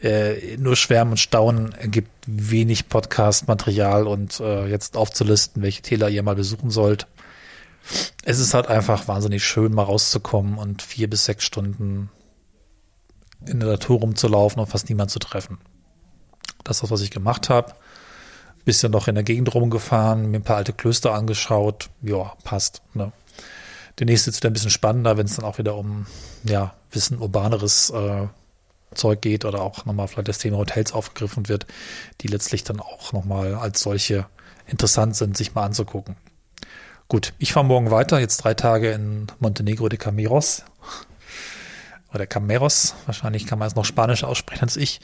äh, 0.00 0.56
nur 0.56 0.76
Schwärmen 0.76 1.14
und 1.14 1.18
Staunen 1.18 1.72
ergibt 1.72 2.12
wenig 2.26 2.88
Podcast-Material 2.88 4.06
und 4.06 4.38
äh, 4.38 4.66
jetzt 4.68 4.96
aufzulisten, 4.96 5.62
welche 5.62 5.82
Täler 5.82 6.08
ihr 6.08 6.22
mal 6.22 6.36
besuchen 6.36 6.70
sollt, 6.70 7.08
es 8.24 8.38
ist 8.38 8.54
halt 8.54 8.66
einfach 8.66 9.08
wahnsinnig 9.08 9.44
schön, 9.44 9.72
mal 9.72 9.84
rauszukommen 9.84 10.58
und 10.58 10.82
vier 10.82 11.08
bis 11.08 11.24
sechs 11.24 11.44
Stunden 11.44 12.10
in 13.46 13.60
der 13.60 13.68
Natur 13.68 14.00
rumzulaufen 14.00 14.60
und 14.60 14.66
fast 14.66 14.88
niemand 14.88 15.10
zu 15.10 15.18
treffen. 15.18 15.58
Das 16.64 16.78
ist 16.78 16.82
das, 16.82 16.90
was 16.90 17.00
ich 17.00 17.10
gemacht 17.10 17.48
habe. 17.48 17.74
Bisschen 18.64 18.92
noch 18.92 19.08
in 19.08 19.14
der 19.14 19.24
Gegend 19.24 19.54
rumgefahren, 19.54 20.30
mir 20.30 20.38
ein 20.38 20.42
paar 20.42 20.56
alte 20.56 20.74
Klöster 20.74 21.14
angeschaut. 21.14 21.88
Ja, 22.02 22.34
passt. 22.44 22.82
Ne? 22.92 23.12
Der 23.98 24.06
nächste 24.06 24.30
ist 24.30 24.36
wieder 24.36 24.50
ein 24.50 24.52
bisschen 24.52 24.70
spannender, 24.70 25.16
wenn 25.16 25.26
es 25.26 25.36
dann 25.36 25.44
auch 25.44 25.58
wieder 25.58 25.76
um 25.76 26.06
ja, 26.44 26.74
bisschen 26.90 27.18
urbaneres 27.18 27.90
äh, 27.90 28.26
Zeug 28.94 29.20
geht 29.22 29.44
oder 29.44 29.62
auch 29.62 29.84
nochmal 29.86 30.08
vielleicht 30.08 30.28
das 30.28 30.38
Thema 30.38 30.58
Hotels 30.58 30.92
aufgegriffen 30.92 31.48
wird, 31.48 31.66
die 32.20 32.28
letztlich 32.28 32.64
dann 32.64 32.80
auch 32.80 33.12
nochmal 33.12 33.54
als 33.54 33.80
solche 33.80 34.26
interessant 34.66 35.16
sind, 35.16 35.36
sich 35.36 35.54
mal 35.54 35.64
anzugucken. 35.64 36.16
Gut, 37.10 37.32
ich 37.38 37.54
fahre 37.54 37.64
morgen 37.64 37.90
weiter, 37.90 38.20
jetzt 38.20 38.44
drei 38.44 38.52
Tage 38.52 38.90
in 38.90 39.28
Montenegro 39.38 39.88
de 39.88 39.98
Cameros. 39.98 40.62
Oder 42.12 42.26
Cameros, 42.26 42.96
wahrscheinlich 43.06 43.46
kann 43.46 43.58
man 43.58 43.66
es 43.66 43.74
noch 43.74 43.86
Spanisch 43.86 44.24
aussprechen 44.24 44.64
als 44.64 44.76
ich. 44.76 45.00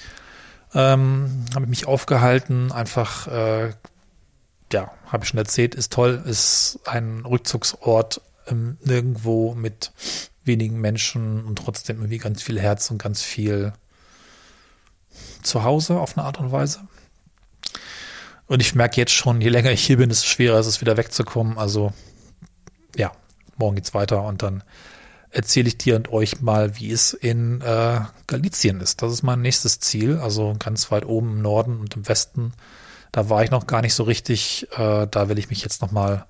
Ähm, 0.74 1.46
habe 1.54 1.66
mich 1.66 1.86
aufgehalten, 1.86 2.72
einfach, 2.72 3.26
äh, 3.28 3.72
ja, 4.70 4.90
habe 5.06 5.24
ich 5.24 5.30
schon 5.30 5.38
erzählt, 5.38 5.74
ist 5.74 5.94
toll, 5.94 6.22
ist 6.26 6.80
ein 6.84 7.24
Rückzugsort 7.24 8.20
ähm, 8.48 8.76
nirgendwo 8.82 9.54
mit 9.54 9.92
wenigen 10.44 10.82
Menschen 10.82 11.42
und 11.46 11.56
trotzdem 11.56 12.00
irgendwie 12.00 12.18
ganz 12.18 12.42
viel 12.42 12.60
Herz 12.60 12.90
und 12.90 12.98
ganz 12.98 13.22
viel 13.22 13.72
Zuhause 15.42 15.98
auf 15.98 16.18
eine 16.18 16.26
Art 16.26 16.38
und 16.38 16.52
Weise. 16.52 16.80
Und 18.46 18.60
ich 18.60 18.74
merke 18.74 19.00
jetzt 19.00 19.12
schon, 19.12 19.40
je 19.40 19.48
länger 19.48 19.70
ich 19.70 19.84
hier 19.84 19.96
bin, 19.96 20.08
desto 20.08 20.26
schwerer 20.26 20.58
ist 20.58 20.66
es 20.66 20.80
wieder 20.80 20.96
wegzukommen. 20.96 21.58
Also 21.58 21.92
ja, 22.96 23.12
morgen 23.56 23.76
geht's 23.76 23.94
weiter 23.94 24.22
und 24.24 24.42
dann 24.42 24.62
erzähle 25.30 25.68
ich 25.68 25.78
dir 25.78 25.96
und 25.96 26.12
euch 26.12 26.40
mal, 26.40 26.78
wie 26.78 26.92
es 26.92 27.12
in 27.12 27.60
äh, 27.62 28.00
Galizien 28.26 28.80
ist. 28.80 29.02
Das 29.02 29.12
ist 29.12 29.22
mein 29.22 29.42
nächstes 29.42 29.80
Ziel, 29.80 30.18
also 30.18 30.54
ganz 30.58 30.90
weit 30.90 31.04
oben 31.06 31.32
im 31.32 31.42
Norden 31.42 31.80
und 31.80 31.96
im 31.96 32.06
Westen. 32.08 32.52
Da 33.10 33.30
war 33.30 33.42
ich 33.42 33.50
noch 33.50 33.66
gar 33.66 33.82
nicht 33.82 33.94
so 33.94 34.04
richtig. 34.04 34.68
Äh, 34.76 35.06
da 35.10 35.28
will 35.28 35.38
ich 35.38 35.50
mich 35.50 35.62
jetzt 35.62 35.82
noch 35.82 35.90
mal 35.90 36.26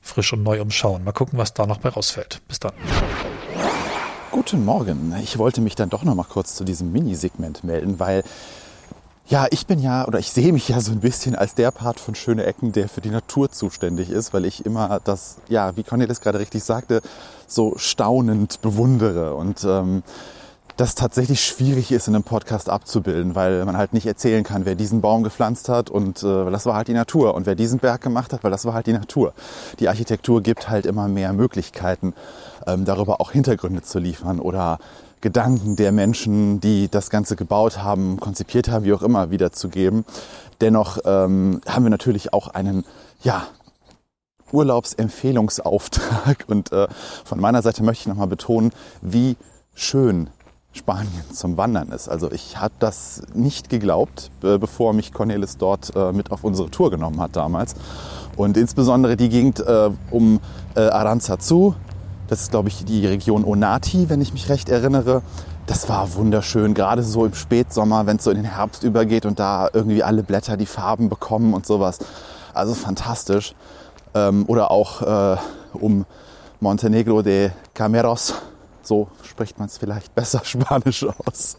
frisch 0.00 0.32
und 0.32 0.42
neu 0.42 0.60
umschauen. 0.60 1.02
Mal 1.02 1.12
gucken, 1.12 1.38
was 1.38 1.54
da 1.54 1.66
noch 1.66 1.78
bei 1.78 1.88
rausfällt. 1.88 2.42
Bis 2.46 2.60
dann. 2.60 2.72
Guten 4.30 4.64
Morgen. 4.64 5.14
Ich 5.22 5.38
wollte 5.38 5.60
mich 5.60 5.74
dann 5.74 5.90
doch 5.90 6.04
noch 6.04 6.14
mal 6.14 6.24
kurz 6.24 6.54
zu 6.54 6.64
diesem 6.64 6.92
Minisegment 6.92 7.64
melden, 7.64 7.98
weil 7.98 8.24
ja, 9.26 9.46
ich 9.50 9.66
bin 9.66 9.80
ja 9.80 10.06
oder 10.06 10.18
ich 10.18 10.30
sehe 10.30 10.52
mich 10.52 10.68
ja 10.68 10.80
so 10.80 10.92
ein 10.92 11.00
bisschen 11.00 11.34
als 11.34 11.54
der 11.54 11.70
Part 11.70 11.98
von 11.98 12.14
Schöne 12.14 12.44
Ecken, 12.44 12.72
der 12.72 12.88
für 12.88 13.00
die 13.00 13.10
Natur 13.10 13.50
zuständig 13.50 14.10
ist, 14.10 14.34
weil 14.34 14.44
ich 14.44 14.66
immer 14.66 15.00
das, 15.04 15.36
ja, 15.48 15.76
wie 15.76 15.82
Cornelis 15.82 16.20
gerade 16.20 16.38
richtig 16.38 16.62
sagte, 16.62 17.00
so 17.46 17.74
staunend 17.76 18.60
bewundere 18.60 19.34
und 19.34 19.64
ähm, 19.64 20.02
das 20.76 20.96
tatsächlich 20.96 21.44
schwierig 21.44 21.92
ist 21.92 22.08
in 22.08 22.16
einem 22.16 22.24
Podcast 22.24 22.68
abzubilden, 22.68 23.34
weil 23.34 23.64
man 23.64 23.76
halt 23.76 23.92
nicht 23.92 24.06
erzählen 24.06 24.42
kann, 24.42 24.64
wer 24.64 24.74
diesen 24.74 25.00
Baum 25.00 25.22
gepflanzt 25.22 25.68
hat 25.68 25.88
und 25.88 26.22
äh, 26.22 26.50
das 26.50 26.66
war 26.66 26.74
halt 26.74 26.88
die 26.88 26.94
Natur 26.94 27.34
und 27.34 27.46
wer 27.46 27.54
diesen 27.54 27.78
Berg 27.78 28.00
gemacht 28.02 28.32
hat, 28.32 28.42
weil 28.42 28.50
das 28.50 28.64
war 28.64 28.74
halt 28.74 28.88
die 28.88 28.92
Natur. 28.92 29.32
Die 29.78 29.88
Architektur 29.88 30.42
gibt 30.42 30.68
halt 30.68 30.84
immer 30.84 31.06
mehr 31.06 31.32
Möglichkeiten, 31.32 32.12
ähm, 32.66 32.84
darüber 32.84 33.20
auch 33.20 33.30
Hintergründe 33.30 33.82
zu 33.82 34.00
liefern 34.00 34.40
oder 34.40 34.78
Gedanken 35.24 35.74
der 35.74 35.90
Menschen, 35.90 36.60
die 36.60 36.88
das 36.90 37.08
Ganze 37.08 37.34
gebaut 37.34 37.78
haben, 37.78 38.20
konzipiert 38.20 38.68
haben, 38.68 38.84
wie 38.84 38.92
auch 38.92 39.00
immer, 39.00 39.30
wiederzugeben. 39.30 40.04
Dennoch 40.60 40.98
ähm, 41.06 41.62
haben 41.66 41.82
wir 41.82 41.90
natürlich 41.90 42.34
auch 42.34 42.48
einen, 42.48 42.84
ja, 43.22 43.46
Urlaubsempfehlungsauftrag. 44.52 46.44
Und 46.46 46.72
äh, 46.72 46.88
von 47.24 47.40
meiner 47.40 47.62
Seite 47.62 47.82
möchte 47.82 48.02
ich 48.02 48.06
nochmal 48.06 48.26
betonen, 48.26 48.72
wie 49.00 49.38
schön 49.74 50.28
Spanien 50.74 51.24
zum 51.32 51.56
Wandern 51.56 51.90
ist. 51.90 52.10
Also 52.10 52.30
ich 52.30 52.58
habe 52.60 52.74
das 52.78 53.22
nicht 53.32 53.70
geglaubt, 53.70 54.30
äh, 54.42 54.58
bevor 54.58 54.92
mich 54.92 55.14
Cornelis 55.14 55.56
dort 55.56 55.96
äh, 55.96 56.12
mit 56.12 56.32
auf 56.32 56.44
unsere 56.44 56.70
Tour 56.70 56.90
genommen 56.90 57.18
hat 57.18 57.34
damals. 57.34 57.76
Und 58.36 58.58
insbesondere 58.58 59.16
die 59.16 59.30
Gegend 59.30 59.60
äh, 59.60 59.88
um 60.10 60.40
äh, 60.74 60.80
Aranzazu, 60.80 61.74
das 62.28 62.42
ist, 62.42 62.50
glaube 62.50 62.68
ich, 62.68 62.84
die 62.84 63.06
Region 63.06 63.44
Onati, 63.44 64.08
wenn 64.08 64.20
ich 64.20 64.32
mich 64.32 64.48
recht 64.48 64.68
erinnere. 64.68 65.22
Das 65.66 65.88
war 65.88 66.14
wunderschön, 66.14 66.74
gerade 66.74 67.02
so 67.02 67.24
im 67.24 67.34
Spätsommer, 67.34 68.06
wenn 68.06 68.18
es 68.18 68.24
so 68.24 68.30
in 68.30 68.36
den 68.36 68.44
Herbst 68.44 68.82
übergeht 68.82 69.24
und 69.24 69.38
da 69.38 69.68
irgendwie 69.72 70.02
alle 70.02 70.22
Blätter 70.22 70.56
die 70.56 70.66
Farben 70.66 71.08
bekommen 71.08 71.54
und 71.54 71.66
sowas. 71.66 71.98
Also 72.52 72.74
fantastisch. 72.74 73.54
Ähm, 74.14 74.44
oder 74.46 74.70
auch 74.70 75.02
äh, 75.02 75.36
um 75.72 76.06
Montenegro 76.60 77.22
de 77.22 77.50
Cameros, 77.74 78.34
so 78.82 79.08
spricht 79.22 79.58
man 79.58 79.68
es 79.68 79.78
vielleicht 79.78 80.14
besser 80.14 80.40
Spanisch 80.44 81.04
aus. 81.04 81.56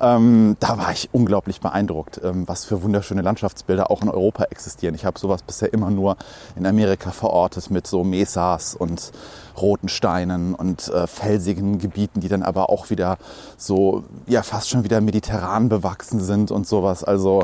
Ähm, 0.00 0.56
da 0.60 0.78
war 0.78 0.92
ich 0.92 1.08
unglaublich 1.12 1.60
beeindruckt, 1.60 2.20
ähm, 2.22 2.46
was 2.46 2.64
für 2.64 2.82
wunderschöne 2.82 3.22
Landschaftsbilder 3.22 3.90
auch 3.90 4.02
in 4.02 4.08
Europa 4.08 4.44
existieren. 4.44 4.94
Ich 4.94 5.04
habe 5.04 5.18
sowas 5.18 5.42
bisher 5.42 5.72
immer 5.72 5.90
nur 5.90 6.16
in 6.56 6.66
Amerika 6.66 7.10
verortet 7.10 7.70
mit 7.70 7.86
so 7.86 8.04
Mesas 8.04 8.74
und 8.74 9.12
roten 9.60 9.88
Steinen 9.88 10.54
und 10.54 10.88
äh, 10.88 11.06
felsigen 11.06 11.78
Gebieten, 11.78 12.20
die 12.20 12.28
dann 12.28 12.42
aber 12.42 12.70
auch 12.70 12.90
wieder 12.90 13.18
so, 13.56 14.04
ja, 14.26 14.42
fast 14.42 14.68
schon 14.68 14.84
wieder 14.84 15.00
mediterran 15.00 15.68
bewachsen 15.68 16.20
sind 16.20 16.50
und 16.50 16.66
sowas. 16.66 17.04
Also 17.04 17.42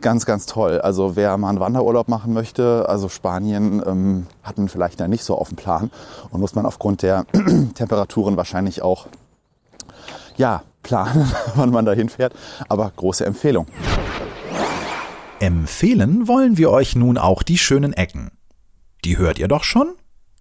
ganz, 0.00 0.26
ganz 0.26 0.46
toll. 0.46 0.80
Also 0.80 1.16
wer 1.16 1.36
mal 1.36 1.50
einen 1.50 1.60
Wanderurlaub 1.60 2.08
machen 2.08 2.32
möchte, 2.32 2.86
also 2.88 3.08
Spanien 3.08 3.82
ähm, 3.86 4.26
hat 4.42 4.58
man 4.58 4.68
vielleicht 4.68 5.00
da 5.00 5.08
nicht 5.08 5.24
so 5.24 5.36
auf 5.36 5.48
dem 5.48 5.56
Plan 5.56 5.90
und 6.30 6.40
muss 6.40 6.54
man 6.54 6.66
aufgrund 6.66 7.02
der 7.02 7.26
Temperaturen 7.74 8.36
wahrscheinlich 8.36 8.82
auch, 8.82 9.06
ja, 10.36 10.62
planen, 10.82 11.30
wann 11.54 11.70
man 11.70 11.84
dahin 11.84 12.08
fährt. 12.08 12.34
Aber 12.68 12.90
große 12.94 13.24
Empfehlung. 13.24 13.66
Empfehlen 15.38 16.28
wollen 16.28 16.58
wir 16.58 16.70
euch 16.70 16.94
nun 16.96 17.16
auch 17.16 17.42
die 17.42 17.58
schönen 17.58 17.92
Ecken. 17.92 18.30
Die 19.04 19.16
hört 19.16 19.38
ihr 19.38 19.48
doch 19.48 19.64
schon? 19.64 19.94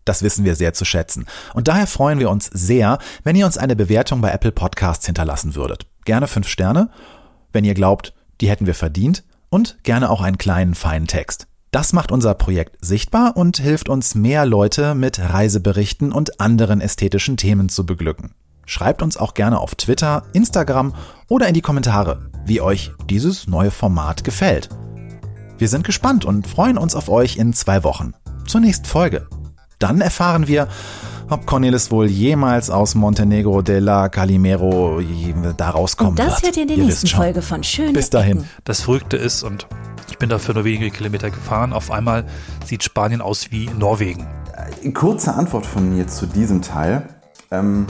Das 0.03 0.23
wissen 0.23 0.43
wir 0.43 0.55
sehr 0.55 0.73
zu 0.73 0.85
schätzen. 0.85 1.25
Und 1.53 1.67
daher 1.67 1.87
freuen 1.87 2.19
wir 2.19 2.29
uns 2.29 2.47
sehr, 2.47 2.97
wenn 3.23 3.35
ihr 3.35 3.45
uns 3.45 3.57
eine 3.57 3.75
Bewertung 3.75 4.21
bei 4.21 4.31
Apple 4.31 4.51
Podcasts 4.51 5.05
hinterlassen 5.05 5.55
würdet. 5.55 5.85
Gerne 6.03 6.27
fünf 6.27 6.47
Sterne, 6.47 6.89
wenn 7.53 7.63
ihr 7.63 7.75
glaubt, 7.75 8.13
die 8.41 8.49
hätten 8.49 8.65
wir 8.65 8.73
verdient 8.73 9.23
und 9.49 9.77
gerne 9.83 10.09
auch 10.09 10.21
einen 10.21 10.37
kleinen 10.37 10.75
feinen 10.75 11.07
Text. 11.07 11.47
Das 11.71 11.93
macht 11.93 12.11
unser 12.11 12.33
Projekt 12.33 12.83
sichtbar 12.83 13.37
und 13.37 13.57
hilft 13.57 13.89
uns, 13.89 14.15
mehr 14.15 14.45
Leute 14.45 14.95
mit 14.95 15.19
Reiseberichten 15.19 16.11
und 16.11 16.39
anderen 16.41 16.81
ästhetischen 16.81 17.37
Themen 17.37 17.69
zu 17.69 17.85
beglücken. 17.85 18.33
Schreibt 18.69 19.01
uns 19.01 19.17
auch 19.17 19.33
gerne 19.33 19.59
auf 19.59 19.73
Twitter, 19.73 20.21
Instagram 20.33 20.93
oder 21.27 21.47
in 21.47 21.55
die 21.55 21.61
Kommentare, 21.61 22.29
wie 22.45 22.61
euch 22.61 22.91
dieses 23.09 23.47
neue 23.47 23.71
Format 23.71 24.23
gefällt. 24.23 24.69
Wir 25.57 25.67
sind 25.67 25.83
gespannt 25.83 26.23
und 26.23 26.45
freuen 26.45 26.77
uns 26.77 26.93
auf 26.93 27.09
euch 27.09 27.37
in 27.37 27.51
zwei 27.53 27.83
Wochen 27.83 28.13
zur 28.45 28.61
nächsten 28.61 28.85
Folge. 28.85 29.27
Dann 29.79 30.01
erfahren 30.01 30.47
wir, 30.47 30.67
ob 31.31 31.47
Cornelis 31.47 31.89
wohl 31.89 32.05
jemals 32.05 32.69
aus 32.69 32.93
Montenegro 32.93 33.63
de 33.63 33.79
la 33.79 34.07
Calimero 34.07 35.01
da 35.57 35.71
rauskommen 35.71 36.11
Und 36.11 36.19
das 36.19 36.43
wird. 36.43 36.43
hört 36.43 36.57
ihr 36.57 36.61
in 36.61 36.67
der 36.67 36.77
Ihr 36.77 36.85
nächsten. 36.85 37.07
Folge 37.07 37.41
von 37.41 37.63
Schön. 37.63 37.93
Bis 37.93 38.11
dahin. 38.11 38.45
Das 38.65 38.81
Verrückte 38.81 39.17
ist, 39.17 39.41
und 39.41 39.65
ich 40.11 40.19
bin 40.19 40.29
dafür 40.29 40.53
nur 40.53 40.63
wenige 40.65 40.91
Kilometer 40.91 41.31
gefahren, 41.31 41.73
auf 41.73 41.89
einmal 41.89 42.23
sieht 42.65 42.83
Spanien 42.83 43.21
aus 43.21 43.47
wie 43.49 43.67
Norwegen. 43.79 44.27
Kurze 44.93 45.33
Antwort 45.33 45.65
von 45.65 45.89
mir 45.95 46.05
zu 46.05 46.27
diesem 46.27 46.61
Teil. 46.61 47.09
Ähm, 47.49 47.87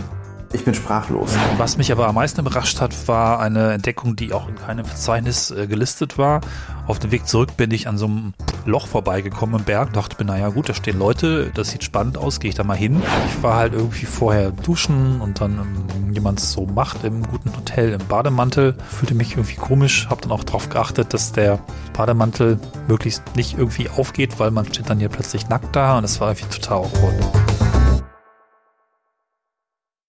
ich 0.52 0.66
bin 0.66 0.74
sprachlos. 0.74 1.36
Was 1.58 1.78
mich 1.78 1.92
aber 1.92 2.08
am 2.08 2.16
meisten 2.16 2.42
überrascht 2.42 2.82
hat, 2.82 3.08
war 3.08 3.40
eine 3.40 3.74
Entdeckung, 3.74 4.16
die 4.16 4.34
auch 4.34 4.48
in 4.48 4.56
keinem 4.56 4.86
Verzeichnis 4.86 5.52
äh, 5.52 5.68
gelistet 5.68 6.18
war. 6.18 6.42
Auf 6.88 6.98
dem 7.00 7.12
Weg 7.12 7.28
zurück 7.28 7.56
bin 7.56 7.72
ich 7.72 7.88
an 7.88 7.98
so 7.98 8.06
einem 8.06 8.34
Loch 8.66 8.88
vorbeigekommen 8.88 9.60
im 9.60 9.66
Berg, 9.66 9.94
dachte 9.94 10.16
mir, 10.20 10.26
naja 10.26 10.50
gut, 10.50 10.70
da 10.70 10.74
stehen 10.74 10.98
Leute, 10.98 11.52
das 11.54 11.70
sieht 11.70 11.84
spannend 11.84 12.18
aus, 12.18 12.40
gehe 12.40 12.50
ich 12.50 12.56
da 12.56 12.64
mal 12.64 12.76
hin. 12.76 13.02
Ich 13.28 13.44
war 13.44 13.58
halt 13.58 13.74
irgendwie 13.74 14.06
vorher 14.06 14.52
duschen 14.52 15.22
und 15.22 15.40
dann, 15.40 15.60
ähm, 15.60 16.16
wie 16.16 16.20
man 16.20 16.36
es 16.36 16.52
so 16.52 16.66
macht 16.66 17.04
im 17.04 17.24
guten 17.28 17.56
Hotel 17.56 17.94
im 17.94 18.08
Bademantel, 18.08 18.76
fühlte 18.90 19.14
mich 19.14 19.32
irgendwie 19.32 19.56
komisch, 19.56 20.08
habe 20.10 20.22
dann 20.22 20.32
auch 20.32 20.44
darauf 20.44 20.70
geachtet, 20.70 21.14
dass 21.14 21.32
der 21.32 21.60
Bademantel 21.94 22.60
möglichst 22.88 23.24
nicht 23.36 23.58
irgendwie 23.58 23.90
aufgeht, 23.90 24.40
weil 24.40 24.52
man 24.52 24.66
steht 24.66 24.90
dann 24.90 25.00
hier 25.00 25.10
plötzlich 25.10 25.48
nackt 25.50 25.76
da 25.76 25.98
und 25.98 26.04
das 26.04 26.20
war 26.20 26.30
irgendwie 26.32 26.60
total 26.60 26.80
awkward. 26.80 27.59